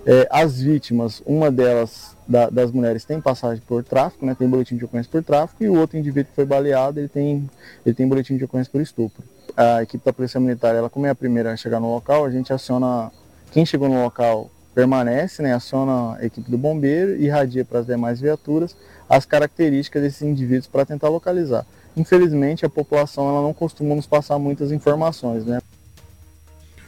É, 0.04 0.28
as 0.30 0.60
vítimas, 0.60 1.22
uma 1.24 1.50
delas, 1.50 2.14
da, 2.26 2.50
das 2.50 2.70
mulheres, 2.70 3.06
tem 3.06 3.20
passagem 3.20 3.62
por 3.66 3.82
tráfico, 3.82 4.26
né, 4.26 4.34
tem 4.38 4.46
boletim 4.46 4.76
de 4.76 4.84
ocorrência 4.84 5.10
por 5.10 5.24
tráfico, 5.24 5.64
e 5.64 5.68
o 5.70 5.78
outro 5.78 5.96
indivíduo 5.96 6.28
que 6.28 6.36
foi 6.36 6.44
baleado, 6.44 7.00
ele 7.00 7.08
tem, 7.08 7.48
ele 7.84 7.94
tem 7.94 8.06
boletim 8.06 8.36
de 8.36 8.44
ocorrência 8.44 8.70
por 8.70 8.82
estupro. 8.82 9.24
A 9.56 9.82
equipe 9.82 10.04
da 10.04 10.12
Polícia 10.12 10.38
Militar, 10.38 10.74
ela 10.74 10.90
como 10.90 11.06
é 11.06 11.10
a 11.10 11.14
primeira 11.14 11.52
a 11.52 11.56
chegar 11.56 11.80
no 11.80 11.90
local, 11.90 12.26
a 12.26 12.30
gente 12.30 12.52
aciona 12.52 13.10
quem 13.52 13.64
chegou 13.66 13.88
no 13.88 14.02
local 14.02 14.50
permanece, 14.74 15.42
né, 15.42 15.54
aciona 15.54 16.16
a 16.16 16.24
equipe 16.24 16.50
do 16.50 16.56
bombeiro 16.56 17.16
e 17.16 17.24
irradia 17.24 17.64
para 17.64 17.80
as 17.80 17.86
demais 17.86 18.20
viaturas 18.20 18.76
as 19.08 19.24
características 19.24 20.02
desses 20.02 20.22
indivíduos 20.22 20.66
para 20.66 20.84
tentar 20.84 21.08
localizar. 21.08 21.66
Infelizmente, 21.96 22.66
a 22.66 22.68
população 22.68 23.28
ela 23.28 23.42
não 23.42 23.54
costuma 23.54 23.94
nos 23.94 24.06
passar 24.06 24.38
muitas 24.38 24.70
informações. 24.70 25.44
Né? 25.44 25.60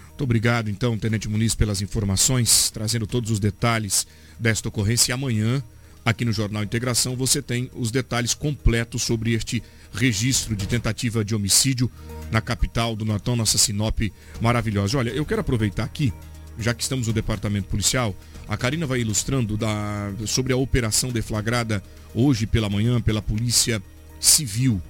Muito 0.08 0.22
obrigado, 0.22 0.68
então, 0.68 0.98
Tenente 0.98 1.28
Muniz, 1.28 1.54
pelas 1.54 1.80
informações, 1.80 2.70
trazendo 2.70 3.06
todos 3.06 3.30
os 3.30 3.40
detalhes 3.40 4.06
desta 4.38 4.68
ocorrência. 4.68 5.10
E 5.10 5.14
amanhã, 5.14 5.62
aqui 6.04 6.24
no 6.24 6.32
Jornal 6.32 6.62
Integração, 6.62 7.16
você 7.16 7.40
tem 7.40 7.70
os 7.74 7.90
detalhes 7.90 8.34
completos 8.34 9.02
sobre 9.02 9.32
este 9.32 9.62
registro 9.92 10.54
de 10.54 10.68
tentativa 10.68 11.24
de 11.24 11.34
homicídio 11.34 11.90
na 12.30 12.40
capital 12.40 12.94
do 12.94 13.04
Nortão, 13.04 13.34
nossa 13.34 13.58
Sinop 13.58 13.98
maravilhosa. 14.40 14.98
Olha, 14.98 15.10
eu 15.10 15.24
quero 15.24 15.40
aproveitar 15.40 15.84
aqui 15.84 16.12
já 16.60 16.74
que 16.74 16.82
estamos 16.82 17.06
no 17.06 17.12
departamento 17.12 17.68
policial, 17.68 18.14
a 18.46 18.56
Karina 18.56 18.86
vai 18.86 19.00
ilustrando 19.00 19.56
da, 19.56 20.12
sobre 20.26 20.52
a 20.52 20.56
operação 20.56 21.10
deflagrada 21.10 21.82
hoje 22.14 22.46
pela 22.46 22.68
manhã 22.68 23.00
pela 23.00 23.22
Polícia 23.22 23.82
Civil. 24.18 24.80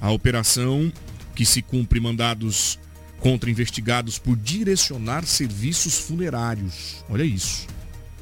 A 0.00 0.10
operação 0.10 0.92
que 1.34 1.44
se 1.44 1.60
cumpre 1.60 2.00
mandados 2.00 2.78
contra 3.20 3.50
investigados 3.50 4.18
por 4.18 4.36
direcionar 4.36 5.24
serviços 5.26 5.98
funerários. 5.98 7.04
Olha 7.08 7.24
isso. 7.24 7.66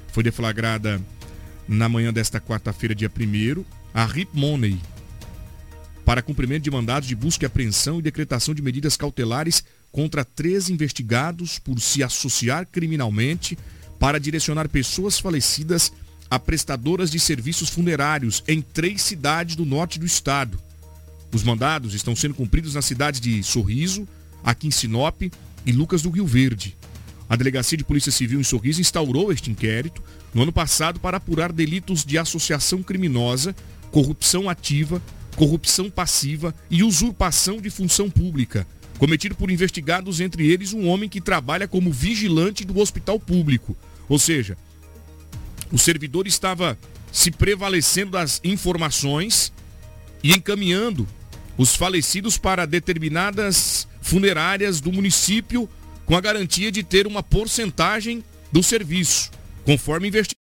Foi 0.09 0.23
deflagrada 0.23 1.01
na 1.69 1.89
manhã 1.89 2.13
desta 2.13 2.41
quarta-feira, 2.41 2.95
dia 2.95 3.11
1 3.11 3.65
a 3.93 4.05
Rip 4.05 4.31
Money, 4.33 4.81
para 6.05 6.23
cumprimento 6.23 6.65
de 6.65 6.71
mandados 6.71 7.09
de 7.09 7.15
busca 7.15 7.45
e 7.45 7.47
apreensão 7.47 7.99
e 7.99 8.03
decretação 8.03 8.55
de 8.55 8.61
medidas 8.61 8.97
cautelares 8.97 9.65
contra 9.95 10.25
três 10.25 10.69
investigados 10.69 11.61
por 11.61 11.79
se 11.79 12.03
associar 12.03 12.67
criminalmente 12.67 13.57
para 13.97 14.19
direcionar 14.19 14.69
pessoas 14.69 15.21
falecidas 15.21 15.93
a 16.29 16.37
prestadoras 16.37 17.13
de 17.13 17.21
serviços 17.21 17.69
funerários 17.69 18.43
em 18.49 18.61
três 18.61 19.03
cidades 19.03 19.55
do 19.55 19.65
norte 19.65 20.01
do 20.01 20.05
estado. 20.05 20.59
Os 21.33 21.45
mandados 21.45 21.95
estão 21.95 22.17
sendo 22.17 22.35
cumpridos 22.35 22.75
nas 22.75 22.85
cidades 22.85 23.21
de 23.21 23.41
Sorriso, 23.45 24.05
aqui 24.43 24.67
em 24.67 24.73
Sinop 24.73 25.23
e 25.65 25.71
Lucas 25.71 26.03
do 26.03 26.11
Rio 26.11 26.27
Verde. 26.27 26.77
A 27.29 27.37
Delegacia 27.37 27.79
de 27.79 27.85
Polícia 27.85 28.11
Civil 28.11 28.41
em 28.41 28.45
Sorriso 28.45 28.81
instaurou 28.81 29.31
este 29.31 29.49
inquérito 29.49 30.03
no 30.35 30.43
ano 30.43 30.53
passado 30.53 30.99
para 30.99 31.19
apurar 31.19 31.53
delitos 31.53 32.05
de 32.05 32.19
associação 32.19 32.83
criminosa, 32.83 33.55
corrupção 33.93 34.51
ativa, 34.51 35.01
corrupção 35.37 35.89
passiva 35.89 36.53
e 36.69 36.83
usurpação 36.83 37.61
de 37.61 37.71
função 37.71 38.11
pública, 38.11 38.67
cometido 38.99 39.35
por 39.35 39.51
investigados, 39.51 40.21
entre 40.21 40.51
eles 40.51 40.73
um 40.73 40.89
homem 40.89 41.09
que 41.09 41.21
trabalha 41.21 41.69
como 41.69 41.93
vigilante 41.93 42.65
do 42.65 42.79
hospital 42.79 43.19
público. 43.19 43.77
Ou 44.09 44.19
seja, 44.19 44.57
o 45.73 45.79
servidor 45.79 46.27
estava 46.27 46.79
se 47.11 47.31
prevalecendo 47.31 48.13
das 48.13 48.41
informações 48.45 49.53
e 50.23 50.33
encaminhando 50.33 51.07
os 51.57 51.75
falecidos 51.75 52.37
para 52.39 52.67
determinadas 52.67 53.87
funerárias 54.01 54.81
do 54.81 54.93
município 54.93 55.69
com 56.05 56.17
a 56.17 56.21
garantia 56.21 56.71
de 56.71 56.83
ter 56.83 57.07
uma 57.07 57.23
porcentagem 57.23 58.23
do 58.53 58.63
serviço, 58.63 59.31
conforme 59.65 60.09
investigado. 60.09 60.44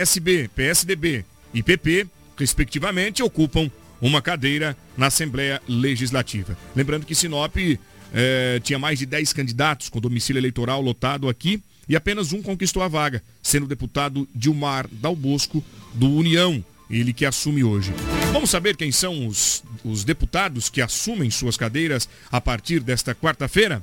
PSB, 0.00 0.48
PSDB 0.56 1.24
e 1.52 1.62
PP, 1.62 2.06
respectivamente, 2.38 3.22
ocupam 3.22 3.70
uma 4.00 4.22
cadeira 4.22 4.74
na 4.96 5.08
Assembleia 5.08 5.60
Legislativa. 5.68 6.56
Lembrando 6.74 7.04
que 7.04 7.14
Sinop 7.14 7.54
eh, 8.14 8.60
tinha 8.64 8.78
mais 8.78 8.98
de 8.98 9.04
10 9.04 9.34
candidatos 9.34 9.90
com 9.90 10.00
domicílio 10.00 10.40
eleitoral 10.40 10.80
lotado 10.80 11.28
aqui 11.28 11.62
e 11.86 11.94
apenas 11.94 12.32
um 12.32 12.40
conquistou 12.40 12.82
a 12.82 12.88
vaga, 12.88 13.22
sendo 13.42 13.64
o 13.64 13.68
deputado 13.68 14.26
Dilmar 14.34 14.88
Dal 14.90 15.14
Bosco, 15.14 15.62
do 15.92 16.10
União, 16.10 16.64
ele 16.88 17.12
que 17.12 17.26
assume 17.26 17.62
hoje. 17.62 17.92
Vamos 18.32 18.48
saber 18.48 18.76
quem 18.76 18.90
são 18.90 19.26
os, 19.26 19.62
os 19.84 20.02
deputados 20.02 20.70
que 20.70 20.80
assumem 20.80 21.30
suas 21.30 21.58
cadeiras 21.58 22.08
a 22.32 22.40
partir 22.40 22.80
desta 22.80 23.14
quarta-feira? 23.14 23.82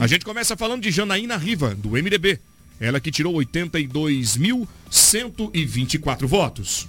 A 0.00 0.06
gente 0.06 0.24
começa 0.24 0.56
falando 0.56 0.82
de 0.82 0.90
Janaína 0.90 1.36
Riva, 1.36 1.74
do 1.74 1.90
MDB. 1.90 2.40
Ela 2.82 2.98
que 2.98 3.12
tirou 3.12 3.34
82.124 3.34 6.26
votos. 6.26 6.88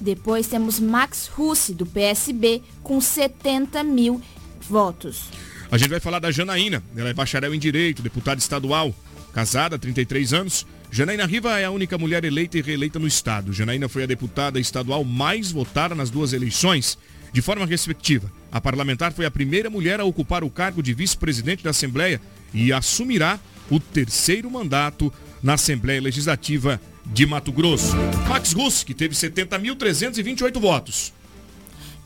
Depois 0.00 0.46
temos 0.46 0.80
Max 0.80 1.26
Russi, 1.26 1.74
do 1.74 1.84
PSB, 1.84 2.62
com 2.82 2.98
70 2.98 3.84
mil 3.84 4.22
votos. 4.62 5.24
A 5.70 5.76
gente 5.76 5.90
vai 5.90 6.00
falar 6.00 6.18
da 6.18 6.30
Janaína. 6.30 6.82
Ela 6.96 7.10
é 7.10 7.12
bacharel 7.12 7.54
em 7.54 7.58
Direito, 7.58 8.00
deputada 8.00 8.38
estadual, 8.38 8.94
casada, 9.34 9.78
33 9.78 10.32
anos. 10.32 10.66
Janaína 10.90 11.26
Riva 11.26 11.60
é 11.60 11.66
a 11.66 11.70
única 11.70 11.98
mulher 11.98 12.24
eleita 12.24 12.56
e 12.56 12.62
reeleita 12.62 12.98
no 12.98 13.06
estado. 13.06 13.52
Janaína 13.52 13.86
foi 13.86 14.04
a 14.04 14.06
deputada 14.06 14.58
estadual 14.58 15.04
mais 15.04 15.52
votada 15.52 15.94
nas 15.94 16.08
duas 16.08 16.32
eleições, 16.32 16.96
de 17.34 17.42
forma 17.42 17.66
respectiva. 17.66 18.32
A 18.50 18.62
parlamentar 18.62 19.12
foi 19.12 19.26
a 19.26 19.30
primeira 19.30 19.68
mulher 19.68 20.00
a 20.00 20.04
ocupar 20.04 20.42
o 20.42 20.48
cargo 20.48 20.82
de 20.82 20.94
vice-presidente 20.94 21.62
da 21.62 21.68
Assembleia 21.68 22.18
e 22.54 22.72
assumirá 22.72 23.38
o 23.70 23.80
terceiro 23.80 24.50
mandato 24.50 25.12
na 25.42 25.54
Assembleia 25.54 26.00
Legislativa 26.00 26.80
de 27.06 27.26
Mato 27.26 27.52
Grosso. 27.52 27.94
Max 28.28 28.52
Russ, 28.52 28.82
que 28.82 28.94
teve 28.94 29.14
70.328 29.14 30.58
votos. 30.58 31.12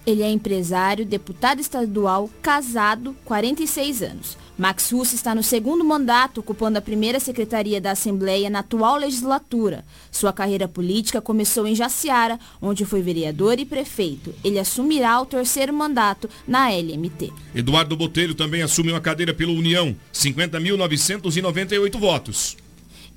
Ele 0.07 0.23
é 0.23 0.31
empresário, 0.31 1.05
deputado 1.05 1.61
estadual, 1.61 2.31
casado, 2.41 3.15
46 3.25 4.03
anos. 4.03 4.39
Max 4.59 4.91
Russo 4.91 5.15
está 5.15 5.37
no 5.37 5.43
segundo 5.43 5.85
mandato, 5.85 6.41
ocupando 6.41 6.79
a 6.79 6.83
primeira 6.83 7.21
secretaria 7.21 7.81
da 7.81 7.93
Assembleia 7.93 8.51
na 8.51 8.59
atual 8.59 8.97
legislatura. 8.97 9.85
Sua 10.11 10.33
carreira 10.33 10.67
política 10.67 11.21
começou 11.21 11.65
em 11.65 11.77
Jaciara, 11.77 12.41
onde 12.61 12.85
foi 12.85 13.01
vereador 13.01 13.61
e 13.61 13.65
prefeito. 13.65 14.35
Ele 14.43 14.59
assumirá 14.59 15.21
o 15.21 15.27
terceiro 15.27 15.73
mandato 15.73 16.29
na 16.47 16.71
LMT. 16.71 17.33
Eduardo 17.55 17.97
Botelho 17.97 18.35
também 18.35 18.63
assume 18.63 18.91
uma 18.91 19.01
cadeira 19.01 19.33
pela 19.33 19.53
União, 19.53 19.95
50.998 20.13 21.97
votos. 21.97 22.57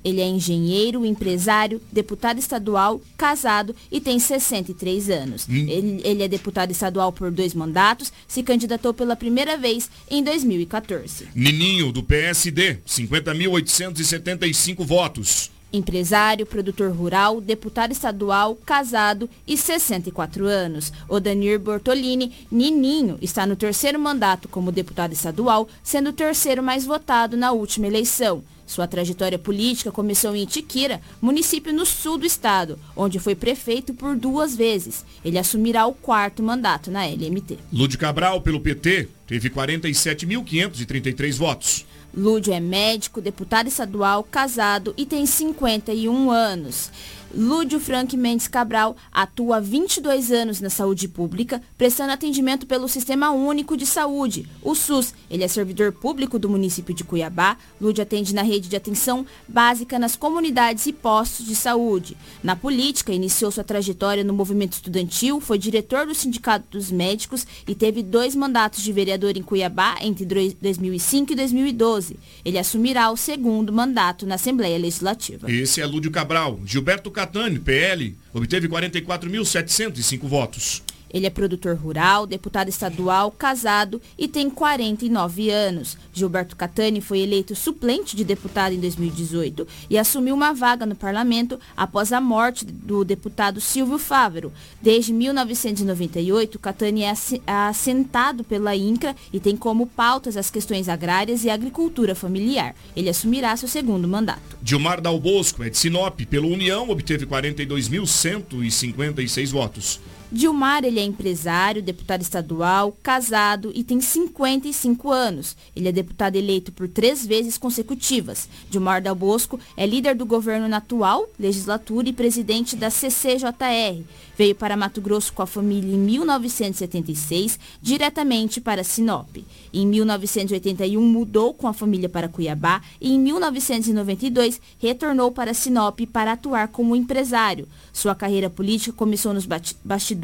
Ele 0.04 0.20
é 0.20 0.26
engenheiro, 0.26 1.06
empresário, 1.06 1.80
deputado 1.90 2.38
estadual, 2.38 3.00
casado 3.16 3.74
e 3.90 4.00
tem 4.00 4.18
63 4.18 5.10
anos. 5.10 5.46
Hum. 5.48 5.66
Ele, 5.68 6.00
ele 6.04 6.22
é 6.22 6.28
deputado 6.28 6.70
estadual 6.70 7.12
por 7.12 7.30
dois 7.30 7.54
mandatos, 7.54 8.12
se 8.26 8.42
candidatou 8.42 8.92
pela 8.92 9.14
primeira 9.16 9.56
vez 9.56 9.90
em 10.10 10.22
2014. 10.22 11.28
Nininho, 11.34 11.92
do 11.92 12.02
PSD, 12.02 12.78
50.875 12.86 14.84
votos. 14.84 15.50
Empresário, 15.72 16.44
produtor 16.44 16.92
rural, 16.92 17.40
deputado 17.40 17.92
estadual, 17.92 18.56
casado 18.56 19.28
e 19.46 19.56
64 19.56 20.44
anos. 20.44 20.92
Odanir 21.08 21.58
Bortolini, 21.58 22.46
Nininho, 22.50 23.16
está 23.22 23.46
no 23.46 23.56
terceiro 23.56 23.98
mandato 23.98 24.48
como 24.48 24.70
deputado 24.70 25.14
estadual, 25.14 25.66
sendo 25.82 26.10
o 26.10 26.12
terceiro 26.12 26.62
mais 26.62 26.84
votado 26.84 27.38
na 27.38 27.52
última 27.52 27.86
eleição. 27.86 28.44
Sua 28.66 28.86
trajetória 28.86 29.38
política 29.38 29.92
começou 29.92 30.34
em 30.34 30.42
Itiquira, 30.42 31.00
município 31.20 31.72
no 31.72 31.84
sul 31.84 32.18
do 32.18 32.26
estado, 32.26 32.78
onde 32.96 33.18
foi 33.18 33.34
prefeito 33.34 33.92
por 33.92 34.16
duas 34.16 34.56
vezes. 34.56 35.04
Ele 35.24 35.38
assumirá 35.38 35.86
o 35.86 35.92
quarto 35.92 36.42
mandato 36.42 36.90
na 36.90 37.04
LMT. 37.04 37.58
Lúdio 37.72 37.98
Cabral, 37.98 38.40
pelo 38.40 38.60
PT, 38.60 39.08
teve 39.26 39.50
47.533 39.50 41.36
votos. 41.36 41.84
Lúdio 42.14 42.52
é 42.52 42.60
médico, 42.60 43.22
deputado 43.22 43.68
estadual, 43.68 44.22
casado 44.22 44.92
e 44.98 45.06
tem 45.06 45.24
51 45.24 46.30
anos. 46.30 46.90
Lúdio 47.34 47.80
Frank 47.80 48.14
Mendes 48.14 48.46
Cabral 48.46 48.94
atua 49.10 49.56
há 49.56 49.60
22 49.60 50.30
anos 50.30 50.60
na 50.60 50.68
saúde 50.68 51.08
pública, 51.08 51.62
prestando 51.78 52.12
atendimento 52.12 52.66
pelo 52.66 52.86
Sistema 52.88 53.30
Único 53.30 53.74
de 53.74 53.86
Saúde, 53.86 54.46
o 54.60 54.74
SUS. 54.74 55.14
Ele 55.30 55.42
é 55.42 55.48
servidor 55.48 55.92
público 55.92 56.38
do 56.38 56.48
município 56.48 56.94
de 56.94 57.04
Cuiabá. 57.04 57.56
Lúdio 57.80 58.02
atende 58.02 58.34
na 58.34 58.42
rede 58.42 58.68
de 58.68 58.76
atenção 58.76 59.24
básica 59.48 59.98
nas 59.98 60.14
comunidades 60.14 60.86
e 60.86 60.92
postos 60.92 61.46
de 61.46 61.54
saúde. 61.54 62.18
Na 62.42 62.54
política, 62.54 63.12
iniciou 63.12 63.50
sua 63.50 63.64
trajetória 63.64 64.22
no 64.22 64.34
movimento 64.34 64.74
estudantil, 64.74 65.40
foi 65.40 65.56
diretor 65.56 66.06
do 66.06 66.14
Sindicato 66.14 66.66
dos 66.70 66.90
Médicos 66.90 67.46
e 67.66 67.74
teve 67.74 68.02
dois 68.02 68.34
mandatos 68.34 68.82
de 68.82 68.92
vereador 68.92 69.38
em 69.38 69.42
Cuiabá 69.42 69.96
entre 70.02 70.26
2005 70.60 71.32
e 71.32 71.36
2012. 71.36 72.18
Ele 72.44 72.58
assumirá 72.58 73.10
o 73.10 73.16
segundo 73.16 73.72
mandato 73.72 74.26
na 74.26 74.34
Assembleia 74.34 74.78
Legislativa. 74.78 75.50
Esse 75.50 75.80
é 75.80 75.86
Lúdio 75.86 76.10
Cabral. 76.10 76.60
Gilberto 76.66 77.10
Catani, 77.22 77.60
PL, 77.60 78.14
obteve 78.34 78.66
44.705 78.68 80.18
votos. 80.26 80.82
Ele 81.12 81.26
é 81.26 81.30
produtor 81.30 81.76
rural, 81.76 82.26
deputado 82.26 82.68
estadual, 82.68 83.30
casado 83.30 84.00
e 84.16 84.26
tem 84.26 84.48
49 84.48 85.50
anos. 85.50 85.98
Gilberto 86.12 86.56
Catani 86.56 87.00
foi 87.00 87.20
eleito 87.20 87.54
suplente 87.54 88.16
de 88.16 88.24
deputado 88.24 88.72
em 88.72 88.80
2018 88.80 89.66
e 89.90 89.98
assumiu 89.98 90.34
uma 90.34 90.52
vaga 90.52 90.86
no 90.86 90.94
parlamento 90.94 91.58
após 91.76 92.12
a 92.12 92.20
morte 92.20 92.64
do 92.64 93.04
deputado 93.04 93.60
Silvio 93.60 93.98
Fávero. 93.98 94.52
Desde 94.80 95.12
1998, 95.12 96.58
Catani 96.58 97.02
é 97.02 97.12
assentado 97.46 98.44
pela 98.44 98.74
INCRA 98.74 99.14
e 99.32 99.40
tem 99.40 99.56
como 99.56 99.86
pautas 99.86 100.36
as 100.36 100.50
questões 100.50 100.88
agrárias 100.88 101.44
e 101.44 101.50
agricultura 101.50 102.14
familiar. 102.14 102.74
Ele 102.96 103.08
assumirá 103.08 103.56
seu 103.56 103.68
segundo 103.68 104.08
mandato. 104.08 104.56
Dilmar 104.62 105.00
Dal 105.00 105.18
Bosco 105.18 105.62
é 105.62 105.70
de 105.70 105.76
Sinop, 105.76 106.20
pela 106.26 106.46
União, 106.46 106.88
obteve 106.88 107.26
42.156 107.26 109.50
votos. 109.50 110.00
Dilmar, 110.34 110.82
ele 110.82 110.98
é 110.98 111.04
empresário, 111.04 111.82
deputado 111.82 112.22
estadual, 112.22 112.96
casado 113.02 113.70
e 113.74 113.84
tem 113.84 114.00
55 114.00 115.12
anos. 115.12 115.54
Ele 115.76 115.90
é 115.90 115.92
deputado 115.92 116.36
eleito 116.36 116.72
por 116.72 116.88
três 116.88 117.26
vezes 117.26 117.58
consecutivas. 117.58 118.48
Dilmar 118.70 119.02
Dal 119.02 119.14
Bosco 119.14 119.60
é 119.76 119.84
líder 119.84 120.14
do 120.14 120.24
governo 120.24 120.66
na 120.68 120.78
atual 120.78 121.28
legislatura 121.38 122.08
e 122.08 122.14
presidente 122.14 122.76
da 122.76 122.88
CCJR. 122.88 124.02
Veio 124.34 124.54
para 124.54 124.74
Mato 124.74 125.02
Grosso 125.02 125.34
com 125.34 125.42
a 125.42 125.46
família 125.46 125.94
em 125.94 125.98
1976, 125.98 127.60
diretamente 127.82 128.58
para 128.58 128.82
Sinop. 128.82 129.36
Em 129.70 129.86
1981 129.86 130.98
mudou 131.02 131.52
com 131.52 131.68
a 131.68 131.74
família 131.74 132.08
para 132.08 132.28
Cuiabá 132.28 132.80
e 132.98 133.12
em 133.12 133.20
1992 133.20 134.58
retornou 134.78 135.30
para 135.30 135.52
Sinop 135.52 136.00
para 136.10 136.32
atuar 136.32 136.68
como 136.68 136.96
empresário. 136.96 137.68
Sua 137.92 138.14
carreira 138.14 138.48
política 138.48 138.96
começou 138.96 139.34
nos 139.34 139.46
bastidores 139.84 140.21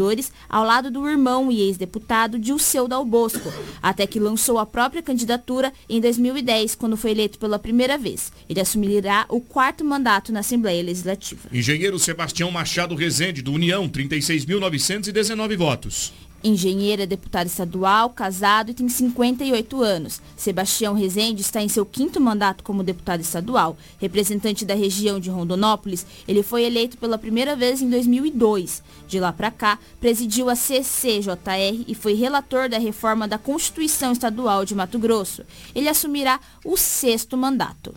ao 0.49 0.65
lado 0.65 0.91
do 0.91 1.09
irmão 1.09 1.51
e 1.51 1.61
ex-deputado 1.61 2.39
Dilceu 2.39 2.87
Dal 2.87 3.05
Bosco, 3.05 3.53
até 3.83 4.07
que 4.07 4.21
lançou 4.21 4.59
a 4.59 4.67
própria 4.67 5.03
candidatura 5.03 5.73
em 5.89 6.01
2010, 6.01 6.75
quando 6.75 6.97
foi 6.97 7.11
eleito 7.11 7.39
pela 7.39 7.59
primeira 7.59 7.99
vez. 7.99 8.33
Ele 8.49 8.61
assumirá 8.61 9.27
o 9.29 9.41
quarto 9.41 9.85
mandato 9.85 10.33
na 10.33 10.41
Assembleia 10.41 10.83
Legislativa. 10.83 11.49
Engenheiro 11.53 11.99
Sebastião 11.99 12.51
Machado 12.51 12.95
Rezende, 12.95 13.43
do 13.43 13.53
União, 13.53 13.89
36.919 13.89 15.57
votos. 15.57 16.13
Engenheiro 16.43 17.03
é 17.03 17.07
deputado 17.07 17.49
estadual, 17.49 18.11
casado 18.11 18.71
e 18.71 18.75
tem 18.75 18.89
58 18.89 19.83
anos. 19.83 20.21
Sebastião 20.37 20.95
Rezende 20.95 21.41
está 21.41 21.61
em 21.61 21.69
seu 21.69 21.85
quinto 21.85 22.21
mandato 22.21 22.63
como 22.63 22.85
deputado 22.85 23.21
estadual. 23.21 23.77
Representante 24.01 24.65
da 24.65 24.75
região 24.75 25.19
de 25.19 25.31
Rondonópolis, 25.31 26.07
ele 26.29 26.45
foi 26.45 26.65
eleito 26.65 26.97
pela 26.97 27.19
primeira 27.19 27.57
vez 27.57 27.83
em 27.83 27.91
2002. 27.91 28.83
De 29.09 29.19
lá 29.19 29.33
para 29.33 29.51
cá, 29.51 29.79
presidiu 30.01 30.49
a 30.49 30.55
CCJR 30.55 31.85
e 31.89 31.95
foi 31.95 32.15
relator 32.15 32.69
da 32.69 32.79
reforma 32.79 33.27
da 33.27 33.39
Constituição 33.39 34.13
Estadual 34.13 34.65
de 34.65 34.75
Mato 34.75 34.99
Grosso. 34.99 35.45
Ele 35.75 35.89
assumirá 35.89 36.39
o 36.65 36.77
sexto 36.77 37.37
mandato. 37.37 37.95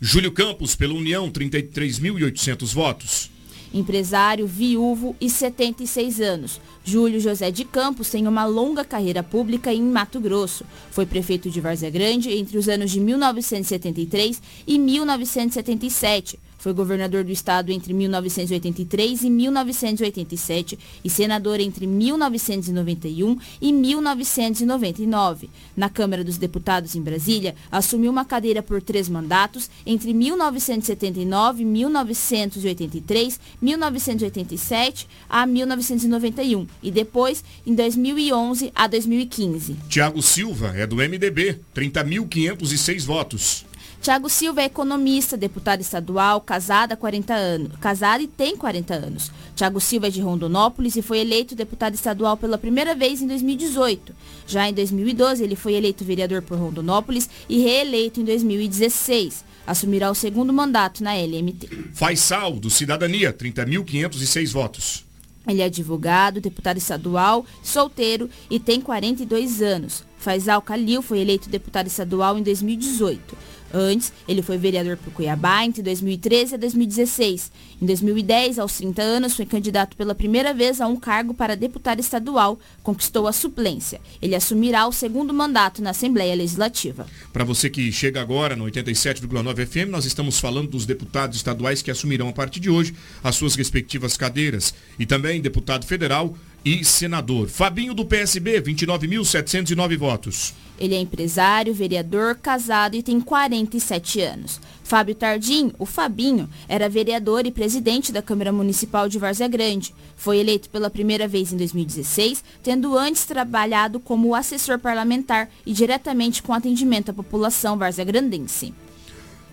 Júlio 0.00 0.32
Campos, 0.32 0.74
pela 0.74 0.94
União, 0.94 1.30
33.800 1.30 2.74
votos. 2.74 3.33
Empresário, 3.74 4.46
viúvo 4.46 5.16
e 5.20 5.28
76 5.28 6.20
anos. 6.20 6.60
Júlio 6.84 7.18
José 7.18 7.50
de 7.50 7.64
Campos 7.64 8.08
tem 8.08 8.28
uma 8.28 8.46
longa 8.46 8.84
carreira 8.84 9.20
pública 9.20 9.74
em 9.74 9.82
Mato 9.82 10.20
Grosso. 10.20 10.64
Foi 10.92 11.04
prefeito 11.04 11.50
de 11.50 11.60
Várzea 11.60 11.90
Grande 11.90 12.30
entre 12.30 12.56
os 12.56 12.68
anos 12.68 12.92
de 12.92 13.00
1973 13.00 14.40
e 14.64 14.78
1977. 14.78 16.38
Foi 16.64 16.72
governador 16.72 17.24
do 17.24 17.30
estado 17.30 17.70
entre 17.70 17.92
1983 17.92 19.24
e 19.24 19.28
1987 19.28 20.78
e 21.04 21.10
senador 21.10 21.60
entre 21.60 21.86
1991 21.86 23.36
e 23.60 23.70
1999. 23.70 25.50
Na 25.76 25.90
Câmara 25.90 26.24
dos 26.24 26.38
Deputados 26.38 26.94
em 26.94 27.02
Brasília, 27.02 27.54
assumiu 27.70 28.10
uma 28.10 28.24
cadeira 28.24 28.62
por 28.62 28.80
três 28.80 29.10
mandatos 29.10 29.68
entre 29.84 30.14
1979, 30.14 31.66
1983, 31.66 33.38
1987 33.60 35.06
a 35.28 35.44
1991 35.44 36.66
e 36.82 36.90
depois 36.90 37.44
em 37.66 37.74
2011 37.74 38.72
a 38.74 38.86
2015. 38.86 39.76
Tiago 39.90 40.22
Silva 40.22 40.72
é 40.74 40.86
do 40.86 40.96
MDB, 40.96 41.60
30.506 41.74 43.04
votos. 43.04 43.66
Tiago 44.04 44.28
Silva 44.28 44.60
é 44.60 44.66
economista, 44.66 45.34
deputado 45.34 45.80
estadual, 45.80 46.38
casado 46.38 46.92
há 46.92 46.96
40 46.96 47.32
anos, 47.32 47.72
casado 47.80 48.22
e 48.22 48.26
tem 48.26 48.54
40 48.54 48.92
anos. 48.92 49.32
Tiago 49.56 49.80
Silva 49.80 50.08
é 50.08 50.10
de 50.10 50.20
Rondonópolis 50.20 50.94
e 50.94 51.00
foi 51.00 51.20
eleito 51.20 51.54
deputado 51.54 51.94
estadual 51.94 52.36
pela 52.36 52.58
primeira 52.58 52.94
vez 52.94 53.22
em 53.22 53.26
2018. 53.26 54.14
Já 54.46 54.68
em 54.68 54.74
2012, 54.74 55.42
ele 55.42 55.56
foi 55.56 55.72
eleito 55.72 56.04
vereador 56.04 56.42
por 56.42 56.58
Rondonópolis 56.58 57.30
e 57.48 57.62
reeleito 57.62 58.20
em 58.20 58.24
2016. 58.24 59.42
Assumirá 59.66 60.10
o 60.10 60.14
segundo 60.14 60.52
mandato 60.52 61.02
na 61.02 61.14
LMT. 61.14 61.70
Faisal, 61.94 62.52
do 62.60 62.68
Cidadania, 62.68 63.32
30.506 63.32 64.52
votos. 64.52 65.04
Ele 65.48 65.62
é 65.62 65.64
advogado, 65.64 66.42
deputado 66.42 66.76
estadual, 66.76 67.46
solteiro 67.62 68.28
e 68.50 68.60
tem 68.60 68.82
42 68.82 69.62
anos. 69.62 70.04
Faisal 70.18 70.62
Calil 70.62 71.02
foi 71.02 71.20
eleito 71.20 71.50
deputado 71.50 71.86
estadual 71.86 72.38
em 72.38 72.42
2018. 72.42 73.36
Antes, 73.74 74.12
ele 74.28 74.40
foi 74.40 74.56
vereador 74.56 74.96
por 74.96 75.12
Cuiabá 75.12 75.64
entre 75.64 75.82
2013 75.82 76.54
e 76.54 76.58
2016. 76.58 77.50
Em 77.82 77.86
2010, 77.86 78.60
aos 78.60 78.76
30 78.76 79.02
anos, 79.02 79.34
foi 79.34 79.44
candidato 79.44 79.96
pela 79.96 80.14
primeira 80.14 80.54
vez 80.54 80.80
a 80.80 80.86
um 80.86 80.94
cargo 80.94 81.34
para 81.34 81.56
deputado 81.56 81.98
estadual, 81.98 82.56
conquistou 82.84 83.26
a 83.26 83.32
suplência. 83.32 84.00
Ele 84.22 84.36
assumirá 84.36 84.86
o 84.86 84.92
segundo 84.92 85.34
mandato 85.34 85.82
na 85.82 85.90
Assembleia 85.90 86.36
Legislativa. 86.36 87.04
Para 87.32 87.42
você 87.42 87.68
que 87.68 87.90
chega 87.90 88.20
agora 88.20 88.54
no 88.54 88.64
87,9 88.66 89.66
FM, 89.66 89.90
nós 89.90 90.04
estamos 90.04 90.38
falando 90.38 90.68
dos 90.68 90.86
deputados 90.86 91.36
estaduais 91.36 91.82
que 91.82 91.90
assumirão 91.90 92.28
a 92.28 92.32
partir 92.32 92.60
de 92.60 92.70
hoje 92.70 92.94
as 93.24 93.34
suas 93.34 93.56
respectivas 93.56 94.16
cadeiras. 94.16 94.72
E 94.98 95.04
também 95.04 95.40
deputado 95.40 95.84
federal 95.84 96.36
e 96.64 96.84
senador. 96.84 97.48
Fabinho 97.48 97.92
do 97.92 98.06
PSB, 98.06 98.60
29.709 98.60 99.98
votos. 99.98 100.54
Ele 100.78 100.94
é 100.94 101.00
empresário, 101.00 101.72
vereador, 101.72 102.36
casado 102.36 102.96
e 102.96 103.02
tem 103.02 103.20
47 103.20 104.20
anos. 104.20 104.60
Fábio 104.82 105.14
Tardim, 105.14 105.72
o 105.78 105.86
Fabinho, 105.86 106.48
era 106.68 106.88
vereador 106.88 107.46
e 107.46 107.50
presidente 107.50 108.12
da 108.12 108.20
Câmara 108.20 108.52
Municipal 108.52 109.08
de 109.08 109.18
Várzea 109.18 109.48
Grande. 109.48 109.94
Foi 110.16 110.38
eleito 110.38 110.68
pela 110.68 110.90
primeira 110.90 111.26
vez 111.26 111.52
em 111.52 111.56
2016, 111.56 112.44
tendo 112.62 112.98
antes 112.98 113.24
trabalhado 113.24 113.98
como 113.98 114.34
assessor 114.34 114.78
parlamentar 114.78 115.48
e 115.64 115.72
diretamente 115.72 116.42
com 116.42 116.52
atendimento 116.52 117.10
à 117.10 117.14
população 117.14 117.78
várzea 117.78 118.04
grandense. 118.04 118.74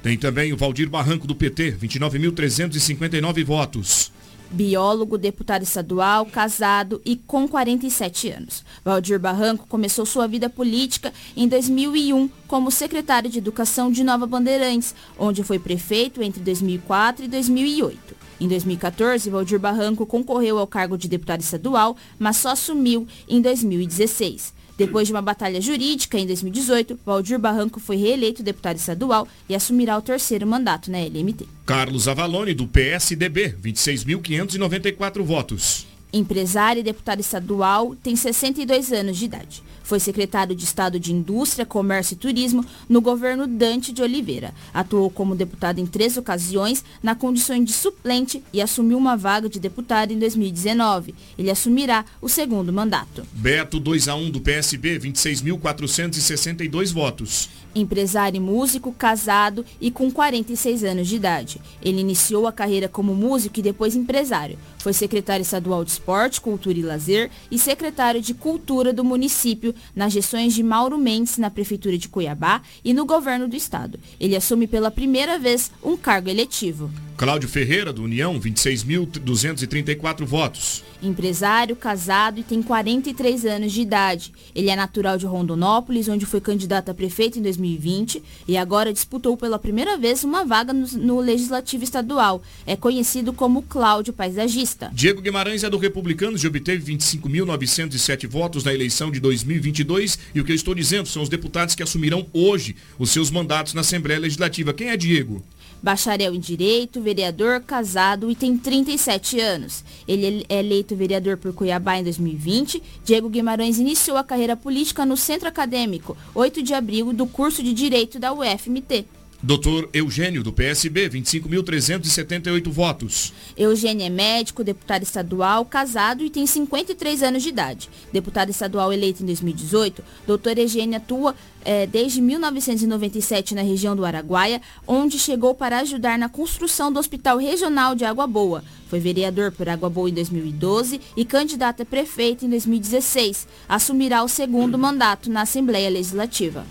Tem 0.01 0.17
também 0.17 0.51
o 0.51 0.57
Valdir 0.57 0.89
Barranco 0.89 1.27
do 1.27 1.35
PT, 1.35 1.77
29.359 1.79 3.45
votos. 3.45 4.11
Biólogo, 4.51 5.17
deputado 5.17 5.63
estadual, 5.63 6.25
casado 6.25 7.01
e 7.05 7.15
com 7.15 7.47
47 7.47 8.29
anos. 8.29 8.65
Valdir 8.83 9.17
Barranco 9.17 9.65
começou 9.67 10.05
sua 10.05 10.27
vida 10.27 10.49
política 10.49 11.13
em 11.37 11.47
2001 11.47 12.29
como 12.47 12.69
secretário 12.69 13.29
de 13.29 13.37
Educação 13.37 13.89
de 13.89 14.03
Nova 14.03 14.27
Bandeirantes, 14.27 14.93
onde 15.17 15.41
foi 15.41 15.57
prefeito 15.57 16.21
entre 16.21 16.41
2004 16.41 17.25
e 17.25 17.27
2008. 17.29 18.15
Em 18.41 18.47
2014, 18.47 19.29
Valdir 19.29 19.59
Barranco 19.59 20.05
concorreu 20.05 20.59
ao 20.59 20.67
cargo 20.67 20.97
de 20.97 21.07
deputado 21.07 21.41
estadual, 21.41 21.95
mas 22.19 22.37
só 22.37 22.49
assumiu 22.49 23.07
em 23.29 23.39
2016. 23.39 24.53
Depois 24.81 25.07
de 25.07 25.13
uma 25.13 25.21
batalha 25.21 25.61
jurídica, 25.61 26.17
em 26.17 26.25
2018, 26.25 26.99
Valdir 27.05 27.37
Barranco 27.37 27.79
foi 27.79 27.97
reeleito 27.97 28.41
deputado 28.41 28.77
estadual 28.77 29.27
e 29.47 29.53
assumirá 29.53 29.95
o 29.95 30.01
terceiro 30.01 30.47
mandato 30.47 30.89
na 30.89 30.97
LMT. 30.97 31.45
Carlos 31.67 32.07
Avalone, 32.07 32.55
do 32.55 32.67
PSDB, 32.67 33.55
26.594 33.61 35.21
votos. 35.21 35.85
Empresário 36.11 36.79
e 36.79 36.83
deputado 36.83 37.19
estadual, 37.19 37.95
tem 37.95 38.15
62 38.15 38.91
anos 38.91 39.17
de 39.17 39.25
idade. 39.25 39.63
Foi 39.91 39.99
secretário 39.99 40.55
de 40.55 40.63
Estado 40.63 40.97
de 40.97 41.11
Indústria, 41.11 41.65
Comércio 41.65 42.13
e 42.13 42.17
Turismo 42.17 42.63
no 42.87 43.01
governo 43.01 43.45
Dante 43.45 43.91
de 43.91 44.01
Oliveira. 44.01 44.53
Atuou 44.73 45.09
como 45.09 45.35
deputado 45.35 45.79
em 45.79 45.85
três 45.85 46.15
ocasiões, 46.15 46.81
na 47.03 47.13
condição 47.13 47.61
de 47.61 47.73
suplente, 47.73 48.41
e 48.53 48.61
assumiu 48.61 48.97
uma 48.97 49.17
vaga 49.17 49.49
de 49.49 49.59
deputado 49.59 50.13
em 50.13 50.17
2019. 50.17 51.13
Ele 51.37 51.51
assumirá 51.51 52.05
o 52.21 52.29
segundo 52.29 52.71
mandato. 52.71 53.27
Beto 53.33 53.81
2 53.81 54.07
a 54.07 54.15
1 54.15 54.31
do 54.31 54.39
PSB, 54.39 54.97
26.462 54.97 56.93
votos. 56.93 57.49
Empresário 57.75 58.37
e 58.37 58.39
músico, 58.41 58.93
casado 58.93 59.65
e 59.81 59.91
com 59.91 60.09
46 60.09 60.85
anos 60.85 61.09
de 61.09 61.17
idade. 61.17 61.59
Ele 61.81 61.99
iniciou 61.99 62.47
a 62.47 62.53
carreira 62.53 62.87
como 62.87 63.13
músico 63.13 63.59
e 63.59 63.61
depois 63.61 63.93
empresário. 63.93 64.57
Foi 64.81 64.93
secretário 64.93 65.43
estadual 65.43 65.85
de 65.85 65.91
Esporte, 65.91 66.41
Cultura 66.41 66.77
e 66.77 66.81
Lazer 66.81 67.29
e 67.51 67.59
secretário 67.59 68.19
de 68.19 68.33
Cultura 68.33 68.91
do 68.91 69.03
município 69.03 69.75
nas 69.95 70.11
gestões 70.11 70.53
de 70.53 70.63
Mauro 70.63 70.97
Mendes 70.97 71.37
na 71.37 71.51
Prefeitura 71.51 71.97
de 71.97 72.09
Cuiabá 72.09 72.61
e 72.83 72.93
no 72.93 73.05
governo 73.05 73.47
do 73.47 73.55
estado. 73.55 73.99
Ele 74.19 74.35
assume 74.35 74.65
pela 74.65 74.89
primeira 74.89 75.37
vez 75.37 75.71
um 75.83 75.95
cargo 75.95 76.29
eletivo. 76.29 76.89
Cláudio 77.21 77.47
Ferreira, 77.47 77.93
do 77.93 78.01
União, 78.01 78.39
26.234 78.39 80.25
votos. 80.25 80.83
Empresário, 81.03 81.75
casado 81.75 82.39
e 82.39 82.43
tem 82.43 82.63
43 82.63 83.45
anos 83.45 83.71
de 83.71 83.81
idade. 83.81 84.33
Ele 84.55 84.71
é 84.71 84.75
natural 84.75 85.19
de 85.19 85.27
Rondonópolis, 85.27 86.07
onde 86.07 86.25
foi 86.25 86.41
candidato 86.41 86.89
a 86.89 86.95
prefeito 86.95 87.37
em 87.37 87.43
2020 87.43 88.23
e 88.47 88.57
agora 88.57 88.91
disputou 88.91 89.37
pela 89.37 89.59
primeira 89.59 89.99
vez 89.99 90.23
uma 90.23 90.43
vaga 90.43 90.73
no, 90.73 90.87
no 90.97 91.19
Legislativo 91.19 91.83
Estadual. 91.83 92.41
É 92.65 92.75
conhecido 92.75 93.31
como 93.31 93.61
Cláudio 93.61 94.13
Paisagista. 94.13 94.89
Diego 94.91 95.21
Guimarães 95.21 95.63
é 95.63 95.69
do 95.69 95.77
Republicanos 95.77 96.43
e 96.43 96.47
obteve 96.47 96.91
25.907 96.91 98.27
votos 98.27 98.63
na 98.63 98.73
eleição 98.73 99.11
de 99.11 99.19
2022 99.19 100.17
e 100.33 100.41
o 100.41 100.43
que 100.43 100.53
eu 100.53 100.55
estou 100.55 100.73
dizendo 100.73 101.07
são 101.07 101.21
os 101.21 101.29
deputados 101.29 101.75
que 101.75 101.83
assumirão 101.83 102.25
hoje 102.33 102.75
os 102.97 103.11
seus 103.11 103.29
mandatos 103.29 103.75
na 103.75 103.81
Assembleia 103.81 104.19
Legislativa. 104.19 104.73
Quem 104.73 104.89
é 104.89 104.97
Diego? 104.97 105.45
Bacharel 105.81 106.35
em 106.35 106.39
Direito, 106.39 107.01
vereador, 107.01 107.61
casado 107.61 108.29
e 108.29 108.35
tem 108.35 108.57
37 108.57 109.39
anos. 109.39 109.83
Ele 110.07 110.45
é 110.47 110.59
eleito 110.59 110.95
vereador 110.95 111.37
por 111.37 111.53
Cuiabá 111.53 111.97
em 111.97 112.03
2020. 112.03 112.81
Diego 113.03 113.29
Guimarães 113.29 113.79
iniciou 113.79 114.17
a 114.17 114.23
carreira 114.23 114.55
política 114.55 115.05
no 115.05 115.17
Centro 115.17 115.47
Acadêmico, 115.47 116.15
8 116.35 116.61
de 116.61 116.73
abril, 116.73 117.11
do 117.11 117.25
curso 117.25 117.63
de 117.63 117.73
Direito 117.73 118.19
da 118.19 118.31
UFMT. 118.33 119.05
Doutor 119.43 119.89
Eugênio, 119.91 120.43
do 120.43 120.53
PSB, 120.53 121.09
25.378 121.09 122.69
votos. 122.69 123.33
Eugênio 123.57 124.05
é 124.05 124.09
médico, 124.09 124.63
deputado 124.63 125.01
estadual, 125.01 125.65
casado 125.65 126.23
e 126.23 126.29
tem 126.29 126.45
53 126.45 127.23
anos 127.23 127.41
de 127.41 127.49
idade. 127.49 127.89
Deputado 128.13 128.51
estadual 128.51 128.93
eleito 128.93 129.23
em 129.23 129.25
2018, 129.25 130.03
doutor 130.27 130.59
Eugênio 130.59 130.95
atua 130.95 131.35
é, 131.65 131.87
desde 131.87 132.21
1997 132.21 133.55
na 133.55 133.63
região 133.63 133.95
do 133.95 134.05
Araguaia, 134.05 134.61
onde 134.85 135.17
chegou 135.17 135.55
para 135.55 135.79
ajudar 135.79 136.19
na 136.19 136.29
construção 136.29 136.93
do 136.93 136.99
Hospital 136.99 137.39
Regional 137.39 137.95
de 137.95 138.05
Água 138.05 138.27
Boa. 138.27 138.63
Foi 138.89 138.99
vereador 138.99 139.51
por 139.51 139.67
Água 139.67 139.89
Boa 139.89 140.07
em 140.07 140.13
2012 140.13 141.01
e 141.17 141.25
candidato 141.25 141.81
a 141.81 141.85
prefeito 141.85 142.45
em 142.45 142.49
2016. 142.49 143.47
Assumirá 143.67 144.23
o 144.23 144.27
segundo 144.27 144.77
mandato 144.77 145.31
na 145.31 145.41
Assembleia 145.41 145.89
Legislativa. 145.89 146.63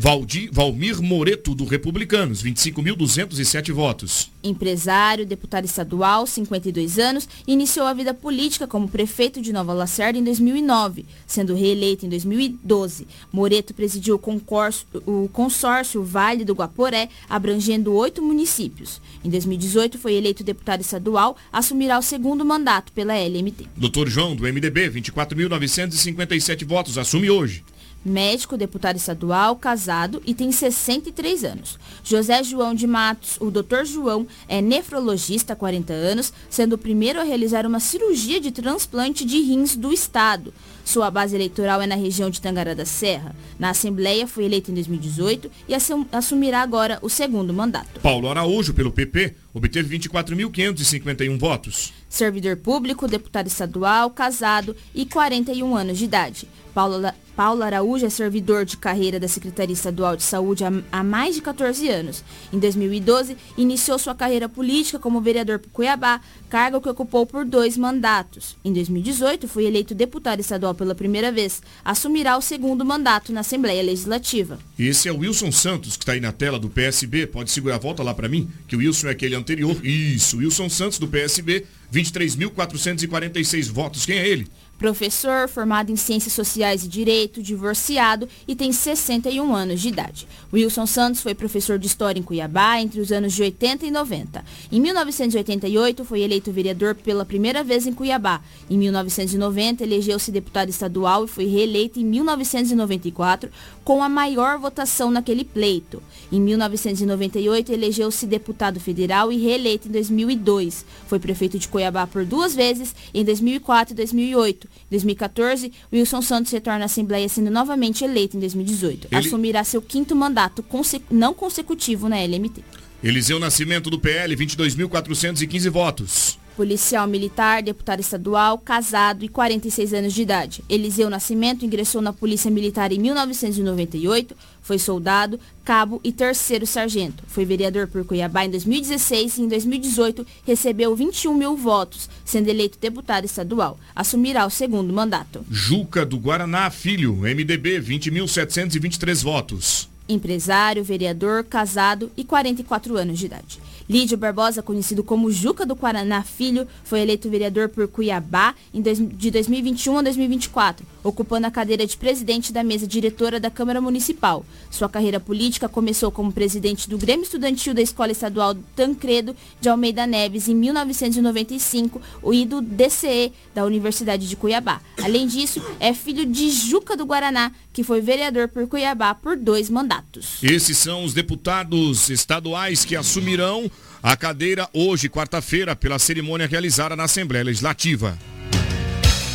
Valdir, 0.00 0.48
Valmir 0.52 1.02
Moreto, 1.02 1.56
do 1.56 1.64
Republicanos, 1.64 2.40
25.207 2.40 3.72
votos. 3.72 4.30
Empresário, 4.44 5.26
deputado 5.26 5.64
estadual, 5.64 6.24
52 6.24 7.00
anos, 7.00 7.28
iniciou 7.48 7.84
a 7.84 7.92
vida 7.92 8.14
política 8.14 8.68
como 8.68 8.88
prefeito 8.88 9.42
de 9.42 9.52
Nova 9.52 9.72
Lacerda 9.72 10.16
em 10.16 10.22
2009, 10.22 11.04
sendo 11.26 11.52
reeleito 11.52 12.06
em 12.06 12.08
2012. 12.08 13.08
Moreto 13.32 13.74
presidiu 13.74 14.14
o, 14.14 14.18
concurso, 14.20 14.86
o 15.04 15.28
consórcio 15.32 16.04
Vale 16.04 16.44
do 16.44 16.54
Guaporé, 16.54 17.08
abrangendo 17.28 17.92
oito 17.94 18.22
municípios. 18.22 19.00
Em 19.24 19.28
2018, 19.28 19.98
foi 19.98 20.14
eleito 20.14 20.44
deputado 20.44 20.80
estadual, 20.80 21.36
assumirá 21.52 21.98
o 21.98 22.02
segundo 22.02 22.44
mandato 22.44 22.92
pela 22.92 23.18
LMT. 23.18 23.66
Doutor 23.76 24.08
João, 24.08 24.36
do 24.36 24.44
MDB, 24.44 24.90
24.957 24.90 26.64
votos, 26.64 26.96
assume 26.96 27.28
hoje 27.28 27.64
médico, 28.08 28.56
deputado 28.56 28.96
estadual, 28.96 29.56
casado 29.56 30.22
e 30.24 30.34
tem 30.34 30.50
63 30.50 31.44
anos. 31.44 31.78
José 32.02 32.42
João 32.42 32.74
de 32.74 32.86
Matos, 32.86 33.36
o 33.40 33.50
Dr. 33.50 33.84
João, 33.84 34.26
é 34.48 34.60
nefrologista 34.60 35.52
há 35.52 35.56
40 35.56 35.92
anos, 35.92 36.32
sendo 36.48 36.74
o 36.74 36.78
primeiro 36.78 37.20
a 37.20 37.24
realizar 37.24 37.66
uma 37.66 37.80
cirurgia 37.80 38.40
de 38.40 38.50
transplante 38.50 39.24
de 39.24 39.40
rins 39.40 39.76
do 39.76 39.92
estado. 39.92 40.52
Sua 40.88 41.10
base 41.10 41.36
eleitoral 41.36 41.82
é 41.82 41.86
na 41.86 41.96
região 41.96 42.30
de 42.30 42.40
Tangará 42.40 42.72
da 42.72 42.86
Serra. 42.86 43.36
Na 43.58 43.70
Assembleia 43.70 44.26
foi 44.26 44.46
eleito 44.46 44.70
em 44.70 44.74
2018 44.74 45.50
e 45.68 45.74
assumirá 46.10 46.62
agora 46.62 46.98
o 47.02 47.10
segundo 47.10 47.52
mandato. 47.52 48.00
Paulo 48.00 48.30
Araújo, 48.30 48.72
pelo 48.72 48.90
PP, 48.90 49.34
obteve 49.58 49.98
24.551 49.98 51.38
votos. 51.38 51.92
Servidor 52.08 52.56
público, 52.56 53.06
deputado 53.06 53.46
estadual, 53.46 54.10
casado 54.10 54.74
e 54.94 55.04
41 55.04 55.76
anos 55.76 55.98
de 55.98 56.04
idade. 56.04 56.48
Paulo, 56.74 57.02
Paulo 57.34 57.62
Araújo 57.62 58.06
é 58.06 58.10
servidor 58.10 58.64
de 58.64 58.76
carreira 58.76 59.18
da 59.18 59.26
Secretaria 59.26 59.72
Estadual 59.72 60.16
de 60.16 60.22
Saúde 60.22 60.64
há, 60.64 60.70
há, 60.92 61.02
mais 61.02 61.34
de 61.34 61.40
14 61.40 61.88
anos. 61.88 62.24
Em 62.52 62.58
2012, 62.58 63.36
iniciou 63.56 63.98
sua 63.98 64.14
carreira 64.14 64.48
política 64.48 64.98
como 64.98 65.20
vereador 65.20 65.58
por 65.58 65.70
Cuiabá, 65.70 66.20
cargo 66.48 66.80
que 66.80 66.88
ocupou 66.88 67.26
por 67.26 67.44
dois 67.44 67.76
mandatos. 67.76 68.56
Em 68.64 68.72
2018, 68.72 69.48
foi 69.48 69.64
eleito 69.66 69.94
deputado 69.94 70.40
estadual 70.40 70.74
pela 70.74 70.94
primeira 70.94 71.32
vez. 71.32 71.62
Assumirá 71.84 72.36
o 72.36 72.42
segundo 72.42 72.84
mandato 72.84 73.32
na 73.32 73.40
Assembleia 73.40 73.82
Legislativa. 73.82 74.58
Esse 74.78 75.08
é 75.08 75.12
o 75.12 75.18
Wilson 75.18 75.50
Santos, 75.50 75.96
que 75.96 76.04
está 76.04 76.12
aí 76.12 76.20
na 76.20 76.32
tela 76.32 76.58
do 76.58 76.68
PSB. 76.68 77.26
Pode 77.26 77.50
segurar, 77.50 77.78
volta 77.78 78.02
lá 78.02 78.14
para 78.14 78.28
mim, 78.28 78.48
que 78.66 78.76
o 78.76 78.78
Wilson 78.78 79.08
é 79.08 79.10
aquele 79.10 79.34
anterior. 79.34 79.47
Isso, 79.82 80.38
Wilson 80.38 80.68
Santos 80.68 80.98
do 80.98 81.08
PSB, 81.08 81.64
23.446 81.92 83.70
votos. 83.70 84.04
Quem 84.04 84.18
é 84.18 84.26
ele? 84.26 84.46
Professor, 84.78 85.48
formado 85.48 85.90
em 85.90 85.96
Ciências 85.96 86.32
Sociais 86.32 86.84
e 86.84 86.88
Direito, 86.88 87.42
divorciado 87.42 88.28
e 88.46 88.54
tem 88.54 88.72
61 88.72 89.52
anos 89.52 89.80
de 89.80 89.88
idade. 89.88 90.28
Wilson 90.52 90.86
Santos 90.86 91.20
foi 91.20 91.34
professor 91.34 91.78
de 91.80 91.88
História 91.88 92.20
em 92.20 92.22
Cuiabá 92.22 92.80
entre 92.80 93.00
os 93.00 93.10
anos 93.10 93.32
de 93.32 93.42
80 93.42 93.86
e 93.86 93.90
90. 93.90 94.44
Em 94.70 94.80
1988, 94.80 96.04
foi 96.04 96.20
eleito 96.20 96.52
vereador 96.52 96.94
pela 96.94 97.24
primeira 97.24 97.64
vez 97.64 97.88
em 97.88 97.92
Cuiabá. 97.92 98.40
Em 98.70 98.78
1990, 98.78 99.82
elegeu-se 99.82 100.30
deputado 100.30 100.68
estadual 100.68 101.24
e 101.24 101.28
foi 101.28 101.46
reeleito 101.46 101.98
em 101.98 102.04
1994 102.04 103.50
com 103.82 104.02
a 104.02 104.08
maior 104.08 104.58
votação 104.58 105.10
naquele 105.10 105.44
pleito. 105.44 106.00
Em 106.30 106.40
1998, 106.40 107.72
elegeu-se 107.72 108.26
deputado 108.26 108.78
federal 108.78 109.32
e 109.32 109.38
reeleito 109.38 109.88
em 109.88 109.90
2002. 109.90 110.84
Foi 111.08 111.18
prefeito 111.18 111.58
de 111.58 111.66
Cuiabá 111.66 112.06
por 112.06 112.24
duas 112.24 112.54
vezes, 112.54 112.94
em 113.12 113.24
2004 113.24 113.94
e 113.94 113.96
2008. 113.96 114.67
Em 114.86 114.90
2014, 114.90 115.72
Wilson 115.92 116.22
Santos 116.22 116.52
retorna 116.52 116.84
à 116.84 116.86
Assembleia 116.86 117.28
sendo 117.28 117.50
novamente 117.50 118.04
eleito 118.04 118.36
em 118.36 118.40
2018. 118.40 119.08
Ele... 119.10 119.16
Assumirá 119.16 119.64
seu 119.64 119.82
quinto 119.82 120.14
mandato 120.14 120.62
conse... 120.62 121.02
não 121.10 121.34
consecutivo 121.34 122.08
na 122.08 122.16
LMT. 122.16 122.62
Eliseu 123.02 123.38
Nascimento 123.38 123.90
do 123.90 123.98
PL, 123.98 124.34
22.415 124.36 125.70
votos. 125.70 126.37
Policial 126.58 127.06
militar, 127.06 127.62
deputado 127.62 128.00
estadual, 128.00 128.58
casado 128.58 129.24
e 129.24 129.28
46 129.28 129.94
anos 129.94 130.12
de 130.12 130.22
idade. 130.22 130.64
Eliseu 130.68 131.08
Nascimento 131.08 131.64
ingressou 131.64 132.02
na 132.02 132.12
Polícia 132.12 132.50
Militar 132.50 132.90
em 132.90 132.98
1998, 132.98 134.34
foi 134.60 134.76
soldado, 134.76 135.38
cabo 135.64 136.00
e 136.02 136.10
terceiro 136.10 136.66
sargento. 136.66 137.22
Foi 137.28 137.44
vereador 137.44 137.86
por 137.86 138.04
Cuiabá 138.04 138.44
em 138.44 138.50
2016 138.50 139.38
e 139.38 139.42
em 139.42 139.48
2018 139.48 140.26
recebeu 140.44 140.96
21 140.96 141.32
mil 141.32 141.56
votos, 141.56 142.10
sendo 142.24 142.48
eleito 142.48 142.76
deputado 142.80 143.24
estadual. 143.24 143.78
Assumirá 143.94 144.44
o 144.44 144.50
segundo 144.50 144.92
mandato. 144.92 145.46
Juca 145.48 146.04
do 146.04 146.18
Guaraná 146.18 146.68
Filho, 146.70 147.14
MDB, 147.18 147.80
20.723 147.80 149.22
votos. 149.22 149.88
Empresário, 150.08 150.82
vereador, 150.82 151.44
casado 151.44 152.10
e 152.16 152.24
44 152.24 152.96
anos 152.96 153.16
de 153.16 153.26
idade. 153.26 153.60
Lídio 153.88 154.18
Barbosa, 154.18 154.62
conhecido 154.62 155.02
como 155.02 155.30
Juca 155.30 155.64
do 155.64 155.74
Guaraná 155.74 156.22
Filho, 156.22 156.68
foi 156.84 157.00
eleito 157.00 157.30
vereador 157.30 157.70
por 157.70 157.88
Cuiabá 157.88 158.54
de 158.72 159.30
2021 159.30 159.98
a 159.98 160.02
2024, 160.02 160.84
ocupando 161.02 161.46
a 161.46 161.50
cadeira 161.50 161.86
de 161.86 161.96
presidente 161.96 162.52
da 162.52 162.62
mesa 162.62 162.86
diretora 162.86 163.40
da 163.40 163.50
Câmara 163.50 163.80
Municipal. 163.80 164.44
Sua 164.70 164.88
carreira 164.88 165.20
política 165.20 165.68
começou 165.68 166.10
como 166.10 166.32
presidente 166.32 166.88
do 166.88 166.98
Grêmio 166.98 167.24
Estudantil 167.24 167.74
da 167.74 167.82
Escola 167.82 168.12
Estadual 168.12 168.54
Tancredo 168.74 169.34
de 169.60 169.68
Almeida 169.68 170.06
Neves 170.06 170.48
em 170.48 170.54
1995 170.54 172.00
e 172.32 172.44
do 172.44 172.60
DCE 172.60 173.32
da 173.54 173.64
Universidade 173.64 174.28
de 174.28 174.36
Cuiabá. 174.36 174.80
Além 175.02 175.26
disso, 175.26 175.62
é 175.80 175.92
filho 175.94 176.24
de 176.26 176.50
Juca 176.50 176.96
do 176.96 177.06
Guaraná, 177.06 177.52
que 177.72 177.82
foi 177.82 178.00
vereador 178.00 178.48
por 178.48 178.66
Cuiabá 178.66 179.14
por 179.14 179.36
dois 179.36 179.70
mandatos. 179.70 180.38
Esses 180.42 180.78
são 180.78 181.04
os 181.04 181.14
deputados 181.14 182.10
estaduais 182.10 182.84
que 182.84 182.96
assumirão 182.96 183.70
a 184.02 184.16
cadeira 184.16 184.68
hoje, 184.72 185.08
quarta-feira, 185.08 185.74
pela 185.74 185.98
cerimônia 185.98 186.46
realizada 186.46 186.94
na 186.94 187.04
Assembleia 187.04 187.44
Legislativa. 187.44 188.18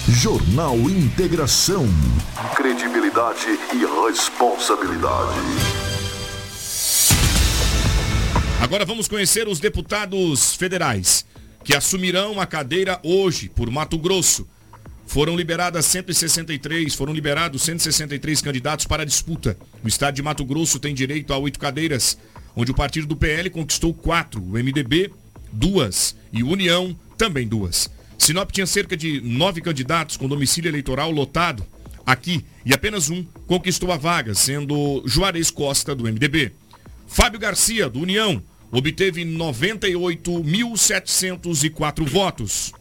Jornal 0.10 0.76
Integração. 0.90 1.88
Credibilidade 2.58 3.48
e 3.74 3.86
responsabilidade. 4.06 5.40
Agora 8.62 8.84
vamos 8.84 9.08
conhecer 9.08 9.48
os 9.48 9.62
deputados 9.62 10.56
federais 10.56 11.26
que 11.64 11.74
assumirão 11.74 12.42
a 12.42 12.46
cadeira 12.46 13.00
hoje 13.02 13.48
por 13.48 13.72
Mato 13.72 13.98
Grosso. 13.98 14.46
Foram 15.08 15.38
liberadas 15.38 15.86
163, 15.86 16.94
foram 16.94 17.14
liberados 17.14 17.62
163 17.62 18.42
candidatos 18.42 18.86
para 18.86 19.04
a 19.04 19.06
disputa. 19.06 19.58
O 19.82 19.88
estado 19.88 20.16
de 20.16 20.22
Mato 20.22 20.44
Grosso 20.44 20.82
tem 20.82 20.94
direito 20.94 21.32
a 21.34 21.38
oito 21.38 21.58
cadeiras 21.58 22.18
onde 22.58 22.72
o 22.72 22.76
partido 22.76 23.08
do 23.08 23.16
PL 23.16 23.50
conquistou 23.50 23.94
quatro, 23.94 24.42
o 24.42 24.52
MDB 24.52 25.14
duas 25.50 26.14
e 26.34 26.44
União 26.44 26.94
também 27.18 27.48
duas. 27.48 27.90
Sinop 28.24 28.52
tinha 28.52 28.66
cerca 28.66 28.96
de 28.96 29.20
nove 29.20 29.60
candidatos 29.60 30.16
com 30.16 30.30
domicílio 30.30 30.70
eleitoral 30.70 31.12
lotado 31.12 31.66
aqui 32.06 32.46
e 32.66 32.74
apenas 32.74 33.10
um 33.10 33.22
conquistou 33.46 33.92
a 33.92 33.98
vaga, 33.98 34.34
sendo 34.34 35.04
Juarez 35.06 35.52
Costa 35.52 35.94
do 35.94 36.06
MDB. 36.06 36.54
Fábio 37.06 37.38
Garcia, 37.38 37.90
do 37.90 38.00
União, 38.00 38.42
obteve 38.72 39.26
98.704 39.26 42.06
votos. 42.06 42.72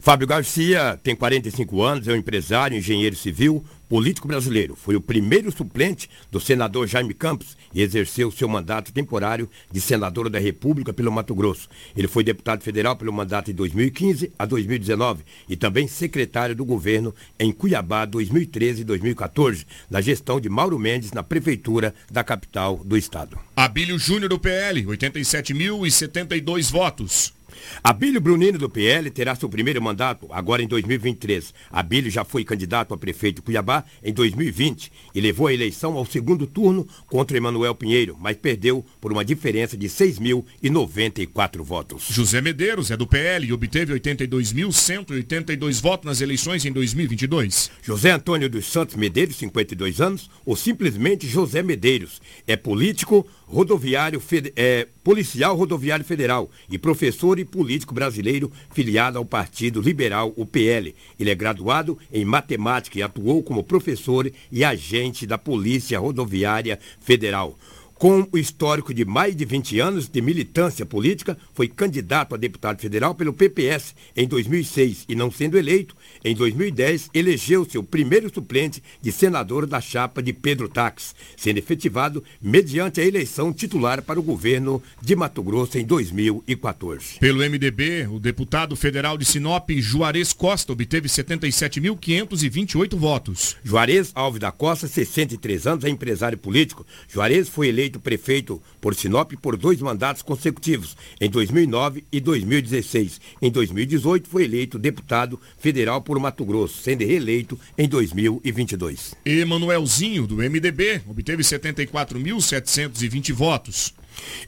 Fábio 0.00 0.26
Garcia 0.26 0.98
tem 1.04 1.14
45 1.14 1.80
anos, 1.80 2.08
é 2.08 2.12
um 2.12 2.16
empresário, 2.16 2.76
engenheiro 2.76 3.14
civil, 3.14 3.64
político 3.88 4.28
brasileiro. 4.28 4.76
Foi 4.76 4.94
o 4.96 5.00
primeiro 5.00 5.50
suplente 5.50 6.08
do 6.30 6.40
senador 6.40 6.86
Jaime 6.86 7.14
Campos 7.14 7.56
e 7.74 7.80
exerceu 7.80 8.30
seu 8.30 8.48
mandato 8.48 8.92
temporário 8.92 9.48
de 9.70 9.80
senador 9.80 10.28
da 10.28 10.38
República 10.38 10.92
pelo 10.92 11.10
Mato 11.10 11.34
Grosso. 11.34 11.68
Ele 11.96 12.06
foi 12.06 12.22
deputado 12.22 12.62
federal 12.62 12.96
pelo 12.96 13.12
mandato 13.12 13.46
de 13.46 13.54
2015 13.54 14.32
a 14.38 14.44
2019 14.44 15.24
e 15.48 15.56
também 15.56 15.88
secretário 15.88 16.54
do 16.54 16.64
governo 16.64 17.14
em 17.38 17.52
Cuiabá 17.52 18.04
2013 18.04 18.82
e 18.82 18.84
2014, 18.84 19.66
na 19.90 20.00
gestão 20.00 20.40
de 20.40 20.48
Mauro 20.48 20.78
Mendes 20.78 21.12
na 21.12 21.22
prefeitura 21.22 21.94
da 22.10 22.22
capital 22.22 22.80
do 22.84 22.96
estado. 22.96 23.38
Abílio 23.56 23.98
Júnior 23.98 24.28
do 24.28 24.38
PL, 24.38 24.84
87.072 24.84 26.70
votos. 26.70 27.37
Abílio 27.82 28.20
Brunino 28.20 28.58
do 28.58 28.68
PL 28.68 29.10
terá 29.10 29.34
seu 29.34 29.48
primeiro 29.48 29.80
mandato 29.82 30.28
agora 30.30 30.62
em 30.62 30.68
2023. 30.68 31.54
Abílio 31.70 32.10
já 32.10 32.24
foi 32.24 32.44
candidato 32.44 32.94
a 32.94 32.98
prefeito 32.98 33.36
de 33.36 33.42
Cuiabá 33.42 33.84
em 34.02 34.12
2020 34.12 34.92
e 35.14 35.20
levou 35.20 35.46
a 35.46 35.54
eleição 35.54 35.94
ao 35.94 36.04
segundo 36.04 36.46
turno 36.46 36.86
contra 37.06 37.36
Emanuel 37.36 37.74
Pinheiro, 37.74 38.16
mas 38.20 38.36
perdeu 38.36 38.84
por 39.00 39.12
uma 39.12 39.24
diferença 39.24 39.76
de 39.76 39.88
6.094 39.88 41.62
votos. 41.62 42.06
José 42.08 42.40
Medeiros 42.40 42.90
é 42.90 42.96
do 42.96 43.06
PL 43.06 43.46
e 43.46 43.52
obteve 43.52 43.94
82.182 43.94 45.80
votos 45.80 46.06
nas 46.06 46.20
eleições 46.20 46.64
em 46.64 46.72
2022. 46.72 47.70
José 47.82 48.10
Antônio 48.10 48.48
dos 48.48 48.66
Santos 48.66 48.96
Medeiros, 48.96 49.36
52 49.36 50.00
anos, 50.00 50.30
ou 50.44 50.56
simplesmente 50.56 51.26
José 51.26 51.62
Medeiros, 51.62 52.20
é 52.46 52.56
político, 52.56 53.26
rodoviário, 53.46 54.22
é, 54.56 54.86
policial 55.02 55.56
rodoviário 55.56 56.04
federal 56.04 56.50
e 56.70 56.78
professor 56.78 57.38
e 57.38 57.44
político 57.48 57.94
brasileiro 57.94 58.52
filiado 58.70 59.18
ao 59.18 59.24
Partido 59.24 59.80
Liberal, 59.80 60.32
o 60.36 60.46
PL. 60.46 60.94
Ele 61.18 61.30
é 61.30 61.34
graduado 61.34 61.98
em 62.12 62.24
matemática 62.24 62.98
e 62.98 63.02
atuou 63.02 63.42
como 63.42 63.64
professor 63.64 64.30
e 64.52 64.64
agente 64.64 65.26
da 65.26 65.36
Polícia 65.36 65.98
Rodoviária 65.98 66.78
Federal. 67.00 67.58
Com 67.98 68.26
o 68.30 68.38
histórico 68.38 68.94
de 68.94 69.04
mais 69.04 69.34
de 69.34 69.44
20 69.44 69.80
anos 69.80 70.08
de 70.08 70.22
militância 70.22 70.86
política, 70.86 71.36
foi 71.52 71.66
candidato 71.66 72.32
a 72.32 72.38
deputado 72.38 72.80
federal 72.80 73.12
pelo 73.12 73.32
PPS 73.32 73.92
em 74.16 74.28
2006 74.28 75.04
e, 75.08 75.16
não 75.16 75.32
sendo 75.32 75.58
eleito, 75.58 75.96
em 76.24 76.32
2010 76.32 77.10
elegeu 77.12 77.68
seu 77.68 77.82
primeiro 77.82 78.32
suplente 78.32 78.80
de 79.02 79.10
senador 79.10 79.66
da 79.66 79.80
chapa 79.80 80.22
de 80.22 80.32
Pedro 80.32 80.68
Tax, 80.68 81.12
sendo 81.36 81.58
efetivado 81.58 82.22
mediante 82.40 83.00
a 83.00 83.04
eleição 83.04 83.52
titular 83.52 84.00
para 84.00 84.20
o 84.20 84.22
governo 84.22 84.80
de 85.02 85.16
Mato 85.16 85.42
Grosso 85.42 85.76
em 85.76 85.84
2014. 85.84 87.18
Pelo 87.18 87.40
MDB, 87.40 88.06
o 88.06 88.20
deputado 88.20 88.76
federal 88.76 89.18
de 89.18 89.24
Sinop, 89.24 89.70
Juarez 89.72 90.32
Costa, 90.32 90.72
obteve 90.72 91.08
77.528 91.08 92.94
votos. 92.96 93.56
Juarez 93.64 94.12
Alves 94.14 94.38
da 94.38 94.52
Costa, 94.52 94.86
63 94.86 95.66
anos, 95.66 95.84
é 95.84 95.88
empresário 95.88 96.38
político. 96.38 96.86
Juarez 97.08 97.48
foi 97.48 97.66
eleito 97.66 97.87
eleito 97.88 97.98
prefeito 97.98 98.62
por 98.80 98.94
Sinop 98.94 99.32
por 99.40 99.56
dois 99.56 99.80
mandatos 99.80 100.22
consecutivos, 100.22 100.96
em 101.20 101.28
2009 101.28 102.04
e 102.12 102.20
2016. 102.20 103.20
Em 103.40 103.50
2018 103.50 104.28
foi 104.28 104.44
eleito 104.44 104.78
deputado 104.78 105.40
federal 105.58 106.00
por 106.02 106.18
Mato 106.18 106.44
Grosso, 106.44 106.82
sendo 106.82 107.04
reeleito 107.04 107.58
em 107.76 107.88
2022. 107.88 109.14
Emanuelzinho, 109.24 110.26
do 110.26 110.36
MDB, 110.36 111.00
obteve 111.08 111.42
74.720 111.42 113.32
votos. 113.32 113.94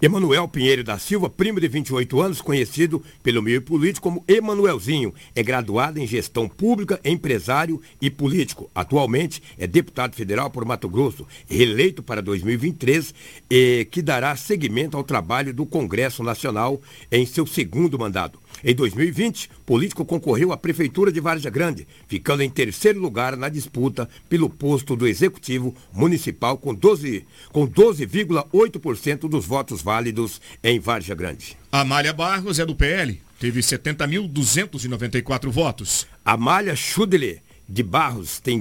Emanuel 0.00 0.48
Pinheiro 0.48 0.82
da 0.82 0.98
Silva, 0.98 1.28
primo 1.28 1.60
de 1.60 1.68
28 1.68 2.20
anos, 2.20 2.40
conhecido 2.40 3.02
pelo 3.22 3.42
meio 3.42 3.62
político 3.62 4.08
como 4.08 4.24
Emanuelzinho, 4.26 5.14
é 5.34 5.42
graduado 5.42 5.98
em 5.98 6.06
gestão 6.06 6.48
pública, 6.48 7.00
empresário 7.04 7.80
e 8.00 8.10
político. 8.10 8.70
Atualmente 8.74 9.42
é 9.58 9.66
deputado 9.66 10.14
federal 10.14 10.50
por 10.50 10.64
Mato 10.64 10.88
Grosso, 10.88 11.26
reeleito 11.46 12.02
para 12.02 12.22
2023, 12.22 13.14
e 13.50 13.86
que 13.90 14.02
dará 14.02 14.34
seguimento 14.36 14.96
ao 14.96 15.04
trabalho 15.04 15.52
do 15.52 15.66
Congresso 15.66 16.22
Nacional 16.22 16.80
em 17.10 17.26
seu 17.26 17.46
segundo 17.46 17.98
mandato. 17.98 18.38
Em 18.64 18.74
2020, 18.74 19.50
político 19.64 20.04
concorreu 20.04 20.52
à 20.52 20.56
Prefeitura 20.56 21.10
de 21.10 21.20
Várzea 21.20 21.50
Grande, 21.50 21.86
ficando 22.06 22.42
em 22.42 22.50
terceiro 22.50 23.00
lugar 23.00 23.36
na 23.36 23.48
disputa 23.48 24.08
pelo 24.28 24.50
posto 24.50 24.94
do 24.94 25.06
Executivo 25.06 25.74
Municipal 25.92 26.58
com 26.58 26.76
12,8% 26.76 27.24
com 27.52 27.66
12 27.66 28.06
dos 29.28 29.46
votos 29.46 29.82
válidos 29.82 30.40
em 30.62 30.78
Várzea 30.78 31.14
Grande. 31.14 31.56
Amália 31.72 32.12
Barros 32.12 32.58
é 32.58 32.66
do 32.66 32.74
PL, 32.74 33.20
teve 33.38 33.60
70.294 33.60 35.48
votos. 35.48 36.06
Amália 36.24 36.74
Chudele 36.76 37.40
de 37.70 37.84
Barros 37.84 38.40
tem 38.40 38.60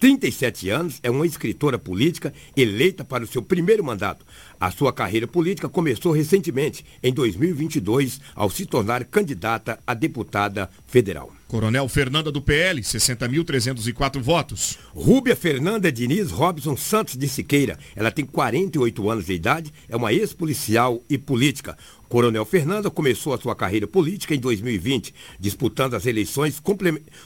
37 0.00 0.70
anos, 0.70 0.98
é 1.02 1.10
uma 1.10 1.26
escritora 1.26 1.78
política 1.78 2.32
eleita 2.56 3.04
para 3.04 3.22
o 3.22 3.26
seu 3.26 3.42
primeiro 3.42 3.84
mandato. 3.84 4.24
A 4.60 4.70
sua 4.70 4.92
carreira 4.92 5.26
política 5.26 5.68
começou 5.68 6.12
recentemente, 6.12 6.84
em 7.02 7.12
2022, 7.12 8.20
ao 8.34 8.50
se 8.50 8.66
tornar 8.66 9.04
candidata 9.04 9.78
a 9.86 9.94
deputada 9.94 10.68
federal. 10.86 11.32
Coronel 11.48 11.88
Fernanda 11.88 12.30
do 12.30 12.42
PL, 12.42 12.82
60.304 12.82 14.20
votos. 14.20 14.78
Rúbia 14.94 15.34
Fernanda 15.34 15.90
Diniz 15.90 16.30
Robson 16.30 16.76
Santos 16.76 17.16
de 17.16 17.26
Siqueira. 17.26 17.78
Ela 17.96 18.10
tem 18.10 18.26
48 18.26 19.08
anos 19.08 19.24
de 19.24 19.32
idade, 19.32 19.72
é 19.88 19.96
uma 19.96 20.12
ex-policial 20.12 21.02
e 21.08 21.16
política. 21.16 21.78
Coronel 22.08 22.44
Fernanda 22.44 22.90
começou 22.90 23.34
a 23.34 23.38
sua 23.38 23.54
carreira 23.54 23.86
política 23.86 24.34
em 24.34 24.38
2020, 24.38 25.14
disputando 25.38 25.94
as 25.94 26.06
eleições 26.06 26.60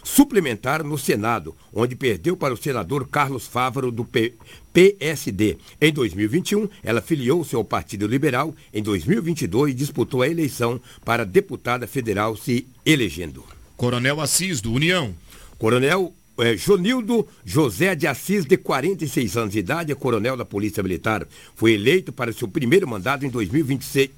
suplementares 0.02 0.84
no 0.84 0.98
Senado, 0.98 1.54
onde 1.72 1.94
perdeu 1.94 2.36
para 2.36 2.52
o 2.52 2.56
senador 2.56 3.06
Carlos 3.06 3.46
Fávaro 3.46 3.92
do 3.92 4.04
P 4.04 4.34
PSD. 4.72 5.58
Em 5.80 5.92
2021, 5.92 6.68
ela 6.82 7.00
filiou-se 7.00 7.54
ao 7.54 7.64
Partido 7.64 8.06
Liberal. 8.06 8.54
Em 8.72 8.82
2022, 8.82 9.76
disputou 9.76 10.22
a 10.22 10.28
eleição 10.28 10.80
para 11.04 11.24
deputada 11.24 11.86
federal, 11.86 12.36
se 12.36 12.66
elegendo. 12.84 13.44
Coronel 13.76 14.20
Assis, 14.20 14.60
do 14.60 14.72
União. 14.72 15.14
Coronel 15.58 16.12
é, 16.38 16.56
Jonildo 16.56 17.28
José 17.44 17.94
de 17.94 18.06
Assis, 18.06 18.46
de 18.46 18.56
46 18.56 19.36
anos 19.36 19.52
de 19.52 19.58
idade, 19.58 19.92
é 19.92 19.94
coronel 19.94 20.36
da 20.36 20.44
Polícia 20.44 20.82
Militar. 20.82 21.26
Foi 21.54 21.72
eleito 21.72 22.12
para 22.12 22.32
seu 22.32 22.48
primeiro 22.48 22.88
mandato 22.88 23.26
em 23.26 23.28
2026, 23.28 24.10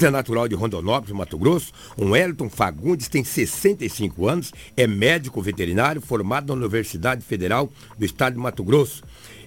É 0.00 0.10
natural 0.10 0.46
de 0.46 0.54
Rondonópolis, 0.54 1.16
Mato 1.16 1.36
Grosso. 1.36 1.72
O 1.96 2.10
Wellington 2.10 2.48
Fagundes 2.48 3.08
tem 3.08 3.24
65 3.24 4.28
anos, 4.28 4.52
é 4.76 4.86
médico 4.86 5.42
veterinário 5.42 6.00
formado 6.00 6.48
na 6.48 6.54
Universidade 6.54 7.24
Federal 7.24 7.70
do 7.98 8.04
Estado 8.04 8.34
de 8.34 8.40
Mato 8.40 8.62
Grosso 8.62 9.02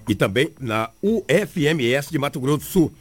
e 0.08 0.14
também 0.14 0.52
na 0.60 0.90
UFMS 1.02 2.10
de 2.10 2.18
Mato 2.18 2.40
Grosso 2.40 2.58
do 2.58 2.64
Sul, 2.64 2.92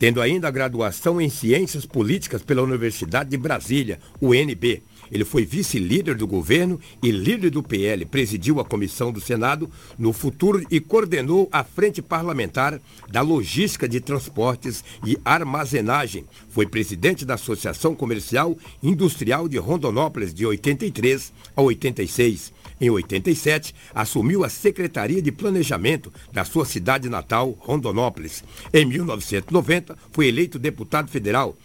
tendo 0.00 0.22
ainda 0.22 0.48
a 0.48 0.50
graduação 0.50 1.20
em 1.20 1.28
Ciências 1.28 1.84
Políticas 1.84 2.42
pela 2.42 2.62
Universidade 2.62 3.28
de 3.28 3.36
Brasília, 3.36 4.00
UNB. 4.18 4.82
Ele 5.12 5.24
foi 5.26 5.44
vice-líder 5.44 6.14
do 6.14 6.26
governo 6.26 6.80
e 7.02 7.10
líder 7.10 7.50
do 7.50 7.62
PL, 7.62 8.06
presidiu 8.06 8.60
a 8.60 8.64
comissão 8.64 9.12
do 9.12 9.20
Senado 9.20 9.70
no 9.98 10.14
futuro 10.14 10.64
e 10.70 10.80
coordenou 10.80 11.50
a 11.52 11.62
frente 11.62 12.00
parlamentar 12.00 12.80
da 13.10 13.20
logística 13.20 13.86
de 13.86 14.00
transportes 14.00 14.82
e 15.04 15.18
armazenagem. 15.22 16.24
Foi 16.48 16.66
presidente 16.66 17.26
da 17.26 17.34
Associação 17.34 17.94
Comercial 17.94 18.56
Industrial 18.82 19.46
de 19.48 19.58
Rondonópolis 19.58 20.32
de 20.32 20.46
83 20.46 21.30
a 21.54 21.60
86. 21.60 22.54
Em 22.80 22.88
87, 22.88 23.74
assumiu 23.94 24.42
a 24.42 24.48
Secretaria 24.48 25.20
de 25.20 25.30
Planejamento 25.30 26.12
da 26.32 26.44
sua 26.44 26.64
cidade 26.64 27.08
natal, 27.08 27.56
Rondonópolis. 27.60 28.42
Em 28.72 28.84
1990, 28.86 29.96
foi 30.10 30.28
eleito 30.28 30.58
deputado 30.58 31.10
federal 31.10 31.56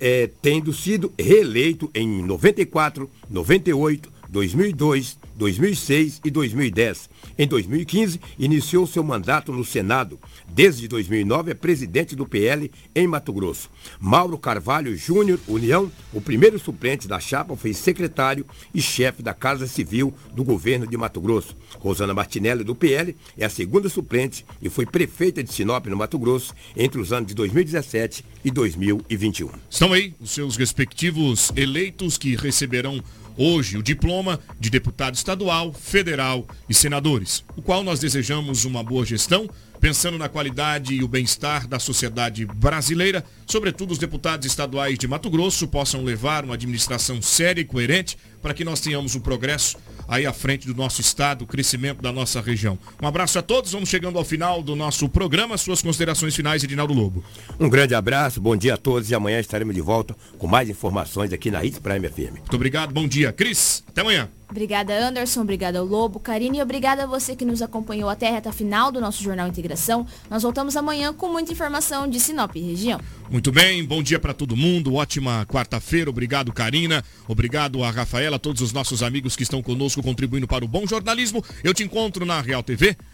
é, 0.00 0.30
tendo 0.40 0.72
sido 0.72 1.12
reeleito 1.18 1.90
em 1.94 2.22
94, 2.22 3.10
98, 3.28 4.12
2002, 4.28 5.18
2006 5.38 6.20
e 6.24 6.30
2010. 6.30 7.08
Em 7.38 7.46
2015, 7.46 8.20
iniciou 8.38 8.86
seu 8.86 9.04
mandato 9.04 9.52
no 9.52 9.64
Senado. 9.64 10.18
Desde 10.48 10.88
2009, 10.88 11.52
é 11.52 11.54
presidente 11.54 12.16
do 12.16 12.26
PL 12.26 12.70
em 12.94 13.06
Mato 13.06 13.32
Grosso. 13.32 13.70
Mauro 14.00 14.36
Carvalho 14.36 14.96
Júnior, 14.96 15.38
União, 15.46 15.90
o 16.12 16.20
primeiro 16.20 16.58
suplente 16.58 17.06
da 17.06 17.20
chapa, 17.20 17.56
foi 17.56 17.72
secretário 17.72 18.44
e 18.74 18.82
chefe 18.82 19.22
da 19.22 19.32
Casa 19.32 19.68
Civil 19.68 20.12
do 20.34 20.42
governo 20.42 20.86
de 20.86 20.96
Mato 20.96 21.20
Grosso. 21.20 21.56
Rosana 21.78 22.12
Martinelli, 22.12 22.64
do 22.64 22.74
PL, 22.74 23.14
é 23.36 23.44
a 23.44 23.50
segunda 23.50 23.88
suplente 23.88 24.44
e 24.60 24.68
foi 24.68 24.84
prefeita 24.84 25.42
de 25.42 25.52
Sinop, 25.52 25.86
no 25.86 25.96
Mato 25.96 26.18
Grosso, 26.18 26.52
entre 26.76 27.00
os 27.00 27.12
anos 27.12 27.28
de 27.28 27.34
2017 27.34 28.24
e 28.44 28.50
2021. 28.50 29.50
Estão 29.70 29.92
aí 29.92 30.14
os 30.18 30.32
seus 30.32 30.56
respectivos 30.56 31.52
eleitos 31.54 32.18
que 32.18 32.34
receberão 32.34 33.00
hoje 33.38 33.78
o 33.78 33.82
diploma 33.82 34.40
de 34.58 34.68
deputado 34.68 35.14
estadual, 35.14 35.72
federal 35.72 36.46
e 36.68 36.74
senadores, 36.74 37.44
o 37.56 37.62
qual 37.62 37.84
nós 37.84 38.00
desejamos 38.00 38.64
uma 38.64 38.82
boa 38.82 39.06
gestão, 39.06 39.48
pensando 39.80 40.18
na 40.18 40.28
qualidade 40.28 40.92
e 40.94 41.04
o 41.04 41.08
bem-estar 41.08 41.68
da 41.68 41.78
sociedade 41.78 42.44
brasileira, 42.44 43.24
sobretudo 43.46 43.92
os 43.92 43.98
deputados 43.98 44.46
estaduais 44.46 44.98
de 44.98 45.06
Mato 45.06 45.30
Grosso 45.30 45.68
possam 45.68 46.02
levar 46.02 46.44
uma 46.44 46.54
administração 46.54 47.22
séria 47.22 47.60
e 47.60 47.64
coerente 47.64 48.18
para 48.42 48.52
que 48.52 48.64
nós 48.64 48.80
tenhamos 48.80 49.14
um 49.14 49.20
progresso 49.20 49.76
aí 50.08 50.26
à 50.26 50.32
frente 50.32 50.66
do 50.66 50.74
nosso 50.74 51.00
estado, 51.00 51.42
o 51.42 51.46
crescimento 51.46 52.00
da 52.00 52.10
nossa 52.10 52.40
região. 52.40 52.78
Um 53.00 53.06
abraço 53.06 53.38
a 53.38 53.42
todos, 53.42 53.70
vamos 53.70 53.88
chegando 53.88 54.18
ao 54.18 54.24
final 54.24 54.62
do 54.62 54.74
nosso 54.74 55.08
programa. 55.08 55.56
Suas 55.58 55.82
considerações 55.82 56.34
finais, 56.34 56.64
Edinaldo 56.64 56.94
Lobo. 56.94 57.22
Um 57.60 57.68
grande 57.68 57.94
abraço, 57.94 58.40
bom 58.40 58.56
dia 58.56 58.74
a 58.74 58.76
todos 58.78 59.10
e 59.10 59.14
amanhã 59.14 59.38
estaremos 59.38 59.74
de 59.74 59.80
volta 59.80 60.16
com 60.38 60.46
mais 60.46 60.68
informações 60.68 61.32
aqui 61.32 61.50
na 61.50 61.64
Hits 61.64 61.78
Prime 61.78 62.08
FM. 62.08 62.38
Muito 62.38 62.56
obrigado, 62.56 62.92
bom 62.92 63.06
dia. 63.06 63.32
Cris, 63.32 63.84
até 63.86 64.00
amanhã. 64.00 64.37
Obrigada, 64.50 64.98
Anderson. 64.98 65.42
Obrigada 65.42 65.78
ao 65.78 65.84
Lobo, 65.84 66.18
Karine 66.18 66.58
e 66.58 66.62
obrigada 66.62 67.04
a 67.04 67.06
você 67.06 67.36
que 67.36 67.44
nos 67.44 67.60
acompanhou 67.60 68.08
até 68.08 68.28
a 68.28 68.32
reta 68.32 68.50
final 68.50 68.90
do 68.90 69.00
nosso 69.00 69.22
Jornal 69.22 69.46
Integração. 69.46 70.06
Nós 70.30 70.42
voltamos 70.42 70.74
amanhã 70.76 71.12
com 71.12 71.28
muita 71.28 71.52
informação 71.52 72.08
de 72.08 72.18
Sinop 72.18 72.56
e 72.56 72.60
região. 72.60 73.00
Muito 73.30 73.52
bem, 73.52 73.84
bom 73.84 74.02
dia 74.02 74.18
para 74.18 74.32
todo 74.32 74.56
mundo. 74.56 74.94
Ótima 74.94 75.44
quarta-feira. 75.46 76.08
Obrigado, 76.08 76.50
Karina. 76.50 77.04
Obrigado 77.26 77.84
a 77.84 77.90
Rafaela, 77.90 78.38
todos 78.38 78.62
os 78.62 78.72
nossos 78.72 79.02
amigos 79.02 79.36
que 79.36 79.42
estão 79.42 79.62
conosco 79.62 80.02
contribuindo 80.02 80.48
para 80.48 80.64
o 80.64 80.68
bom 80.68 80.86
jornalismo. 80.86 81.44
Eu 81.62 81.74
te 81.74 81.82
encontro 81.82 82.24
na 82.24 82.40
Real 82.40 82.62
TV 82.62 82.96